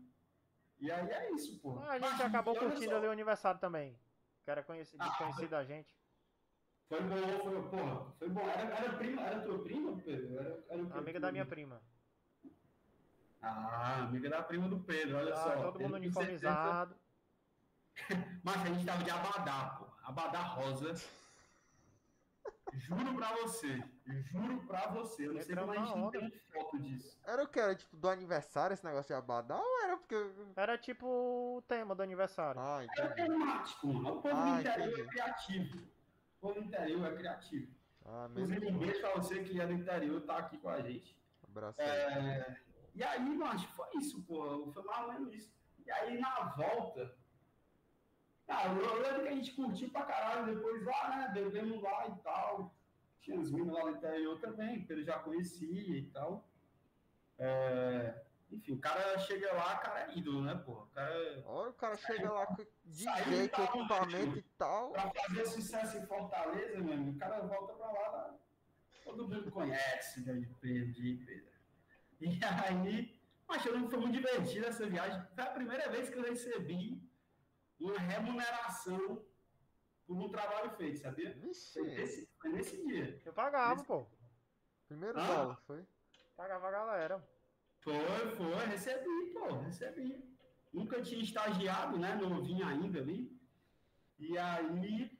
E 0.80 0.90
aí 0.90 1.08
é 1.10 1.32
isso, 1.32 1.60
pô. 1.60 1.78
Ah, 1.78 1.92
a 1.92 1.98
gente 1.98 2.10
Mas, 2.10 2.20
acabou 2.22 2.54
curtindo 2.56 2.90
só, 2.90 2.96
ali 2.96 3.06
o 3.06 3.10
aniversário 3.12 3.60
também. 3.60 3.98
Que 4.44 4.50
era 4.50 4.62
conhecido, 4.62 5.02
Ah, 5.02 5.08
desconhecido 5.08 5.50
da 5.50 5.64
gente. 5.64 5.96
Foi 6.88 7.00
bom, 7.00 7.16
foi, 7.42 7.62
porra, 7.70 8.12
foi 8.18 8.28
bom. 8.28 8.48
Era, 8.48 8.62
era 8.74 8.92
prima, 8.98 9.22
era 9.22 9.40
tua 9.40 9.62
prima, 9.62 9.96
Pedro? 10.02 10.38
Era, 10.38 10.64
era? 10.68 10.98
Amiga 10.98 11.20
da 11.20 11.32
minha 11.32 11.46
prima. 11.46 11.80
Ah, 13.46 13.96
amiga 14.04 14.28
da 14.30 14.42
prima 14.42 14.68
do 14.68 14.80
Pedro, 14.80 15.16
olha 15.18 15.32
Ah, 15.34 15.36
só. 15.36 15.50
todo 15.50 15.80
mundo 15.80 15.92
certeza- 15.92 15.96
uniformizado. 15.96 16.96
Mas 18.42 18.56
a 18.62 18.66
gente 18.66 18.86
tava 18.86 19.04
de 19.04 19.10
abadá, 19.10 19.76
pô. 19.78 19.86
Abadá 20.02 20.40
rosa. 20.40 20.94
Juro 22.72 23.14
pra 23.14 23.32
você. 23.36 23.82
Juro 24.32 24.66
pra 24.66 24.88
você. 24.88 25.28
Eu 25.28 25.34
não 25.34 25.42
sei 25.42 25.54
como 25.54 25.70
a 25.70 25.76
Entramos 25.76 25.88
gente 25.90 25.98
não 26.00 26.10
tem 26.10 26.30
foto 26.52 26.78
disso. 26.80 27.18
Era 27.24 27.44
o 27.44 27.48
que? 27.48 27.60
Era 27.60 27.74
tipo 27.74 27.96
do 27.96 28.08
aniversário 28.08 28.74
esse 28.74 28.84
negócio 28.84 29.06
de 29.14 29.14
abadá 29.14 29.56
ou 29.56 29.82
era 29.84 29.96
porque. 29.96 30.16
Era 30.56 30.76
tipo 30.76 31.06
o 31.06 31.62
tema 31.68 31.94
do 31.94 32.02
aniversário. 32.02 32.60
Ah, 32.60 32.82
É 32.82 32.84
entendi. 32.86 33.14
temático, 33.14 33.86
mano. 33.86 34.18
O 34.18 34.22
povo 34.22 34.34
Ah, 34.36 34.54
do 34.54 34.60
interior 34.60 34.88
entendi. 34.88 35.00
é 35.02 35.06
criativo. 35.06 35.78
O 35.78 36.40
povo 36.40 36.54
do 36.54 36.66
interior 36.66 37.06
é 37.06 37.16
criativo. 37.16 37.72
Ah, 38.06 38.28
mesmo. 38.28 38.54
Inclusive, 38.54 38.66
um 38.74 38.78
beijo 38.78 39.00
pra 39.00 39.14
você 39.14 39.42
que 39.44 39.60
é 39.60 39.66
do 39.66 39.72
interior, 39.72 40.20
tá 40.22 40.38
aqui 40.38 40.58
com 40.58 40.68
a 40.68 40.80
gente. 40.82 41.16
Abraço 41.48 41.80
aí. 41.80 41.86
É, 41.88 42.56
E 42.94 43.02
aí, 43.02 43.20
macho, 43.36 43.66
foi 43.68 43.86
isso, 43.96 44.22
pô. 44.22 44.70
Foi 44.72 44.82
mais 44.84 45.06
ou 45.06 45.12
menos 45.12 45.34
isso. 45.34 45.52
E 45.84 45.90
aí, 45.90 46.18
na 46.18 46.44
volta. 46.56 47.16
Ah, 48.48 48.66
eu 48.66 49.00
lembro 49.02 49.22
que 49.22 49.28
a 49.28 49.34
gente 49.34 49.52
curtiu 49.52 49.90
pra 49.90 50.02
caralho 50.04 50.54
depois 50.54 50.84
lá, 50.84 51.08
né? 51.16 51.30
Bebemos 51.34 51.82
lá 51.82 52.06
e 52.08 52.14
tal. 52.22 52.74
Tinha 53.20 53.40
as 53.40 53.50
minas 53.50 53.74
lá 53.74 53.84
no 53.84 53.96
interior 53.96 54.38
também, 54.38 54.84
que 54.84 54.92
ele 54.92 55.02
já 55.02 55.18
conhecia 55.18 55.96
e 55.98 56.06
tal. 56.10 56.46
É, 57.38 58.22
Enfim, 58.52 58.72
o 58.72 58.78
cara 58.78 59.18
chega 59.18 59.52
lá, 59.54 59.74
o 59.76 59.80
cara 59.80 60.00
é 60.12 60.16
ídolo, 60.18 60.42
né, 60.42 60.54
pô? 60.54 60.72
O 60.72 60.86
cara, 60.88 61.42
Olha, 61.46 61.70
o 61.70 61.74
cara 61.74 61.96
chega 61.96 62.30
lá 62.30 62.46
com 62.46 62.56
Saiu 62.56 63.24
DJ, 63.24 63.48
com 63.48 63.62
equipamento 63.62 64.38
e 64.38 64.42
tal. 64.58 64.92
pra 64.92 65.10
fazer 65.10 65.46
sucesso 65.46 65.96
em 65.96 66.06
Fortaleza, 66.06 66.78
meu, 66.78 67.00
o 67.10 67.16
cara 67.18 67.40
volta 67.40 67.72
pra 67.72 67.86
lá, 67.90 68.10
tá? 68.10 68.34
todo 69.02 69.28
mundo 69.28 69.50
conhece, 69.50 70.20
né, 70.20 70.34
de 70.34 70.46
Pedro, 70.60 70.92
de 70.92 71.14
Pedro. 71.24 71.53
E 72.24 72.40
aí, 72.42 73.20
mas 73.46 73.64
eu 73.66 73.88
foi 73.90 73.98
muito 73.98 74.14
divertido 74.14 74.66
essa 74.66 74.86
viagem. 74.86 75.22
Foi 75.34 75.44
a 75.44 75.50
primeira 75.50 75.90
vez 75.90 76.08
que 76.08 76.16
eu 76.16 76.22
recebi 76.22 76.98
uma 77.78 77.98
remuneração 77.98 79.22
por 80.06 80.16
um 80.16 80.30
trabalho 80.30 80.70
feito, 80.70 81.00
sabia? 81.00 81.32
Foi 81.32 81.40
Vixe, 81.42 81.82
nesse, 81.82 82.28
foi 82.40 82.50
nesse 82.50 82.86
dia. 82.86 83.20
Eu 83.24 83.32
pagava, 83.34 83.84
pô. 83.84 84.06
primeiro 84.88 85.18
Ah. 85.18 85.26
dólar, 85.26 85.60
foi? 85.66 85.86
Pagava 86.34 86.68
a 86.68 86.70
galera. 86.70 87.28
Foi, 87.80 87.94
foi, 88.36 88.66
recebi, 88.66 89.30
pô, 89.34 89.58
recebi. 89.58 90.34
Nunca 90.72 91.02
tinha 91.02 91.22
estagiado, 91.22 91.98
né? 91.98 92.14
Novinho 92.14 92.66
ainda 92.66 93.00
ali. 93.00 93.38
E 94.18 94.38
aí. 94.38 95.18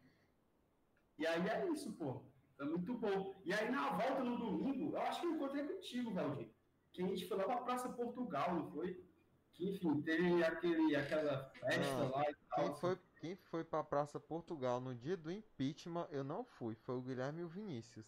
E 1.19 1.27
aí 1.27 1.49
é 1.49 1.71
isso, 1.71 1.93
pô. 1.93 2.23
Foi 2.57 2.67
muito 2.67 2.95
bom. 2.95 3.35
E 3.45 3.53
aí 3.53 3.71
na 3.71 3.91
volta 3.91 4.25
no 4.25 4.39
domingo, 4.39 4.97
eu 4.97 5.03
acho 5.03 5.21
que 5.21 5.27
eu 5.27 5.35
encontrei 5.35 5.65
contigo, 5.67 6.15
Valdir. 6.15 6.54
Que 6.95 7.03
a 7.03 7.07
gente 7.09 7.27
foi 7.27 7.37
lá 7.37 7.45
pra 7.45 7.57
Praça 7.63 7.89
Portugal, 7.89 8.55
não 8.55 8.71
foi? 8.71 9.05
Que 9.53 9.69
enfim, 9.71 10.01
teve 10.03 10.45
aquele, 10.45 10.95
aquela 10.95 11.45
festa 11.51 11.81
Não, 11.97 12.11
lá 12.11 12.31
e 12.31 12.35
tal. 12.35 12.65
Quem 12.65 12.75
foi, 12.77 12.99
quem 13.17 13.37
foi 13.37 13.65
pra 13.65 13.83
Praça 13.83 14.21
Portugal 14.21 14.81
no 14.81 14.95
dia 14.95 15.17
do 15.17 15.31
impeachment, 15.31 16.07
eu 16.11 16.23
não 16.23 16.45
fui. 16.45 16.77
Foi 16.77 16.95
o 16.95 17.03
Guilherme 17.03 17.41
e 17.41 17.45
o 17.45 17.49
Vinícius. 17.49 18.07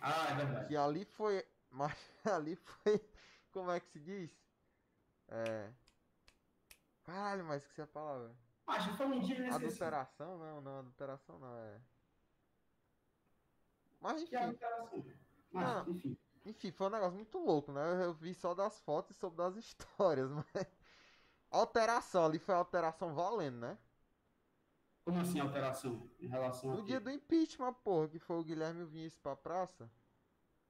Ah, 0.00 0.28
é 0.30 0.34
verdade. 0.36 0.68
Que 0.68 0.76
ali 0.76 1.04
foi. 1.04 1.46
Mas 1.70 1.94
ali 2.24 2.56
foi. 2.56 2.98
Como 3.52 3.70
é 3.70 3.78
que 3.78 3.88
se 3.88 4.00
diz? 4.00 4.30
É. 5.28 5.70
Caralho, 7.04 7.44
mas 7.44 7.62
esqueci 7.62 7.82
a 7.82 7.86
palavra. 7.86 8.34
Mas 8.66 8.84
foi 8.96 9.06
um 9.06 9.20
dia 9.20 9.36
inesquecível. 9.36 9.54
Adulteração? 9.68 10.38
Não, 10.38 10.60
não, 10.62 10.78
adulteração 10.78 11.38
não, 11.38 11.54
é. 11.58 11.80
Mas 14.00 14.24
Que 14.24 14.36
é 14.36 14.38
enfim, 14.40 14.50
alteração. 14.64 15.04
Mas, 15.52 15.66
Ah. 15.66 15.84
enfim. 15.88 16.16
Enfim, 16.44 16.70
foi 16.70 16.86
um 16.86 16.90
negócio 16.90 17.14
muito 17.14 17.38
louco, 17.38 17.72
né? 17.72 18.04
Eu, 18.04 18.14
vi 18.14 18.34
só 18.34 18.54
das 18.54 18.78
fotos 18.80 19.16
e 19.16 19.18
soube 19.18 19.36
das 19.36 19.56
histórias, 19.58 20.30
mas. 20.30 20.66
Alteração, 21.50 22.24
ali 22.26 22.38
foi 22.38 22.54
alteração 22.54 23.14
valendo, 23.14 23.58
né? 23.58 23.78
Como 25.04 25.20
assim 25.20 25.38
alteração? 25.38 26.10
Em 26.18 26.26
relação. 26.26 26.74
No 26.74 26.82
dia 26.82 26.98
do 27.00 27.10
impeachment, 27.10 27.74
porra, 27.74 28.08
que 28.08 28.18
foi 28.18 28.36
o 28.36 28.44
Guilherme 28.44 28.80
e 28.80 28.84
o 28.84 28.88
Vinícius 28.88 29.20
pra 29.20 29.36
praça. 29.36 29.88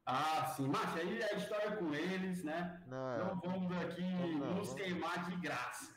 Ah, 0.07 0.47
sim, 0.55 0.69
mas 0.69 0.95
aí 0.97 1.23
é 1.23 1.35
a 1.35 1.37
história 1.37 1.77
com 1.77 1.95
eles, 1.95 2.45
né? 2.45 2.83
Não, 2.87 3.11
é. 3.11 3.19
Não 3.19 3.41
vamos 3.41 3.73
aqui 3.79 4.03
Não, 4.03 4.57
nos 4.57 4.75
queimar 4.75 5.31
de 5.31 5.37
graça. 5.37 5.95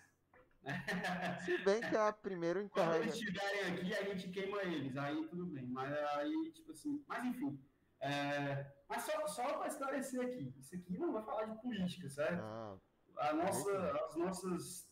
Se 1.46 1.58
bem 1.60 1.82
que 1.82 1.96
a 1.96 2.14
primeira 2.14 2.60
Quando 2.60 2.72
encarrega. 2.72 3.04
eles 3.06 3.16
estiverem 3.16 3.74
aqui, 3.74 3.94
a 3.94 4.04
gente 4.04 4.30
queima 4.30 4.62
eles, 4.64 4.96
aí 4.96 5.28
tudo 5.28 5.46
bem. 5.48 5.68
Mas 5.68 5.92
aí, 5.92 6.52
tipo 6.54 6.72
assim, 6.72 7.04
mas 7.08 7.26
enfim. 7.26 7.60
É, 8.02 8.66
Mas 8.88 9.04
só, 9.04 9.28
só 9.28 9.58
para 9.58 9.68
esclarecer 9.68 10.22
aqui, 10.22 10.54
isso 10.58 10.76
aqui 10.76 10.98
não 10.98 11.14
vai 11.14 11.24
falar 11.24 11.46
de 11.46 11.62
política, 11.62 12.10
certo? 12.10 12.42
Não, 12.42 12.82
A 13.18 13.34
nossa, 13.34 14.06
as 14.06 14.16
nossas 14.16 14.90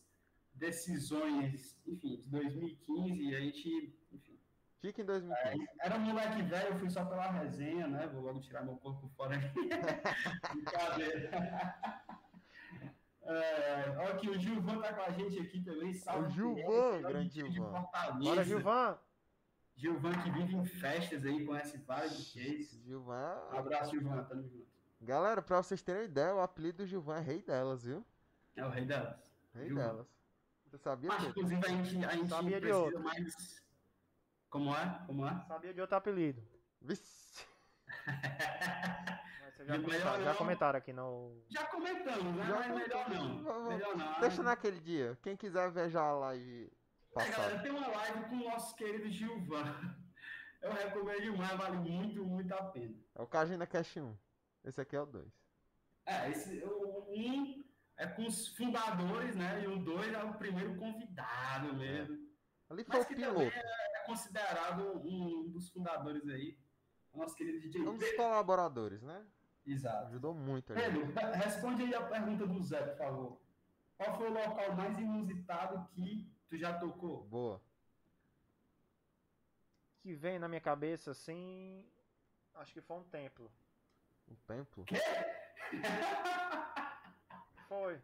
decisões, 0.54 1.78
enfim, 1.86 2.20
de 2.20 2.28
2015, 2.30 3.34
a 3.36 3.40
gente, 3.40 3.98
enfim, 4.12 4.38
fica 4.80 5.02
em 5.02 5.04
2015. 5.04 5.66
Era 5.80 5.96
um 5.96 6.00
moleque 6.00 6.42
velho, 6.42 6.68
eu 6.68 6.78
fui 6.78 6.90
só 6.90 7.04
pela 7.04 7.30
resenha, 7.30 7.86
né? 7.86 8.06
Vou 8.08 8.22
logo 8.22 8.40
tirar 8.40 8.64
meu 8.64 8.76
corpo 8.76 9.08
fora 9.16 9.36
aqui. 9.36 9.48
Brincadeira. 10.52 11.30
É, 13.22 13.90
olha 13.98 14.16
que 14.16 14.30
o 14.30 14.38
Gilvan 14.38 14.80
tá 14.80 14.92
com 14.94 15.02
a 15.02 15.10
gente 15.10 15.40
aqui 15.40 15.60
também. 15.60 15.92
Salve 15.94 16.28
O 16.28 16.30
Gilvan, 16.30 17.02
grande 17.02 17.30
de 17.30 17.50
Gilvan. 17.52 17.84
Bora, 18.20 18.44
Gilvan. 18.44 18.98
Gilvan 19.76 20.12
que 20.22 20.30
vive 20.30 20.56
em 20.56 20.64
festas 20.64 21.24
aí, 21.24 21.44
conhece 21.44 21.76
vários 21.78 22.16
DJs. 22.32 22.80
Gilvan. 22.84 23.36
Um 23.52 23.58
abraço, 23.58 23.90
Gilvan, 23.90 24.24
tamo 24.24 24.42
junto. 24.48 24.66
Galera, 25.00 25.42
pra 25.42 25.62
vocês 25.62 25.82
terem 25.82 26.04
ideia, 26.04 26.34
o 26.34 26.40
apelido 26.40 26.78
do 26.78 26.86
Gilvan 26.86 27.18
é 27.18 27.20
Rei 27.20 27.42
delas, 27.42 27.84
viu? 27.84 28.04
É 28.56 28.64
o 28.64 28.70
rei 28.70 28.86
delas. 28.86 29.16
Rei 29.54 29.68
Gilvan. 29.68 29.82
delas. 29.82 30.06
Você 30.64 30.78
sabia, 30.78 31.08
Mas, 31.10 31.24
inclusive, 31.24 31.64
a 31.64 31.68
gente, 31.68 32.04
a 32.04 32.10
gente 32.16 32.28
Sabia 32.28 32.60
de 32.60 32.60
precisa 32.66 32.78
outro. 32.84 33.00
mais. 33.04 33.62
Como 34.48 34.74
é? 34.74 35.02
Como 35.06 35.26
é? 35.26 35.44
Sabia 35.46 35.74
de 35.74 35.80
outro 35.80 35.96
apelido. 35.96 36.42
Vixe. 36.80 37.46
Mas 39.40 39.66
já, 39.66 39.78
Melhor 39.78 39.82
comentaram, 39.84 40.24
já 40.24 40.30
não. 40.30 40.36
comentaram 40.38 40.78
aqui 40.78 40.92
no. 40.92 41.42
Já 41.48 41.66
comentamos, 41.66 42.34
né? 42.36 42.44
Já 42.46 42.58
Mas 42.58 42.68
melhor 42.74 43.10
não. 43.10 43.68
Melhor 43.68 43.96
não. 43.96 44.20
Deixa 44.20 44.42
naquele 44.42 44.80
dia. 44.80 45.18
Quem 45.22 45.36
quiser 45.36 45.70
ver 45.70 45.90
já 45.90 46.02
a 46.02 46.12
live 46.12 46.72
É, 47.16 47.30
galera, 47.30 47.58
tem 47.60 47.70
uma 47.70 47.86
live 47.86 48.24
com 48.28 48.34
o 48.36 48.44
nosso 48.50 48.74
querido 48.76 49.08
Gilvan. 49.10 49.64
Eu 50.62 50.72
recomendo 50.72 51.20
demais, 51.22 51.56
vale 51.56 51.76
muito, 51.76 52.24
muito 52.24 52.52
a 52.52 52.62
pena. 52.64 52.94
É 53.14 53.22
o 53.22 53.26
Kajina 53.26 53.66
Cash 53.66 53.98
1. 53.98 54.16
Esse 54.64 54.80
aqui 54.80 54.96
é 54.96 55.00
o 55.00 55.06
2. 55.06 55.26
É, 56.06 56.30
esse, 56.30 56.58
o 56.64 57.04
um 57.14 57.64
é 57.96 58.06
com 58.06 58.26
os 58.26 58.48
fundadores, 58.56 59.36
né? 59.36 59.62
E 59.62 59.66
o 59.68 59.78
dois 59.78 60.12
é 60.12 60.22
o 60.24 60.34
primeiro 60.34 60.74
convidado 60.76 61.72
mesmo. 61.74 62.18
Ali 62.68 62.84
foi 62.84 62.96
Mas 62.96 63.04
o 63.04 63.08
que 63.08 63.14
piloto. 63.14 63.34
também 63.34 63.52
é 63.54 64.04
considerado 64.06 65.06
um 65.06 65.48
dos 65.50 65.68
fundadores 65.70 66.26
aí. 66.28 66.58
O 67.12 67.18
nosso 67.18 67.34
querido 67.36 67.60
DJ 67.60 67.82
Um 67.82 67.96
dos 67.96 68.12
colaboradores, 68.12 69.02
né? 69.02 69.24
Exato. 69.64 70.06
Ajudou 70.08 70.34
muito. 70.34 70.74
Pedro, 70.74 71.06
re- 71.12 71.32
responde 71.36 71.82
aí 71.82 71.94
a 71.94 72.02
pergunta 72.02 72.46
do 72.46 72.62
Zé, 72.62 72.82
por 72.82 72.96
favor. 72.98 73.40
Qual 73.96 74.16
foi 74.16 74.30
o 74.30 74.34
local 74.34 74.74
mais 74.74 74.98
inusitado 74.98 75.88
que 75.92 76.28
tu 76.48 76.56
já 76.56 76.78
tocou? 76.78 77.24
Boa. 77.24 77.60
Que 80.00 80.14
vem 80.14 80.38
na 80.38 80.48
minha 80.48 80.60
cabeça 80.60 81.10
assim. 81.10 81.84
Acho 82.54 82.72
que 82.72 82.80
foi 82.80 82.96
um 82.96 83.04
templo. 83.04 83.50
Um 84.28 84.34
templo. 84.46 84.84
Foi. 87.68 88.00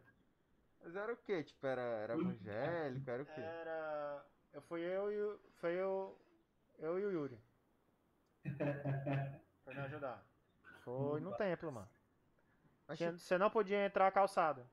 Mas 0.82 0.96
era 0.96 1.12
o 1.12 1.16
quê? 1.16 1.42
Tipo, 1.44 1.66
era, 1.66 1.80
era 1.80 2.14
evangélico? 2.14 3.08
Era 3.10 3.22
o 3.22 3.26
quê? 3.26 3.40
Era. 3.40 4.26
Eu 4.52 4.60
fui 4.62 4.80
eu 4.80 5.12
e 5.12 5.20
o. 5.22 5.40
Foi 5.58 5.72
eu. 5.74 6.18
Eu 6.78 6.98
e 6.98 7.04
o 7.06 7.10
Yuri. 7.12 7.40
Pra 9.64 9.74
me 9.74 9.80
ajudar. 9.80 10.26
Foi 10.80 11.20
no 11.20 11.32
templo, 11.36 11.70
mano. 11.70 11.88
Tinha- 12.96 13.12
Você 13.16 13.38
não 13.38 13.48
podia 13.48 13.86
entrar 13.86 14.10
calçado. 14.10 14.68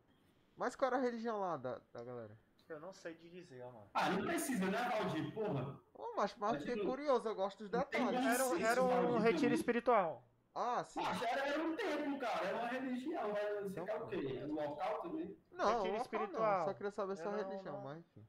mas 0.58 0.76
qual 0.76 0.88
era 0.88 0.98
a 0.98 1.02
religião 1.02 1.40
lá 1.40 1.56
da, 1.56 1.80
da 1.94 2.04
galera? 2.04 2.36
Eu 2.70 2.80
não 2.80 2.94
sei 2.94 3.16
de 3.16 3.30
dizer, 3.30 3.64
ó, 3.64 3.72
mano. 3.72 3.90
Ah, 3.94 4.10
não 4.12 4.22
precisa, 4.22 4.66
né, 4.66 4.78
Valdir? 4.90 5.34
Porra. 5.34 5.80
Ô, 5.94 6.14
mas, 6.16 6.36
mas 6.36 6.50
eu 6.50 6.54
Mas, 6.54 6.58
fiquei 6.60 6.76
tipo, 6.76 6.88
curioso, 6.88 7.28
eu 7.28 7.36
gosto 7.36 7.58
dos 7.60 7.70
detalhes. 7.70 8.26
Era, 8.26 8.46
um- 8.46 8.50
sei 8.50 8.64
era 8.64 8.76
se 8.76 8.80
um 8.82 8.88
Valdir 8.88 9.22
retiro 9.22 9.42
também. 9.42 9.54
espiritual. 9.56 10.24
Ah, 10.56 10.84
sim. 10.84 11.02
Mas 11.02 11.22
era, 11.22 11.48
era 11.48 11.64
um 11.64 11.76
templo, 11.76 12.20
cara. 12.20 12.46
Era 12.48 12.58
uma 12.58 12.68
religião. 12.68 13.32
Vai, 13.34 13.54
você 13.54 13.68
Então, 13.68 13.86
quer 13.86 13.96
o 14.02 14.08
quê? 14.08 14.44
Um 14.46 14.54
local 14.54 15.02
também? 15.02 15.38
Não, 15.52 15.66
retiro 15.66 15.78
local 15.78 15.92
não, 15.94 16.02
espiritual. 16.02 16.66
Só 16.66 16.74
queria 16.74 16.92
saber 16.92 17.16
sua 17.18 17.26
Eu 17.26 17.32
não- 17.32 17.38
religião, 17.50 17.74
não- 17.76 17.84
mas 17.84 17.98
enfim. 18.00 18.28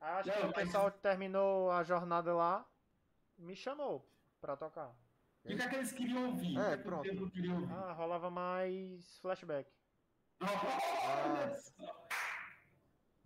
Acho 0.00 0.28
Não, 0.28 0.34
que 0.36 0.40
o 0.42 0.46
mas- 0.46 0.54
pessoal 0.54 0.90
terminou 0.92 1.70
a 1.72 1.82
jornada 1.82 2.34
lá. 2.34 2.64
Me 3.36 3.56
chamou 3.56 4.08
pra 4.40 4.56
tocar. 4.56 4.94
E 5.44 5.54
o 5.54 5.56
que 5.56 5.62
é 5.62 5.68
que 5.68 5.74
eles 5.76 5.92
queriam 5.92 6.26
ouvir? 6.30 6.58
É, 6.58 6.62
que, 6.66 6.72
é 6.72 6.76
que 6.76 6.82
pronto. 6.84 7.00
o 7.00 7.10
templo 7.10 7.30
queria 7.30 7.52
ouvir? 7.54 7.72
Ah, 7.72 7.92
rolava 7.92 8.30
mais 8.30 9.18
flashback. 9.18 9.68
Olha 10.40 11.56
só. 11.56 12.07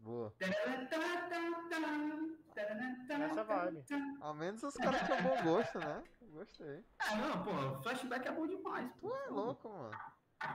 Boa. 0.03 0.33
Nessa 3.19 3.45
vibe. 3.45 3.85
Ao 4.21 4.35
menos 4.35 4.63
os 4.63 4.75
caras 4.75 5.01
tinham 5.03 5.23
bom 5.23 5.43
gosto, 5.45 5.79
né? 5.79 6.03
Gostei. 6.33 6.85
Ah, 6.99 7.17
não, 7.17 7.45
pô, 7.45 7.83
flashback 7.83 8.27
é 8.27 8.33
bom 8.33 8.47
demais. 8.47 8.91
Pô. 9.01 9.09
Tu 9.11 9.15
é 9.17 9.29
louco, 9.29 9.69
mano. 9.69 9.99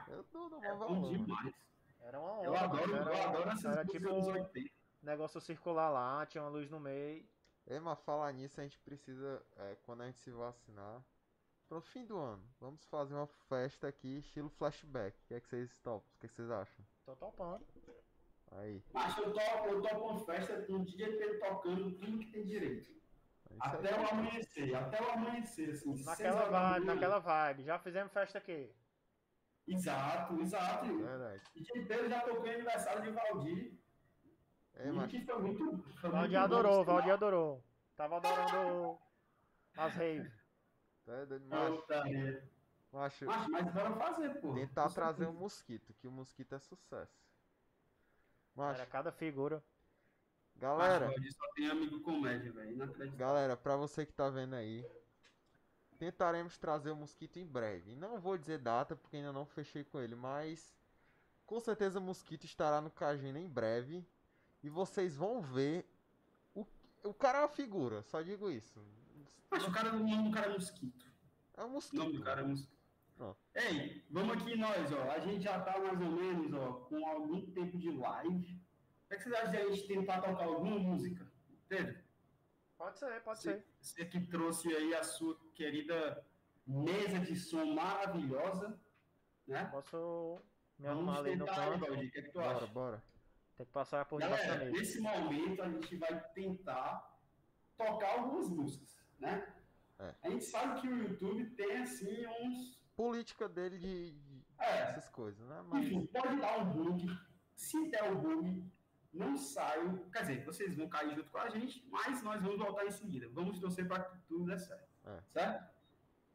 Eu 0.07 0.23
dou 0.31 0.49
dou 0.49 0.63
É 0.63 0.71
bom 0.73 0.77
valor. 0.79 1.17
demais. 1.17 1.53
Era 2.01 2.19
uma 2.19 2.43
Eu 2.43 2.51
onda, 2.51 2.63
adoro, 2.63 2.91
mano. 2.91 3.05
eu 3.09 3.13
Era, 3.13 3.27
adoro 3.29 3.49
essas 3.49 3.65
era 3.65 3.85
tipo 3.85 4.09
um 4.09 4.25
80. 4.33 4.69
negócio 5.01 5.41
circular 5.41 5.89
lá, 5.89 6.25
tinha 6.25 6.43
uma 6.43 6.49
luz 6.49 6.69
no 6.69 6.79
meio. 6.79 7.27
Ei, 7.65 7.79
mas 7.79 7.99
falar 8.01 8.31
nisso, 8.33 8.59
a 8.59 8.63
gente 8.63 8.79
precisa, 8.79 9.45
é, 9.57 9.75
quando 9.83 10.01
a 10.01 10.05
gente 10.05 10.19
se 10.19 10.31
vacinar, 10.31 11.01
pro 11.67 11.81
fim 11.81 12.05
do 12.05 12.17
ano, 12.17 12.43
vamos 12.59 12.83
fazer 12.85 13.13
uma 13.13 13.27
festa 13.27 13.87
aqui, 13.87 14.19
estilo 14.19 14.49
flashback. 14.49 15.17
O 15.17 15.27
que 15.27 15.33
é 15.35 15.39
que 15.41 15.47
vocês 15.49 15.77
topam? 15.79 16.09
O 16.15 16.19
que 16.19 16.25
é 16.25 16.29
que 16.29 16.35
vocês 16.35 16.49
acham? 16.49 16.85
Tô 17.05 17.15
topando. 17.15 17.65
Aí. 18.51 18.83
Mas 18.93 19.17
eu 19.17 19.33
toco, 19.33 19.67
eu 19.67 19.81
toco 19.81 20.07
uma 20.07 20.19
festa 20.25 20.65
o 20.69 20.83
DJ 20.83 21.17
Pedro 21.17 21.39
tocando 21.39 21.91
tudo 21.97 22.19
que 22.19 22.31
tem 22.31 22.45
direito. 22.45 22.89
é 23.49 23.53
aí. 23.53 23.57
Até 23.59 23.99
o 23.99 24.09
amanhecer, 24.09 24.75
até 24.75 25.01
o 25.01 25.11
amanhecer, 25.11 25.69
assim. 25.71 26.03
Naquela 26.03 26.45
vibe, 26.45 26.85
naquela 26.85 27.19
vibe. 27.19 27.63
Já 27.63 27.79
fizemos 27.79 28.13
festa 28.13 28.37
aqui. 28.37 28.73
Exato, 29.67 30.39
exato. 30.41 30.97
Verdade. 30.97 31.43
DJ 31.53 31.85
Pedro 31.85 32.09
já 32.09 32.21
tocou 32.21 32.47
em 32.47 32.53
aniversário 32.53 33.01
de 33.03 33.11
Valdir. 33.11 33.77
E 34.79 34.91
mas 34.91 35.11
que 35.11 35.25
foi 35.25 35.39
muito. 35.39 35.83
Foi 35.99 36.09
Valdir 36.09 36.39
muito 36.39 36.49
bom, 36.49 36.55
adorou. 36.55 36.85
Valdir 36.85 37.13
adorou. 37.13 37.63
Tava 37.95 38.17
adorando 38.17 38.97
as 39.75 39.93
raves. 39.93 40.31
é 41.07 41.25
doido, 41.25 41.45
macho. 42.91 43.25
Mas, 43.25 43.73
bora 43.73 43.95
fazer, 43.95 44.41
pô. 44.41 44.53
tentar 44.53 44.89
trazer 44.89 45.23
o 45.23 45.25
certeza. 45.25 45.39
mosquito, 45.39 45.93
que 45.95 46.07
o 46.07 46.11
mosquito 46.11 46.55
é 46.55 46.59
sucesso. 46.59 47.26
Era 48.57 48.77
Macho, 48.79 48.87
cada 48.87 49.11
figura. 49.11 49.63
galera, 50.55 51.05
Mas 51.07 51.15
Valdir 51.15 51.33
só 51.33 51.47
tem 51.53 51.69
amigo 51.69 51.99
comédia, 52.01 52.51
velho. 52.51 53.15
Galera, 53.15 53.55
pra 53.55 53.75
você 53.75 54.05
que 54.05 54.13
tá 54.13 54.29
vendo 54.29 54.55
aí, 54.55 54.85
tentaremos 55.97 56.57
trazer 56.57 56.91
o 56.91 56.95
mosquito 56.95 57.37
em 57.37 57.45
breve. 57.45 57.95
Não 57.95 58.19
vou 58.19 58.37
dizer 58.37 58.59
data 58.59 58.95
porque 58.95 59.17
ainda 59.17 59.31
não 59.31 59.45
fechei 59.45 59.83
com 59.83 59.99
ele, 59.99 60.15
mas 60.15 60.75
com 61.45 61.59
certeza 61.59 61.99
o 61.99 62.01
mosquito 62.01 62.45
estará 62.45 62.81
no 62.81 62.89
Cagina 62.89 63.39
em 63.39 63.47
breve 63.47 64.05
e 64.63 64.69
vocês 64.69 65.15
vão 65.15 65.39
ver 65.41 65.85
o, 66.53 66.65
o 67.03 67.13
cara 67.13 67.39
é 67.39 67.41
uma 67.41 67.47
figura, 67.47 68.01
só 68.03 68.21
digo 68.21 68.49
isso. 68.49 68.83
Mas 69.49 69.63
o 69.63 69.71
cara, 69.71 69.95
o 69.95 69.99
nome 69.99 70.29
do 70.29 70.31
cara 70.31 70.47
é 70.47 70.53
Mosquito. 70.53 71.05
É 71.55 71.63
um 71.63 71.67
O 71.67 71.69
mosquito. 71.71 71.99
nome 71.99 72.13
do 72.17 72.23
cara 72.23 72.41
é 72.41 72.43
Mosquito. 72.43 72.76
Ei, 73.57 74.05
vamos 74.11 74.37
aqui 74.37 74.55
nós, 74.55 74.91
ó. 74.93 75.09
A 75.11 75.19
gente 75.19 75.43
já 75.43 75.59
tá 75.61 75.79
mais 75.79 75.99
ou 75.99 76.11
menos, 76.11 76.53
ó, 76.53 76.73
com 76.85 77.05
algum 77.07 77.41
tempo 77.51 77.77
de 77.77 77.89
live. 77.91 78.61
O 79.05 79.07
que, 79.09 79.15
é 79.15 79.19
vocês 79.19 79.33
acham 79.35 79.51
de 79.51 79.57
a 79.57 79.69
gente 79.69 79.87
tentar 79.87 80.21
tocar 80.21 80.45
alguma 80.45 80.77
música? 80.79 81.25
Pedro, 81.67 81.97
Pode 82.77 82.99
ser, 82.99 83.21
pode 83.23 83.39
você, 83.39 83.53
ser. 83.53 83.65
você 83.81 84.05
que 84.05 84.19
trouxe 84.27 84.71
aí 84.75 84.93
a 84.93 85.03
sua 85.03 85.35
querida 85.55 86.23
mesa 86.67 87.19
de 87.19 87.35
som 87.35 87.65
maravilhosa, 87.73 88.79
né? 89.47 89.65
Posso 89.71 90.39
me 90.77 90.85
Vamos 90.87 90.99
arrumar 91.15 91.19
ali 91.19 91.35
no 91.35 91.45
tentar 91.45 91.63
aí, 91.63 91.79
canto. 91.79 91.93
O 91.93 91.97
que 92.11 92.19
é 92.19 92.21
que 92.21 92.29
tu 92.31 92.33
Bora, 92.39 92.57
acha? 92.57 92.67
bora. 92.67 93.03
Tem 93.57 93.65
que 93.65 93.71
passar 93.71 94.05
por 94.05 94.21
debaixo 94.21 94.43
da 94.43 94.49
Galera, 94.53 94.71
mesa. 94.71 94.79
nesse 94.79 94.99
momento 95.01 95.61
a 95.63 95.69
gente 95.69 95.95
vai 95.95 96.23
tentar 96.33 97.19
tocar 97.75 98.19
algumas 98.19 98.49
músicas, 98.49 98.95
né? 99.17 99.51
É. 99.97 100.13
A 100.21 100.29
gente 100.29 100.45
sabe 100.45 100.79
que 100.81 100.87
o 100.87 100.95
YouTube 100.95 101.49
tem, 101.55 101.77
assim, 101.77 102.27
uns... 102.41 102.77
Política 102.97 103.47
dele 103.47 103.77
de, 103.77 104.11
de 104.11 104.45
É, 104.57 104.79
essas 104.89 105.07
coisas, 105.09 105.47
né? 105.47 105.63
Mas 105.67 105.85
Enfim, 105.85 106.07
pode 106.07 106.35
dar 106.41 106.57
um 106.57 106.65
bug. 106.71 107.07
Se 107.55 107.91
der 107.91 108.11
o 108.11 108.17
bug, 108.17 108.69
não 109.13 109.37
saiam. 109.37 109.97
Quer 110.09 110.21
dizer, 110.21 110.43
vocês 110.43 110.75
vão 110.75 110.89
cair 110.89 111.15
junto 111.15 111.29
com 111.29 111.37
a 111.37 111.47
gente, 111.47 111.87
mas 111.91 112.23
nós 112.23 112.41
vamos 112.41 112.57
voltar 112.57 112.87
em 112.87 112.91
seguida. 112.91 113.29
Vamos 113.29 113.59
torcer 113.59 113.87
para 113.87 114.03
que 114.03 114.17
tudo 114.27 114.45
dê 114.45 114.57
certo. 114.57 114.89
É. 115.05 115.21
Certo? 115.31 115.69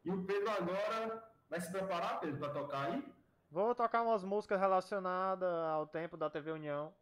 E 0.05 0.09
o 0.09 0.23
Pedro 0.23 0.49
agora 0.51 1.29
vai 1.49 1.59
se 1.59 1.69
preparar, 1.69 2.21
Pedro, 2.21 2.39
para 2.39 2.53
tocar 2.53 2.91
aí? 2.91 3.13
Vou 3.51 3.75
tocar 3.75 4.01
umas 4.01 4.23
músicas 4.23 4.59
relacionadas 4.59 5.53
ao 5.65 5.85
tempo 5.85 6.15
da 6.15 6.29
TV 6.29 6.51
União. 6.51 6.93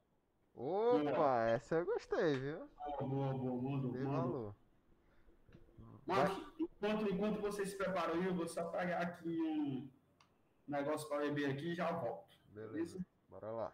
Opa, 0.54 1.46
essa 1.46 1.76
eu 1.76 1.86
gostei, 1.86 2.38
viu? 2.38 2.68
Boa, 3.00 3.34
boa, 3.34 3.80
boa, 3.80 4.56
Mas, 6.06 6.30
enquanto, 6.60 7.10
enquanto 7.14 7.42
vocês 7.42 7.70
se 7.70 7.78
preparam 7.78 8.14
aí, 8.16 8.26
eu 8.26 8.34
vou 8.34 8.48
só 8.48 8.64
pegar 8.70 9.00
aqui 9.02 9.40
um 9.42 9.90
negócio 10.68 11.08
para 11.08 11.20
beber 11.22 11.52
aqui 11.52 11.72
e 11.72 11.76
já 11.76 11.92
volto. 11.92 12.36
Beleza, 12.50 13.00
bora 13.30 13.52
lá. 13.52 13.74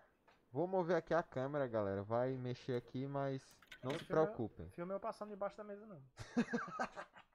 Vou 0.52 0.68
mover 0.68 0.96
aqui 0.98 1.14
a 1.14 1.24
câmera, 1.24 1.68
galera. 1.68 2.04
Vai 2.04 2.38
mexer 2.38 2.76
aqui, 2.76 3.08
mas 3.08 3.42
não 3.84 3.92
Esse 3.92 4.06
se 4.06 4.12
é- 4.12 4.16
preocupem. 4.16 4.70
Filme 4.72 4.94
eu 4.94 5.00
passando 5.00 5.30
debaixo 5.30 5.58
da 5.58 5.64
mesa, 5.64 5.86
não. 5.86 6.02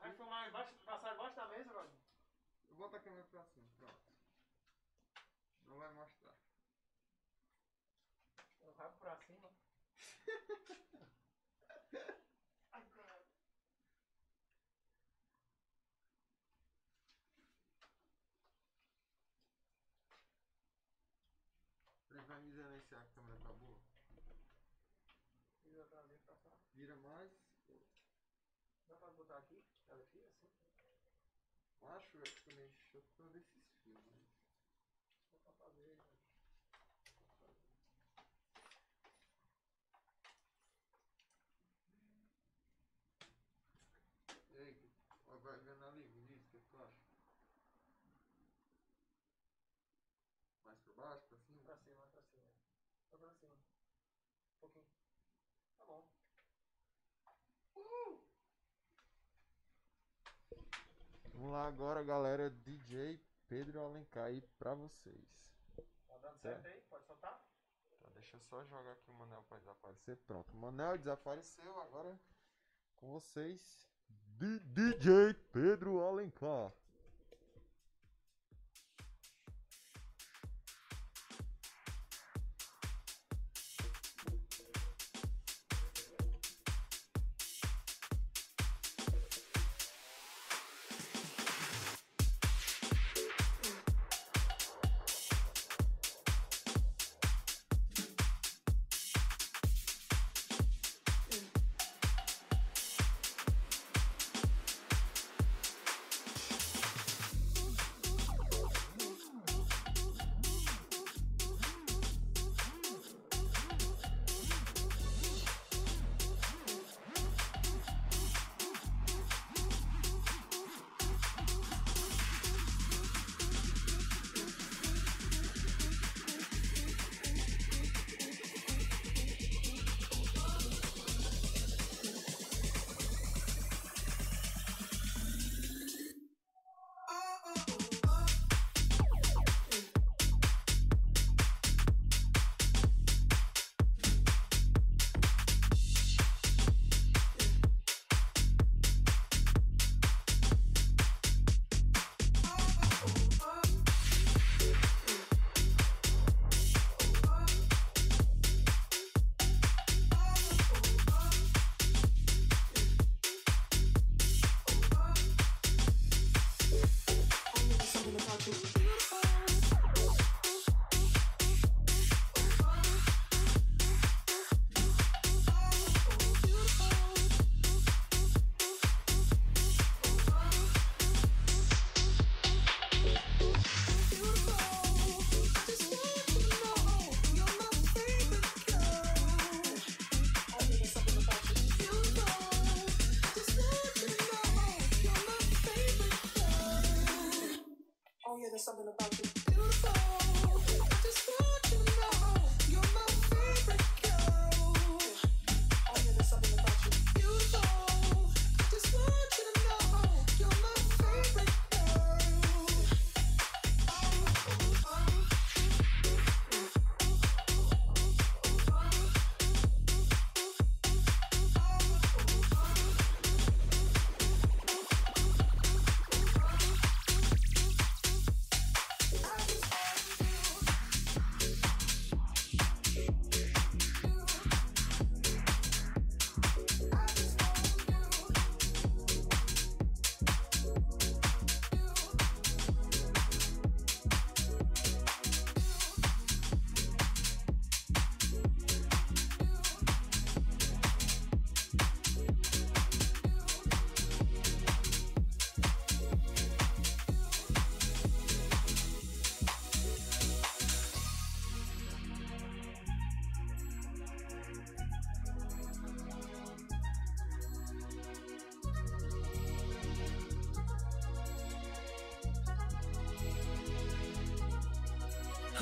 Vai 0.00 0.12
filmar 0.14 0.48
embaixo, 0.48 0.74
passar 0.84 1.14
embaixo 1.14 1.36
da 1.36 1.46
mesa, 1.48 1.72
velho? 1.72 1.90
Eu 2.70 2.76
boto 2.76 2.96
a 2.96 3.00
câmera 3.00 3.24
pra 3.30 3.44
cima, 3.44 3.66
pronto. 3.78 4.00
Não 5.66 5.76
vai 5.78 5.92
mostrar. 5.92 6.34
O 8.62 8.72
rabo 8.78 8.96
pra 8.98 9.16
cima. 9.18 9.50
Ai, 12.72 12.82
caralho. 12.96 13.26
Ele 22.10 22.20
vai 22.22 22.29
me 22.40 22.50
dizendo 22.50 22.70
aí 22.70 22.80
se 22.80 22.94
a 22.94 23.04
câmera 23.14 23.36
tá 23.42 23.52
boa. 23.52 23.76
Vira 25.64 25.84
pra 25.84 26.02
dentro, 26.02 26.24
pra 26.24 26.34
cá. 26.36 26.56
Vira 26.74 26.96
mais. 26.96 27.30
Dá 28.88 28.96
pra 28.96 29.10
botar 29.10 29.38
aqui? 29.38 29.62
Ela 29.88 30.02
aqui, 30.02 30.20
assim? 30.22 30.50
Acho 31.82 32.18
é 32.18 32.24
que 32.24 32.40
também 32.42 32.72
deixa 32.92 33.22
eu 33.22 33.28
ver 33.28 33.40
esses 33.40 33.64
fios. 33.82 34.04
né? 34.04 34.20
Dá 35.32 35.38
pra 35.38 35.52
fazer. 35.54 35.96
né? 35.96 36.04
E 44.50 44.56
aí, 44.58 44.90
vai 45.42 45.58
vendo 45.58 45.84
ali, 45.84 46.02
Vinícius, 46.08 46.46
o 46.46 46.50
que 46.50 46.70
tu 46.70 46.78
acha? 46.78 47.10
time, 51.30 51.39
Vamos 61.50 61.64
lá 61.64 61.66
agora, 61.66 62.04
galera. 62.04 62.48
DJ 62.48 63.20
Pedro 63.48 63.82
Alencar 63.82 64.26
aí 64.26 64.40
pra 64.56 64.72
vocês. 64.72 65.50
Tá 66.06 66.16
dando 66.22 66.36
certo 66.36 66.64
aí? 66.64 66.80
Pode 66.88 67.04
soltar? 67.04 67.44
Tá, 68.00 68.08
deixa 68.14 68.36
eu 68.36 68.40
só 68.42 68.64
jogar 68.66 68.92
aqui 68.92 69.10
o 69.10 69.14
Manel 69.14 69.42
pra 69.48 69.58
desaparecer. 69.58 70.16
Pronto, 70.18 70.52
o 70.52 70.56
Manel 70.56 70.96
desapareceu. 70.96 71.80
Agora 71.80 72.16
com 72.98 73.10
vocês, 73.10 73.90
DJ 74.38 75.34
Pedro 75.52 76.00
Alencar. 76.04 76.72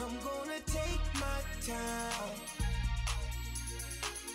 I'm 0.01 0.14
gonna 0.20 0.61
take 0.64 1.05
my 1.14 1.40
time. 1.66 2.38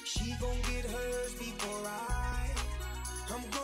She 0.04 0.36
gon' 0.42 0.58
get 0.70 0.86
hers 0.92 1.34
before 1.36 1.88
I. 1.88 2.50
I'm 3.34 3.42
gonna 3.50 3.63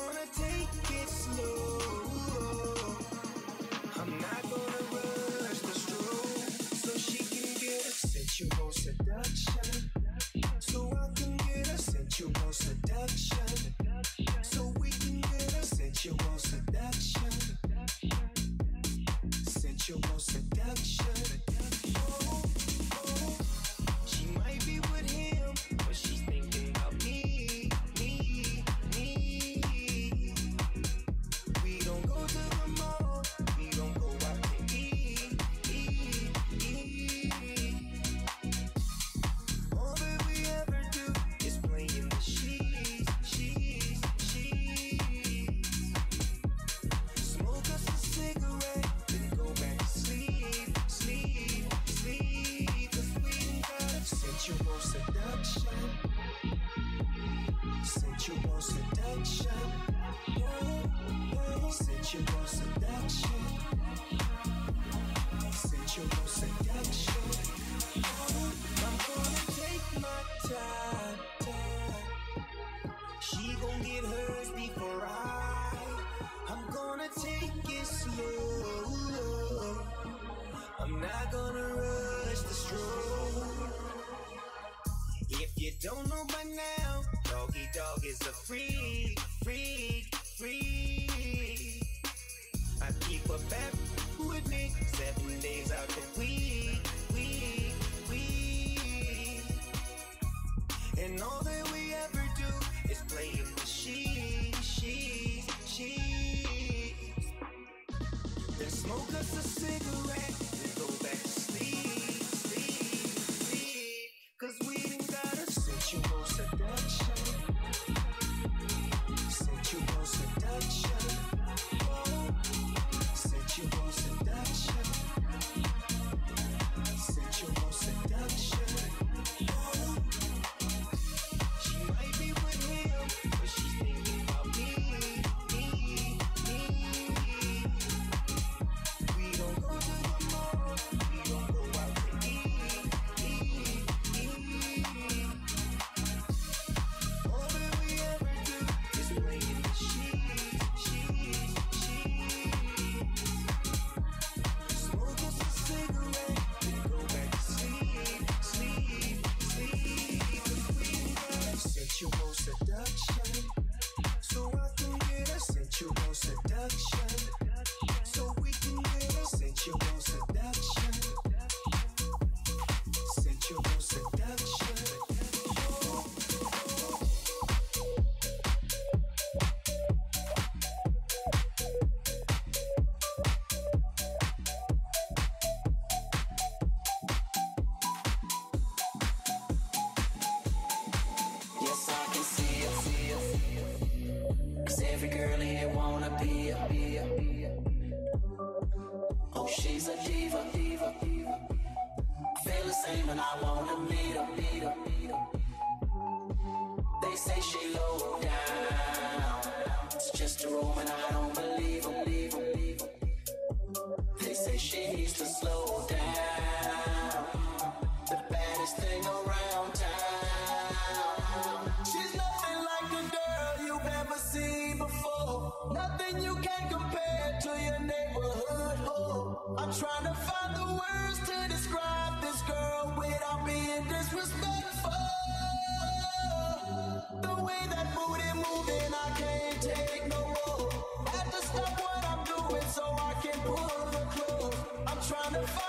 Bye. 245.40 245.69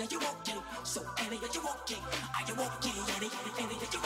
Annie, 0.00 0.08
are 0.08 0.12
you 0.12 0.20
walking? 0.20 0.62
So 0.82 1.02
Annie, 1.18 1.36
are 1.36 1.52
you 1.52 1.60
walking? 1.62 1.98
Are 2.00 2.48
you 2.48 2.54
walking? 2.54 2.92
Annie, 3.16 3.30
Annie, 3.60 3.76
are 3.76 3.92
you 3.92 3.99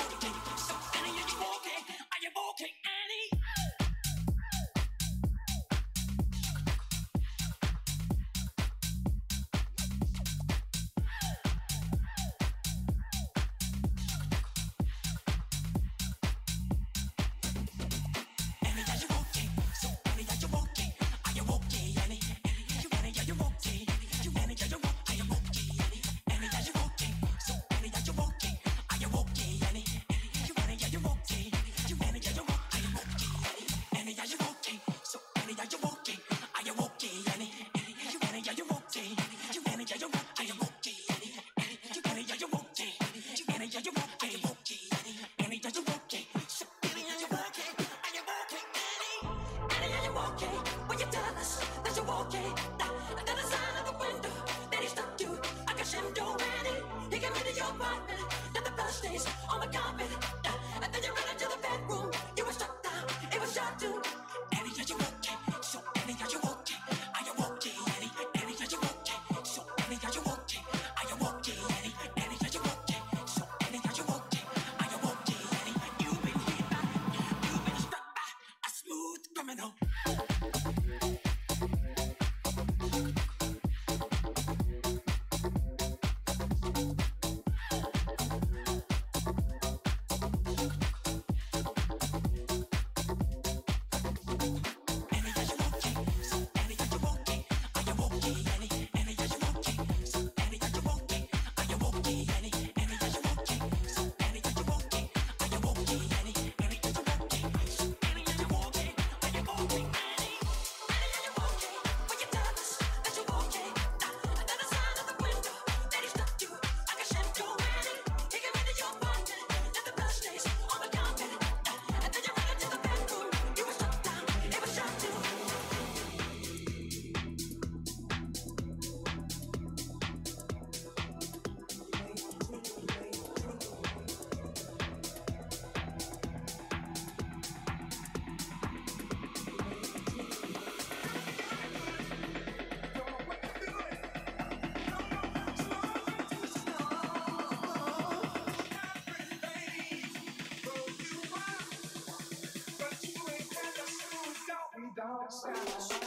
all 155.04 155.28
around. 155.44 156.04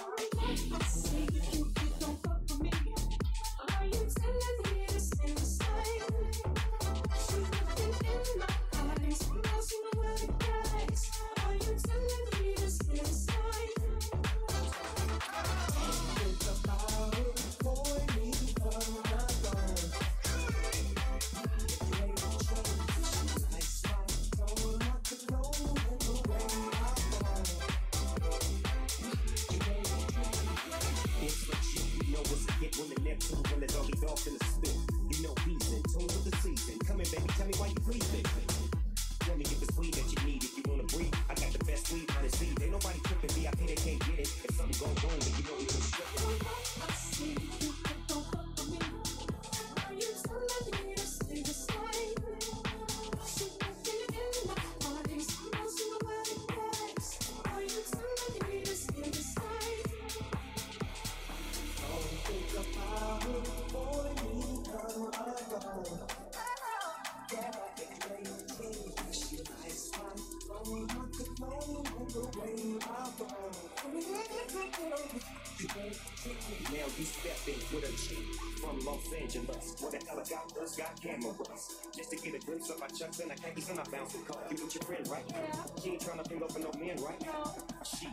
Now 75.57 76.85
you 76.99 77.03
stepping 77.03 77.57
with 77.73 77.81
a 77.81 77.93
chick 77.97 78.23
from 78.61 78.79
Los 78.85 79.11
Angeles, 79.11 79.75
where 79.81 79.91
the 79.91 80.05
helicopters 80.05 80.75
got 80.75 81.01
cameras. 81.01 81.79
Just 81.95 82.11
to 82.11 82.17
get 82.17 82.35
a 82.35 82.45
glimpse 82.45 82.69
of 82.69 82.79
my 82.79 82.85
chucks 82.87 83.19
and 83.21 83.31
the 83.31 83.35
khakis 83.35 83.69
and 83.71 83.79
I 83.79 83.83
bounce 83.85 84.13
a 84.13 84.19
car. 84.19 84.43
You 84.51 84.63
with 84.63 84.75
your 84.75 84.83
friend, 84.83 85.07
right? 85.09 85.23
Yeah. 85.27 85.81
She 85.81 85.89
ain't 85.89 86.01
trying 86.01 86.19
to 86.19 86.29
ping 86.29 86.43
up 86.43 86.53
no 86.59 86.71
men, 86.79 87.01
right? 87.01 87.19
No. 87.25 87.55
She, 87.83 88.07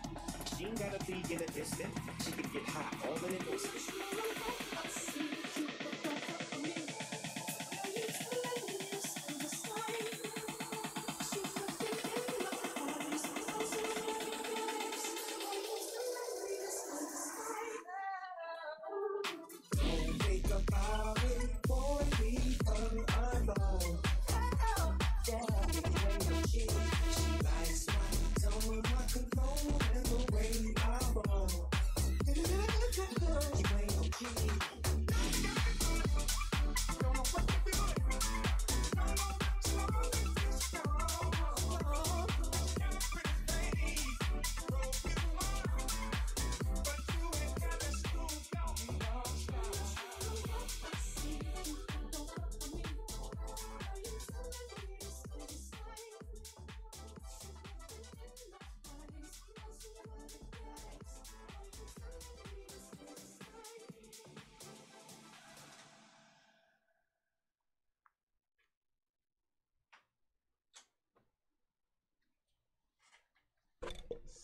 she 0.57 0.65
ain't 0.65 0.79
gotta 0.79 1.05
be 1.05 1.21
in 1.35 1.43
a 1.43 1.47
distance. 1.47 1.99
She 2.25 2.33
can 2.33 2.51
get 2.51 2.65
high 2.65 3.09
all 3.09 3.17
in 3.17 3.35
an 3.35 3.47
instant. 3.53 4.04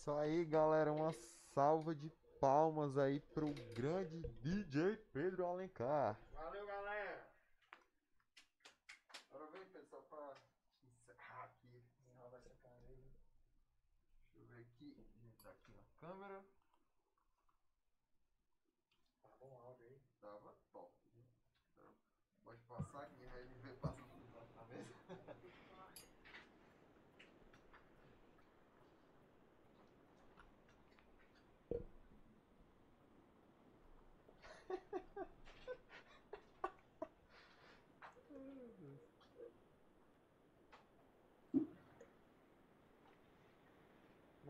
Isso 0.01 0.11
aí, 0.13 0.43
galera. 0.45 0.91
Uma 0.91 1.13
salva 1.53 1.93
de 1.93 2.09
palmas 2.39 2.97
aí 2.97 3.19
pro 3.19 3.53
grande 3.75 4.23
DJ 4.41 4.97
Pedro 5.13 5.45
Alencar. 5.45 6.17
Valeu, 6.33 6.65
galera. 6.65 7.27
Agora 9.29 9.45
vem, 9.51 9.63
pessoal, 9.65 10.01
pra 10.09 10.33
encerrar 10.83 11.43
aqui. 11.43 11.83
Deixa 14.23 14.39
eu 14.39 14.45
ver 14.47 14.61
aqui. 14.61 15.05
Tá 15.43 15.51
aqui 15.51 15.71
na 15.71 15.83
câmera. 15.99 16.43
Tá 19.21 19.29
bom 19.39 19.51
o 19.51 19.67
áudio 19.67 19.85
aí. 19.85 20.01
Tava 20.19 20.55
top. 20.73 20.91
viu? 21.13 21.23
Então, 21.75 21.93
pode 22.43 22.61
passar, 22.63 23.07
quem 23.11 23.27
vai 23.27 23.43
me 23.43 23.53
ver 23.59 23.75
passa 23.75 24.01
tudo 24.01 24.33
na 24.33 24.47
cabeça. 24.55 25.41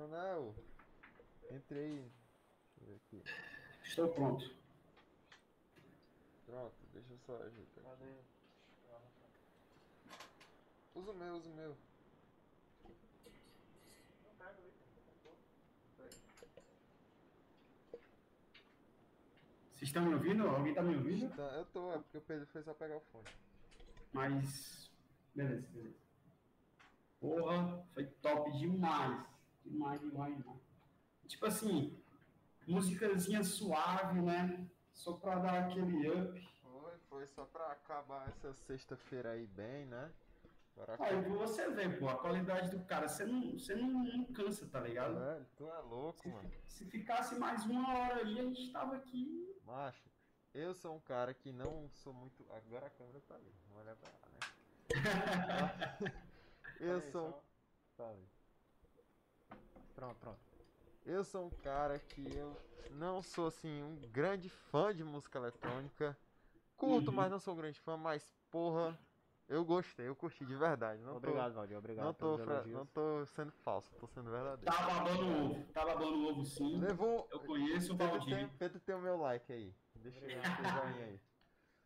Manel, 0.01 0.55
entre 1.51 1.77
aí. 1.77 2.11
Deixa 2.77 2.81
eu 2.81 2.87
ver 2.87 2.95
aqui. 2.95 3.23
Estou 3.83 4.09
pronto. 4.09 4.55
Pronto, 6.47 6.75
deixa 6.91 7.13
eu 7.13 7.19
só 7.19 7.35
ajeitar. 7.35 7.83
Cadê? 7.83 8.15
Usa 10.95 11.11
o 11.11 11.13
meu, 11.13 11.33
usa 11.35 11.49
o 11.49 11.53
meu. 11.53 11.77
Vocês 19.69 19.89
estão 19.89 20.03
me 20.03 20.13
ouvindo? 20.15 20.47
Alguém 20.47 20.71
está 20.71 20.81
me 20.81 20.95
ouvindo? 20.95 21.25
Então, 21.25 21.47
eu 21.51 21.65
tô, 21.65 21.93
é 21.93 21.97
porque 21.99 22.17
o 22.17 22.21
Pedro 22.21 22.47
foi 22.47 22.63
só 22.63 22.73
pegar 22.73 22.97
o 22.97 23.01
fone. 23.11 23.29
Mas. 24.13 24.91
Beleza, 25.35 25.67
beleza. 25.69 25.95
Porra, 27.19 27.85
foi 27.93 28.05
top 28.05 28.51
demais. 28.57 29.30
Demais, 29.65 30.01
demais, 30.01 30.35
demais. 30.37 30.59
Tipo 31.27 31.45
assim, 31.45 31.97
músicazinha 32.67 33.43
suave, 33.43 34.21
né? 34.21 34.67
Só 34.93 35.13
pra 35.13 35.35
dar 35.39 35.65
aquele 35.67 36.09
up. 36.09 36.49
Foi, 36.61 36.97
foi 37.09 37.27
só 37.27 37.45
pra 37.45 37.71
acabar 37.71 38.27
essa 38.29 38.53
sexta-feira 38.53 39.31
aí 39.31 39.47
bem, 39.47 39.85
né? 39.85 40.11
Para 40.75 40.95
Aí 41.05 41.21
você 41.21 41.69
vê, 41.71 41.89
pô, 41.89 42.07
a 42.09 42.17
qualidade 42.17 42.71
do 42.71 42.83
cara, 42.85 43.07
você 43.07 43.25
não, 43.25 43.51
você 43.53 43.75
não, 43.75 43.89
não 43.89 44.25
cansa, 44.25 44.67
tá 44.67 44.79
ligado? 44.79 45.15
Velho, 45.19 45.45
tu 45.57 45.69
é 45.69 45.79
louco, 45.79 46.29
mano. 46.29 46.49
Se 46.67 46.85
ficasse 46.85 47.35
mais 47.35 47.65
uma 47.65 47.87
hora 47.97 48.21
aí, 48.23 48.39
a 48.39 48.43
gente 48.43 48.71
tava 48.71 48.95
aqui. 48.95 49.53
Macho, 49.65 50.09
eu 50.53 50.73
sou 50.73 50.95
um 50.95 50.99
cara 50.99 51.33
que 51.33 51.51
não 51.51 51.89
sou 51.89 52.13
muito. 52.13 52.45
Agora 52.51 52.87
a 52.87 52.89
câmera 52.89 53.19
tá 53.27 53.35
ali, 53.35 53.53
não 53.69 53.77
olha 53.77 53.95
pra 53.95 54.09
lá, 54.09 54.29
né? 54.31 54.39
eu 56.79 56.95
Aí, 56.95 57.11
sou. 57.11 57.31
só- 57.31 57.43
Tá 57.97 58.09
ali. 58.09 58.27
Pronto, 60.01 60.19
pronto. 60.19 60.39
Eu 61.05 61.23
sou 61.23 61.45
um 61.45 61.49
cara 61.61 61.99
que 61.99 62.35
eu 62.35 62.57
não 62.89 63.21
sou 63.21 63.45
assim 63.45 63.83
um 63.83 63.95
grande 64.11 64.49
fã 64.49 64.91
de 64.95 65.03
música 65.03 65.37
eletrônica. 65.37 66.17
Curto, 66.75 67.11
Uhum. 67.11 67.17
mas 67.17 67.29
não 67.29 67.39
sou 67.39 67.53
um 67.53 67.57
grande 67.57 67.79
fã, 67.79 67.95
mas 67.97 68.33
porra, 68.49 68.97
eu 69.47 69.63
gostei, 69.63 70.07
eu 70.07 70.15
curti 70.15 70.43
de 70.43 70.55
verdade. 70.55 71.03
Não 71.03 71.17
Obrigado, 71.17 71.53
Valdir. 71.53 71.77
Obrigado 71.77 72.05
não 72.05 72.13
tô, 72.15 72.35
fra- 72.39 72.63
não 72.63 72.83
tô 72.87 73.23
sendo 73.27 73.51
falso, 73.51 73.91
tô 73.99 74.07
sendo 74.07 74.31
verdadeiro. 74.31 74.75
Tá 74.75 74.87
babando 74.87 75.23
o 75.23 75.45
ovo. 75.45 75.71
Tá 75.71 75.85
babando 75.85 76.17
o 76.17 76.29
ovo 76.31 76.45
sim. 76.45 76.79
Levou. 76.79 77.29
Eu 77.31 77.41
conheço 77.41 77.93
o 77.93 77.95
Valdir. 77.95 78.49
Pedro 78.57 78.79
tem 78.79 78.95
o 78.95 79.01
meu 79.01 79.17
like 79.17 79.53
aí. 79.53 79.71
Deixa 79.97 80.17
eu 80.25 80.29
ver 80.31 80.61
o 80.61 80.71
joinha 80.71 81.05
aí. 81.05 81.21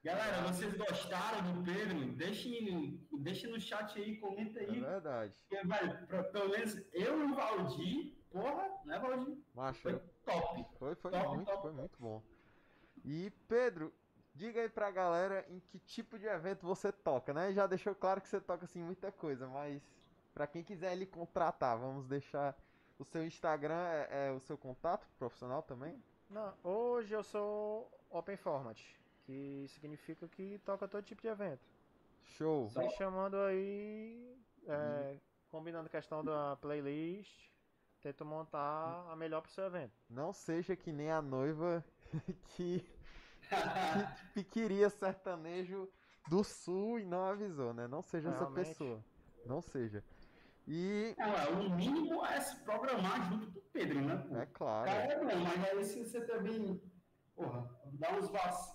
Galera, 0.06 0.44
vocês 0.44 0.72
gostaram 0.78 1.52
do 1.52 1.64
Pedro? 1.64 2.06
Deixem, 2.14 3.04
deixem 3.12 3.50
no 3.50 3.60
chat 3.60 4.00
aí, 4.00 4.18
comenta 4.18 4.60
É 4.60 4.70
aí. 4.70 4.80
verdade. 4.80 5.34
Porque, 5.50 5.66
velho, 5.68 6.06
pra- 6.08 6.24
pelo 6.26 6.50
menos 6.50 6.76
eu 6.94 7.22
e 7.22 7.32
o 7.32 7.36
Valdir, 7.36 8.14
porra, 8.30 8.70
né, 8.86 9.00
Valdir? 9.00 9.36
Macho, 9.56 9.82
Foi 9.82 10.00
top. 10.24 10.66
foi, 10.78 10.94
foi 10.96 11.12
Top, 11.12 11.28
muito, 11.30 11.46
top, 11.48 11.62
foi 11.64 11.72
top. 11.72 11.80
muito 11.82 11.98
bom. 12.00 12.22
E 13.04 13.32
Pedro, 13.48 13.92
diga 14.36 14.62
aí 14.62 14.70
pra 14.70 14.92
galera 14.92 15.44
em 15.50 15.60
que 15.60 15.80
tipo 15.80 16.20
de 16.20 16.28
evento 16.28 16.68
você 16.68 16.92
toca, 16.92 17.34
né? 17.34 17.52
Já 17.52 17.66
deixou 17.66 17.96
claro 17.96 18.22
que 18.22 18.30
você 18.30 18.40
toca 18.40 18.66
assim 18.66 18.84
muita 18.84 19.12
coisa, 19.12 19.48
mas 19.48 19.82
pra 20.36 20.46
quem 20.46 20.64
quiser 20.64 20.94
lhe 20.96 21.08
contratar, 21.08 21.80
vamos 21.80 22.06
deixar 22.06 22.56
o 23.00 23.04
seu 23.04 23.26
Instagram 23.26 23.88
é, 23.88 24.28
é 24.28 24.32
o 24.32 24.40
seu 24.40 24.56
contato 24.56 25.08
profissional 25.18 25.64
também? 25.64 26.00
Não, 26.30 26.54
hoje 26.64 27.12
eu 27.12 27.24
sou 27.24 27.92
Open 28.12 28.38
Format, 28.38 28.80
que 29.26 29.66
significa 29.70 30.28
que 30.28 30.60
toca 30.60 30.88
todo 30.88 31.04
tipo 31.04 31.22
de 31.22 31.28
evento. 31.28 31.62
Show. 32.24 32.70
Só- 32.70 32.80
Me 32.82 32.90
chamando 32.92 33.38
aí, 33.38 34.38
é, 34.68 35.18
combinando 35.50 35.90
questão 35.90 36.24
da 36.24 36.56
playlist, 36.58 37.50
tento 38.02 38.24
montar 38.26 39.06
a 39.10 39.16
melhor 39.16 39.42
pro 39.42 39.52
seu 39.52 39.66
evento. 39.66 39.94
Não 40.10 40.32
seja 40.34 40.76
que 40.76 40.92
nem 40.92 41.12
a 41.12 41.22
noiva 41.22 41.84
que, 42.56 42.86
que 44.34 44.44
queria 44.44 44.90
sertanejo 44.90 45.90
do 46.30 46.44
sul 46.44 47.00
e 47.00 47.06
não 47.06 47.26
avisou, 47.26 47.74
né? 47.74 47.88
Não 47.88 48.02
seja 48.02 48.30
essa 48.30 48.40
Realmente. 48.40 48.68
pessoa. 48.70 49.04
Não 49.46 49.62
seja. 49.62 50.04
E 50.68 51.16
é, 51.20 51.50
o 51.52 51.70
mínimo 51.76 52.26
é 52.26 52.42
se 52.42 52.56
programar 52.64 53.30
junto 53.30 53.52
com 53.52 53.60
o 53.60 53.62
Pedro, 53.72 54.02
né? 54.02 54.18
Pô? 54.28 54.36
é 54.38 54.46
claro. 54.48 54.86
Cara, 54.90 55.04
é 55.14 55.20
bom, 55.20 55.40
mas 55.44 55.64
aí 55.64 55.84
se 55.86 56.04
você 56.04 56.22
também, 56.26 56.82
porra, 57.36 57.70
dá 57.94 58.16
uns 58.18 58.30
vacilos. 58.30 58.75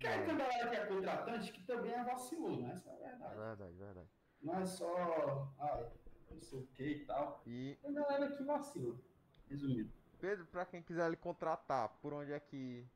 Porque 0.00 0.06
aí 0.06 0.24
tem 0.24 0.34
a 0.34 0.38
galera 0.38 0.70
que 0.70 0.76
é 0.76 0.86
contratante 0.86 1.52
que 1.52 1.62
também 1.64 1.92
é 1.92 2.02
vacilou, 2.02 2.58
né? 2.58 2.72
Essa 2.72 2.88
é 2.88 2.92
a 2.94 2.96
verdade. 2.96 3.36
Verdade, 3.36 3.76
verdade. 3.76 4.08
Não 4.40 4.54
é 4.54 4.64
só, 4.64 5.52
ah, 5.58 5.90
não 6.30 6.40
sei 6.40 6.58
o 6.58 6.66
que 6.68 6.82
e 6.84 7.04
tal. 7.04 7.42
E 7.46 7.78
Tem 7.82 7.92
galera 7.92 8.34
que 8.34 8.42
vacila. 8.42 8.98
Resumido. 9.46 9.92
Pedro, 10.18 10.46
pra 10.46 10.64
quem 10.64 10.82
quiser 10.82 11.10
lhe 11.10 11.18
contratar, 11.18 11.90
por 12.00 12.14
onde 12.14 12.32
é 12.32 12.40
que 12.40 12.88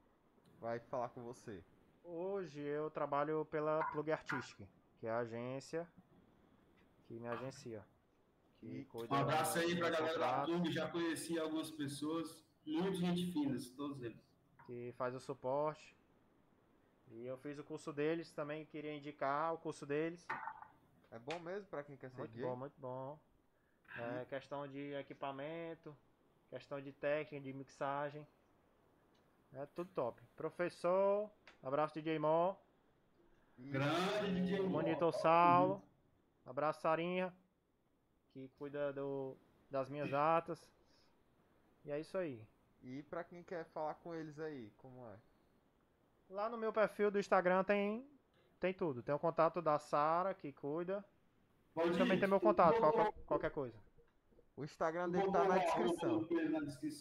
vai 0.58 0.80
falar 0.80 1.10
com 1.10 1.22
você? 1.22 1.62
Hoje 2.02 2.58
eu 2.60 2.90
trabalho 2.90 3.44
pela 3.44 3.84
Plug 3.92 4.10
Artistic, 4.10 4.66
que 4.98 5.06
é 5.06 5.10
a 5.10 5.18
agência 5.18 5.86
que 7.06 7.20
me 7.20 7.28
agencia. 7.28 7.84
Que 8.60 8.88
Um 9.10 9.14
abraço 9.14 9.58
aí 9.58 9.76
pra 9.76 9.90
galera 9.90 10.18
da 10.18 10.44
Plug, 10.44 10.72
já 10.72 10.90
conheci 10.90 11.38
algumas 11.38 11.70
pessoas, 11.70 12.42
muito 12.64 12.96
gente 12.96 13.30
finas, 13.30 13.68
todos 13.68 14.02
eles. 14.02 14.26
que 14.64 14.94
faz 14.96 15.14
o 15.14 15.20
suporte. 15.20 15.94
E 17.14 17.26
eu 17.26 17.36
fiz 17.38 17.58
o 17.58 17.64
curso 17.64 17.92
deles, 17.92 18.32
também 18.32 18.66
queria 18.66 18.92
indicar 18.92 19.54
o 19.54 19.58
curso 19.58 19.86
deles. 19.86 20.26
É 21.12 21.18
bom 21.18 21.38
mesmo 21.38 21.66
pra 21.68 21.84
quem 21.84 21.96
quer 21.96 22.10
ser 22.10 22.18
Muito 22.18 22.32
DJ? 22.32 22.44
bom, 22.44 22.56
muito 22.56 22.80
bom. 22.80 23.18
É, 23.96 24.24
questão 24.24 24.66
de 24.66 24.92
equipamento, 24.94 25.96
questão 26.50 26.80
de 26.80 26.92
técnica, 26.92 27.44
de 27.44 27.52
mixagem. 27.52 28.26
É 29.52 29.64
tudo 29.66 29.90
top. 29.94 30.20
Professor, 30.34 31.30
abraço 31.62 31.94
DJ 31.94 32.18
Mó, 32.18 32.56
Grande 33.56 34.40
DJ 34.42 34.60
Mo, 34.62 34.70
Monitor 34.70 35.12
Saulo, 35.12 35.80
abraço 36.44 36.80
Sarinha, 36.80 37.32
que 38.32 38.48
cuida 38.58 38.92
do, 38.92 39.36
das 39.70 39.88
minhas 39.88 40.10
datas. 40.10 40.68
E 41.84 41.92
é 41.92 42.00
isso 42.00 42.18
aí. 42.18 42.42
E 42.82 43.04
pra 43.04 43.22
quem 43.22 43.44
quer 43.44 43.64
falar 43.66 43.94
com 43.94 44.12
eles 44.12 44.40
aí, 44.40 44.72
como 44.78 45.06
é? 45.06 45.33
Lá 46.28 46.48
no 46.48 46.56
meu 46.56 46.72
perfil 46.72 47.10
do 47.10 47.18
Instagram 47.18 47.62
tem, 47.64 48.08
tem 48.58 48.72
tudo. 48.72 49.02
Tem 49.02 49.14
o 49.14 49.18
contato 49.18 49.60
da 49.60 49.78
Sara, 49.78 50.34
que 50.34 50.52
cuida. 50.52 51.04
E 51.74 51.80
Valdir, 51.80 51.98
também 51.98 52.18
tem 52.18 52.28
meu 52.28 52.40
contato, 52.40 52.78
qualquer, 52.78 53.12
qualquer 53.26 53.50
coisa. 53.50 53.76
O 54.56 54.64
Instagram 54.64 55.10
dele 55.10 55.32
tá 55.32 55.44
na 55.44 55.58
descrição. 55.58 56.20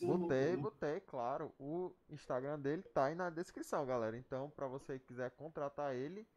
Botei, 0.07 0.57
botei, 0.57 0.99
claro. 1.01 1.53
O 1.59 1.95
Instagram 2.09 2.59
dele 2.59 2.81
tá 2.81 3.05
aí 3.05 3.15
na 3.15 3.29
descrição, 3.29 3.85
galera. 3.85 4.17
Então, 4.17 4.49
pra 4.49 4.67
você 4.67 4.97
que 4.97 5.05
quiser 5.05 5.29
contratar 5.31 5.95
ele, 5.95 6.27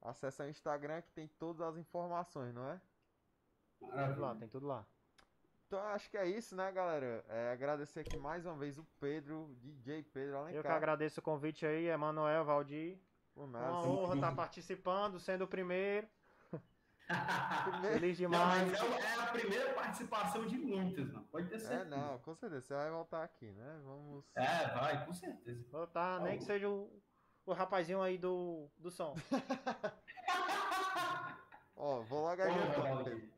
acessa 0.00 0.44
o 0.44 0.48
Instagram 0.48 1.02
que 1.02 1.10
tem 1.10 1.26
todas 1.26 1.60
as 1.62 1.76
informações, 1.76 2.54
não 2.54 2.64
é? 2.68 2.80
Tudo 3.80 3.90
Maravilha. 3.90 4.20
lá, 4.20 4.34
tem 4.36 4.48
tudo 4.48 4.66
lá. 4.66 4.86
Então, 5.66 5.80
acho 5.88 6.08
que 6.08 6.16
é 6.16 6.24
isso, 6.28 6.54
né, 6.54 6.70
galera? 6.70 7.24
É, 7.28 7.50
agradecer 7.50 7.98
aqui 8.00 8.16
mais 8.16 8.46
uma 8.46 8.54
vez 8.54 8.78
o 8.78 8.84
Pedro, 9.00 9.50
DJ 9.60 10.04
Pedro 10.04 10.36
Alencar. 10.38 10.54
Eu 10.56 10.62
que 10.62 10.68
agradeço 10.68 11.18
o 11.18 11.22
convite 11.22 11.66
aí, 11.66 11.88
Emanuel, 11.88 12.44
Valdir. 12.44 12.96
Por 13.34 13.44
Uma 13.44 13.80
honra 13.82 14.14
estar 14.14 14.32
participando, 14.34 15.18
sendo 15.18 15.42
o 15.44 15.48
primeiro. 15.48 16.06
Feliz 17.82 18.18
Não, 18.20 18.30
demais. 18.30 18.70
mas 18.70 18.80
é, 18.80 19.00
é 19.00 19.14
a 19.20 19.26
primeira 19.26 19.74
participação 19.74 20.46
de 20.46 20.56
muitas, 20.56 21.10
mano. 21.12 21.26
Pode 21.30 21.48
ter 21.48 21.56
É, 21.56 21.58
certeza. 21.58 21.84
não, 21.84 22.18
com 22.20 22.34
certeza. 22.34 22.60
Você 22.62 22.74
vai 22.74 22.90
voltar 22.90 23.24
aqui, 23.24 23.50
né? 23.50 23.80
Vamos. 23.84 24.24
É, 24.36 24.68
vai, 24.68 25.04
com 25.04 25.12
certeza. 25.12 25.66
Vou 25.70 25.86
tá, 25.88 26.20
nem 26.20 26.38
que 26.38 26.44
seja 26.44 26.68
o, 26.68 26.90
o 27.44 27.52
rapazinho 27.52 28.00
aí 28.02 28.16
do, 28.18 28.68
do 28.78 28.90
som. 28.90 29.14
Ó, 31.76 32.00
vou 32.02 32.22
logo. 32.22 32.42
Pedro. 32.42 33.36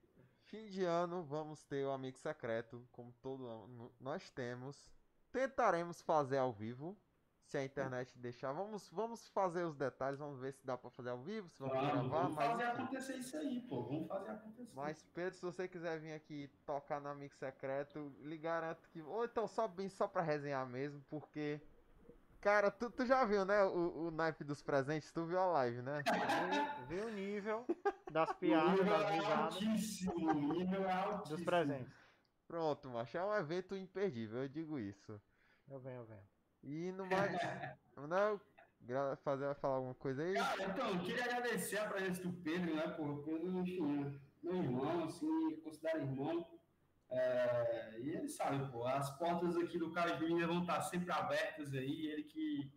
Fim 0.49 0.67
de 0.67 0.85
ano 0.85 1.23
vamos 1.23 1.63
ter 1.65 1.85
o 1.87 1.93
amigo 1.93 2.19
secreto, 2.19 2.87
como 2.93 3.13
todo 3.23 3.47
ano 3.47 3.93
nós 4.01 4.31
temos. 4.31 4.91
Tentaremos 5.31 6.01
fazer 6.01 6.39
ao 6.39 6.53
vivo, 6.53 6.97
se 7.45 7.59
a 7.59 7.65
internet 7.65 8.19
deixar. 8.19 8.53
Vamos, 8.53 8.89
vamos 8.89 9.29
fazer 9.29 9.65
os 9.65 9.77
detalhes, 9.77 10.19
vamos 10.19 10.41
ver 10.41 10.53
se 10.53 10.67
dá 10.67 10.77
pra 10.77 10.91
fazer 10.91 11.11
ao 11.11 11.23
vivo, 11.23 11.49
se 11.51 11.59
vamos 11.59 11.75
Vamos, 11.75 11.93
gravar, 11.93 12.23
vamos 12.23 12.37
mas 12.37 12.51
fazer 12.51 12.65
acontecer 12.65 13.17
isso 13.17 13.37
aí, 13.37 13.61
pô. 13.61 13.83
Vamos 13.85 14.09
fazer 14.09 14.31
acontecer. 14.31 14.73
Mas 14.75 15.03
Pedro, 15.15 15.35
se 15.35 15.43
você 15.43 15.69
quiser 15.69 15.99
vir 16.01 16.13
aqui 16.13 16.51
tocar 16.65 17.01
no 17.01 17.09
amigo 17.09 17.35
secreto, 17.35 18.13
lhe 18.21 18.39
garanto 18.39 18.89
que. 18.89 19.03
Ou 19.03 19.25
então 19.25 19.47
só 19.47 19.69
bem 19.69 19.89
só 19.89 20.09
pra 20.09 20.23
resenhar 20.23 20.67
mesmo, 20.67 21.03
porque. 21.09 21.61
Cara, 22.41 22.70
tu, 22.70 22.91
tu 22.91 23.05
já 23.05 23.24
viu, 23.24 23.45
né? 23.45 23.64
O, 23.64 24.07
o 24.07 24.11
naipe 24.11 24.45
dos 24.45 24.62
presentes, 24.62 25.11
tu 25.11 25.24
viu 25.26 25.39
a 25.41 25.47
live, 25.47 25.82
né? 25.82 26.03
Viu 26.89 27.07
o 27.07 27.11
nível 27.11 27.66
das 28.11 28.32
piadas, 28.34 28.86
das 28.86 29.03
é 29.03 29.11
risadas, 29.11 29.55
altíssimo, 29.55 30.30
o 30.30 30.34
nível 30.34 30.89
é 30.89 30.93
altíssimo. 30.93 31.36
dos 31.36 31.45
presentes. 31.45 31.93
Pronto, 32.47 32.89
macho, 32.89 33.18
é 33.18 33.24
um 33.24 33.34
evento 33.34 33.76
imperdível, 33.76 34.43
eu 34.43 34.49
digo 34.49 34.78
isso. 34.78 35.20
Eu 35.68 35.80
venho, 35.80 35.97
eu 36.01 36.05
venho. 36.07 36.22
E 36.62 36.93
no 36.93 37.05
mais. 37.07 37.30
não, 38.09 38.41
gra- 38.80 39.16
fazer, 39.16 39.55
falar 39.57 39.74
alguma 39.76 39.95
coisa 39.95 40.22
aí? 40.22 40.34
Cara, 40.34 40.64
então, 40.64 40.89
eu 40.89 41.01
queria 41.01 41.24
agradecer 41.24 41.76
a 41.78 41.89
presença 41.89 42.22
do 42.22 42.32
Pedro, 42.43 42.74
né? 42.74 42.97
O 42.99 43.22
Pedro, 43.22 43.59
enfim, 43.59 44.18
meu 44.43 44.55
irmão, 44.55 45.05
assim, 45.05 45.61
considero 45.61 45.99
irmão. 45.99 46.58
É, 47.11 47.99
e 48.01 48.11
ele 48.11 48.29
sabe, 48.29 48.71
pô, 48.71 48.87
as 48.87 49.17
portas 49.19 49.57
aqui 49.57 49.79
do 49.79 49.91
de 50.19 50.25
Menina 50.25 50.47
vão 50.47 50.61
estar 50.61 50.81
sempre 50.83 51.11
abertas 51.11 51.73
aí. 51.73 52.07
Ele 52.07 52.23
que, 52.25 52.71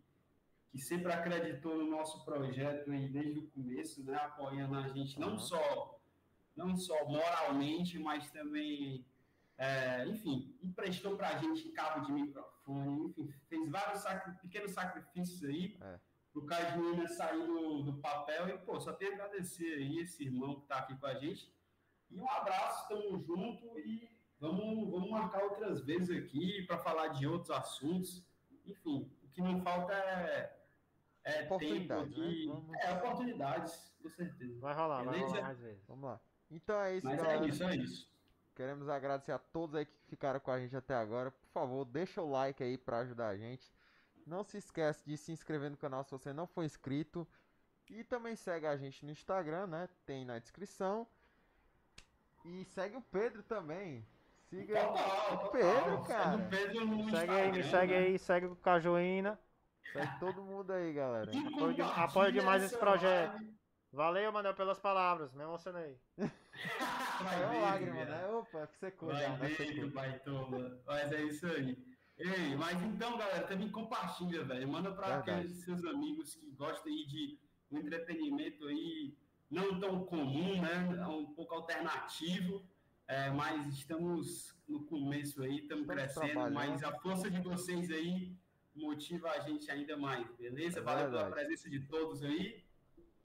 que 0.70 0.78
sempre 0.78 1.12
acreditou 1.12 1.76
no 1.76 1.90
nosso 1.90 2.24
projeto 2.24 2.90
aí 2.90 3.08
desde 3.08 3.38
o 3.40 3.50
começo, 3.50 4.02
né? 4.04 4.16
Apoiando 4.16 4.74
a 4.76 4.88
gente 4.88 5.18
não 5.20 5.30
Aham. 5.30 5.38
só 5.38 5.98
não 6.54 6.76
só 6.76 7.06
moralmente, 7.06 7.98
mas 7.98 8.30
também, 8.30 9.06
é, 9.56 10.06
enfim, 10.06 10.54
emprestou 10.62 11.16
pra 11.16 11.38
gente 11.38 11.70
cabo 11.70 12.04
de 12.04 12.12
microfone, 12.12 13.06
enfim, 13.06 13.32
fez 13.48 13.70
vários 13.70 14.00
sacri- 14.02 14.34
pequenos 14.42 14.72
sacrifícios 14.72 15.42
aí 15.44 15.78
É. 15.80 15.98
pro 16.30 16.44
Minas 16.78 17.16
sair 17.16 17.46
do, 17.46 17.82
do 17.84 17.94
papel 18.02 18.50
e, 18.50 18.58
pô, 18.58 18.78
só 18.78 18.92
tenho 18.92 19.12
a 19.12 19.14
agradecer 19.14 19.64
aí 19.76 19.98
esse 20.00 20.22
irmão 20.24 20.60
que 20.60 20.66
tá 20.66 20.76
aqui 20.76 20.94
com 20.94 21.06
a 21.06 21.14
gente. 21.14 21.50
E 22.10 22.20
um 22.20 22.30
abraço, 22.30 22.86
tamo 22.88 23.18
junto 23.18 23.78
e 23.78 24.10
vamos, 24.42 24.90
vamos 24.90 25.10
marcar 25.10 25.42
outras 25.44 25.80
vezes 25.82 26.10
aqui 26.10 26.62
para 26.66 26.78
falar 26.78 27.08
de 27.08 27.26
outros 27.26 27.50
assuntos. 27.50 28.22
Enfim, 28.66 29.10
o 29.22 29.28
que 29.28 29.40
não 29.40 29.60
falta 29.62 29.92
é, 29.94 30.58
é 31.24 31.32
tempo 31.42 31.54
Oportunidades, 31.54 32.16
né? 32.18 32.26
aqui. 32.26 32.46
Vamos- 32.46 32.76
É, 32.80 32.92
oportunidades, 32.92 33.92
com 34.02 34.08
certeza. 34.08 34.60
Vai 34.60 34.74
rolar, 34.74 35.02
vai 35.04 35.14
Beleza? 35.14 35.30
rolar 35.32 35.42
mais 35.44 35.58
vezes. 35.60 35.84
Vamos 35.86 36.04
lá. 36.04 36.20
Então 36.50 36.80
é 36.80 36.96
isso, 36.96 37.06
Mas 37.06 37.16
galera. 37.22 37.44
é 37.44 37.48
isso, 37.48 37.64
é 37.64 37.76
isso. 37.76 38.12
Queremos 38.54 38.88
agradecer 38.88 39.32
a 39.32 39.38
todos 39.38 39.74
aí 39.76 39.86
que 39.86 39.96
ficaram 40.08 40.38
com 40.38 40.50
a 40.50 40.60
gente 40.60 40.76
até 40.76 40.94
agora. 40.94 41.30
Por 41.30 41.48
favor, 41.48 41.84
deixa 41.86 42.20
o 42.20 42.30
like 42.30 42.62
aí 42.62 42.76
pra 42.76 42.98
ajudar 42.98 43.28
a 43.28 43.36
gente. 43.36 43.72
Não 44.26 44.44
se 44.44 44.58
esquece 44.58 45.04
de 45.06 45.16
se 45.16 45.32
inscrever 45.32 45.70
no 45.70 45.76
canal 45.76 46.04
se 46.04 46.10
você 46.10 46.32
não 46.32 46.46
for 46.46 46.62
inscrito. 46.62 47.26
E 47.90 48.04
também 48.04 48.36
segue 48.36 48.66
a 48.66 48.76
gente 48.76 49.04
no 49.04 49.10
Instagram, 49.10 49.66
né? 49.66 49.88
Tem 50.04 50.24
na 50.24 50.38
descrição. 50.38 51.06
E 52.44 52.64
segue 52.66 52.96
o 52.96 53.02
Pedro 53.02 53.42
também. 53.42 54.06
Siga 54.52 54.80
Total, 54.86 55.34
o 55.34 55.38
total. 55.38 55.50
Pedro, 55.50 56.02
cara. 56.04 56.38
Pedro 56.50 56.86
no 56.86 57.10
Segue 57.10 57.32
aí, 57.32 57.52
me 57.52 57.62
segue 57.64 57.92
né? 57.94 57.98
aí, 58.00 58.18
segue 58.18 58.46
o 58.46 58.56
Cajuína. 58.56 59.40
Segue 59.94 60.18
todo 60.20 60.42
mundo 60.42 60.70
aí, 60.74 60.92
galera. 60.92 61.30
Apoio 61.30 61.84
apoio 61.86 62.32
demais 62.32 62.62
esse 62.62 62.76
projeto. 62.76 63.32
live. 63.32 63.54
Valeu, 63.90 64.30
Manel, 64.30 64.54
pelas 64.54 64.78
palavras, 64.78 65.32
me 65.32 65.42
emocionei. 65.42 65.98
Vai 66.18 66.28
Saiu 67.24 67.48
ver, 67.48 67.60
lágrima, 67.62 68.04
né? 68.04 68.26
Opa, 68.28 68.66
que 68.66 68.76
secou 68.78 69.10
já, 69.14 69.28
Vai 69.36 69.48
né? 69.48 69.54
ver, 69.56 69.90
baitola. 69.90 70.82
Mas 70.86 71.12
é 71.12 71.22
isso 71.22 71.46
aí. 71.46 71.78
Ei, 72.18 72.54
mas 72.56 72.82
então, 72.82 73.16
galera, 73.16 73.46
também 73.46 73.70
compartilha, 73.70 74.44
velho. 74.44 74.68
Manda 74.68 74.92
para 74.92 75.18
aqueles 75.18 75.64
seus 75.64 75.82
amigos 75.84 76.34
que 76.34 76.50
gostam 76.52 76.92
aí 76.92 77.06
de 77.06 77.38
um 77.70 77.78
entretenimento 77.78 78.66
aí 78.66 79.16
não 79.50 79.78
tão 79.80 80.04
comum, 80.04 80.60
né? 80.60 80.98
É 81.00 81.06
Um 81.06 81.26
pouco 81.34 81.54
alternativo. 81.54 82.62
É, 83.08 83.30
mas 83.30 83.66
estamos 83.66 84.54
no 84.68 84.84
começo 84.86 85.42
aí, 85.42 85.58
estamos 85.58 85.86
crescendo, 85.86 86.50
mas 86.50 86.82
a 86.82 86.92
força 87.00 87.30
de 87.30 87.40
vocês 87.40 87.90
aí 87.90 88.34
motiva 88.74 89.30
a 89.30 89.40
gente 89.40 89.70
ainda 89.70 89.96
mais, 89.96 90.26
beleza? 90.36 90.78
É 90.80 90.82
Valeu 90.82 91.10
pela 91.10 91.30
presença 91.30 91.68
de 91.68 91.80
todos 91.80 92.22
aí. 92.22 92.64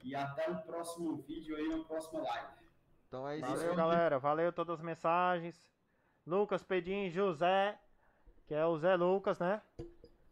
E 0.04 0.14
até 0.14 0.48
o 0.50 0.62
próximo 0.62 1.16
vídeo 1.22 1.56
aí, 1.56 1.68
na 1.68 1.82
próxima 1.84 2.20
live. 2.20 2.52
Então 3.08 3.26
é 3.28 3.38
isso 3.38 3.46
Valeu, 3.46 3.70
aí. 3.70 3.76
galera. 3.76 4.18
Valeu 4.18 4.52
todas 4.52 4.78
as 4.78 4.84
mensagens. 4.84 5.68
Lucas, 6.26 6.62
Pedinho, 6.62 7.10
José, 7.10 7.78
que 8.46 8.54
é 8.54 8.64
o 8.66 8.78
Zé 8.78 8.94
Lucas, 8.96 9.38
né? 9.38 9.62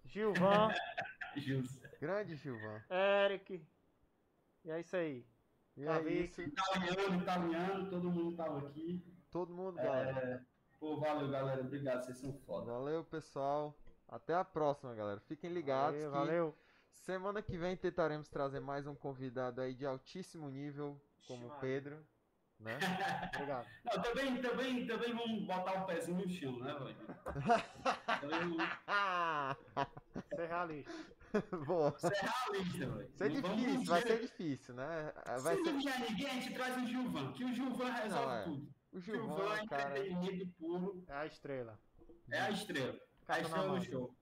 Gilvan, 0.04 0.68
Justo. 1.36 1.86
Grande 2.00 2.36
Gilvan. 2.36 2.82
Eric. 2.90 3.66
E 4.64 4.70
é 4.70 4.80
isso 4.80 4.96
aí. 4.96 5.24
E 5.76 5.84
Tá 5.84 5.98
é 6.00 6.12
isso. 6.12 6.42
Italiano, 6.42 7.22
italiano, 7.22 7.90
todo 7.90 8.10
mundo 8.10 8.36
tava 8.36 8.58
aqui. 8.68 9.02
Todo 9.36 9.52
mundo, 9.52 9.76
galera. 9.76 10.18
É, 10.18 10.40
pô, 10.80 10.96
valeu, 10.96 11.28
galera. 11.28 11.60
Obrigado, 11.60 12.02
vocês 12.06 12.16
são 12.16 12.32
foda. 12.46 12.72
Valeu, 12.72 13.04
pessoal. 13.04 13.76
Até 14.08 14.32
a 14.32 14.42
próxima, 14.42 14.94
galera. 14.94 15.20
Fiquem 15.20 15.50
ligados 15.52 16.00
Valeu, 16.04 16.10
que 16.10 16.16
valeu. 16.18 16.58
semana 16.94 17.42
que 17.42 17.58
vem 17.58 17.76
tentaremos 17.76 18.30
trazer 18.30 18.60
mais 18.60 18.86
um 18.86 18.94
convidado 18.94 19.60
aí 19.60 19.74
de 19.74 19.84
altíssimo 19.84 20.48
nível, 20.48 20.98
como 21.28 21.48
o. 21.48 21.50
Pedro, 21.60 21.98
né? 22.58 22.78
Obrigado. 23.34 23.66
Não, 23.84 24.02
também, 24.02 24.40
também, 24.40 24.86
também 24.86 25.14
vamos 25.14 25.44
botar 25.44 25.82
o 25.82 25.86
pezinho 25.86 26.16
no 26.16 26.30
chão, 26.30 26.58
né, 26.60 26.72
velho? 26.72 26.96
também 28.22 28.40
vamos 28.40 28.64
Ah! 28.86 29.54
Ser 30.34 30.46
realista. 30.46 30.92
Boa. 31.66 31.98
ser 31.98 32.08
realista, 32.14 32.86
velho. 32.86 33.10
Vai 33.18 33.28
ser 33.28 33.30
difícil, 33.42 33.84
vai 33.84 34.00
ser 34.00 34.20
difícil, 34.22 34.74
né? 34.74 35.12
Vai 35.42 35.56
Se 35.56 35.62
ser... 35.62 35.72
não 35.72 35.78
tiver 35.78 36.10
ninguém, 36.10 36.26
a 36.26 36.34
gente 36.40 36.54
traz 36.54 36.82
o 36.82 36.86
Gilvan, 36.86 37.32
que 37.32 37.44
o 37.44 37.52
Gilvan 37.52 37.90
resolve 37.92 38.24
Não, 38.26 38.32
é. 38.32 38.42
tudo. 38.44 38.75
O 38.96 39.00
Gilvan, 39.00 39.36
Gilvan, 39.36 39.54
é 39.56 39.66
cara. 39.66 39.98
entretenimento 39.98 40.46
puro, 40.58 41.04
É 41.06 41.12
a 41.12 41.26
estrela. 41.26 41.78
é 42.30 42.40
a 42.40 42.50
estrela. 42.50 42.98
A 43.22 43.26
Capa 43.26 43.40
na 43.40 43.46
estrela 43.46 43.78
do 43.78 43.84
show. 43.84 44.16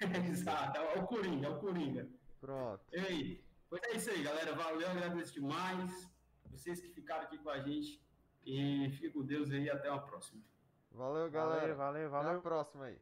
Exato, 0.30 0.78
é 0.78 0.98
o 0.98 1.06
Coringa, 1.06 1.46
é 1.46 1.50
o 1.50 1.58
Coringa. 1.58 2.08
Pronto. 2.40 2.84
E 2.92 2.98
aí? 2.98 3.44
Pois 3.70 3.82
é 3.84 3.96
isso 3.96 4.10
aí, 4.10 4.22
galera. 4.22 4.54
Valeu, 4.54 4.88
agradeço 4.88 5.32
demais. 5.32 6.10
Vocês 6.50 6.80
que 6.80 6.88
ficaram 6.88 7.22
aqui 7.22 7.38
com 7.38 7.48
a 7.50 7.60
gente. 7.60 8.02
E 8.44 8.90
fique 8.90 9.10
com 9.10 9.24
Deus 9.24 9.50
aí. 9.50 9.70
Até 9.70 9.88
uma 9.90 10.02
próxima. 10.02 10.42
Valeu, 10.90 11.30
galera. 11.30 11.74
Valeu, 11.74 11.76
valeu, 11.76 12.06
Até 12.08 12.16
a 12.18 12.22
valeu. 12.22 12.42
próxima 12.42 12.84
aí. 12.86 12.98